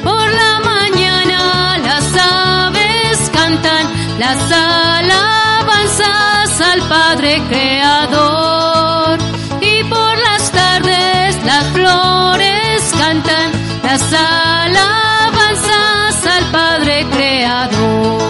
Por 0.04 0.28
la 0.42 0.60
mañana 0.72 1.78
las 1.78 2.14
aves 2.14 3.30
cantan 3.32 3.86
las 4.18 4.52
alabanzas 4.52 6.60
al 6.60 6.82
Padre 6.88 7.42
Creador. 7.48 9.18
Y 9.62 9.82
por 9.84 10.18
las 10.28 10.52
tardes 10.52 11.42
las 11.46 11.64
flores 11.76 12.92
cantan 12.98 13.50
las 13.82 14.12
alabanzas 14.12 16.26
al 16.36 16.44
Padre 16.52 17.06
Creador. 17.12 18.26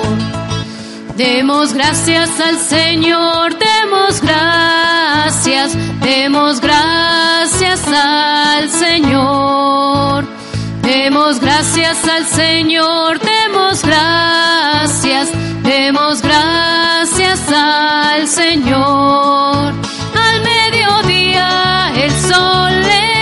Demos 1.16 1.72
gracias 1.72 2.38
al 2.38 2.58
Señor, 2.58 3.56
demos 3.58 4.20
gracias, 4.20 5.74
demos 6.02 6.60
gracias 6.60 6.65
al 7.96 8.70
Señor. 8.70 10.24
Demos 10.82 11.40
gracias 11.40 12.06
al 12.06 12.24
Señor, 12.26 13.18
demos 13.18 13.82
gracias, 13.82 15.30
demos 15.62 16.22
gracias 16.22 17.40
al 17.50 18.28
Señor. 18.28 19.74
Al 20.26 20.36
mediodía 20.42 21.92
el 21.96 22.10
sol 22.12 22.72
le 22.82 23.15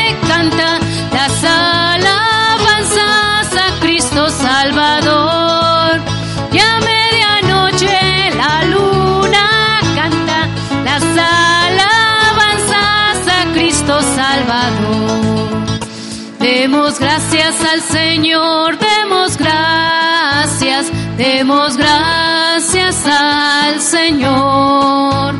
Demos 16.64 16.98
gracias 16.98 17.60
al 17.62 17.82
Señor, 17.82 18.78
demos 18.78 19.36
gracias, 19.36 20.90
demos 21.18 21.76
gracias 21.76 23.04
al 23.06 23.82
Señor. 23.82 25.34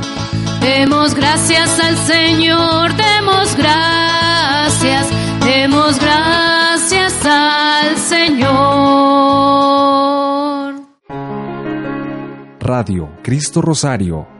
Demos 0.61 1.15
gracias 1.15 1.81
al 1.81 1.97
Señor, 1.97 2.93
demos 2.95 3.57
gracias, 3.57 5.09
demos 5.41 5.99
gracias 5.99 7.25
al 7.25 7.97
Señor. 7.97 8.45
Radio 12.61 13.09
Cristo 13.23 13.63
Rosario 13.63 14.34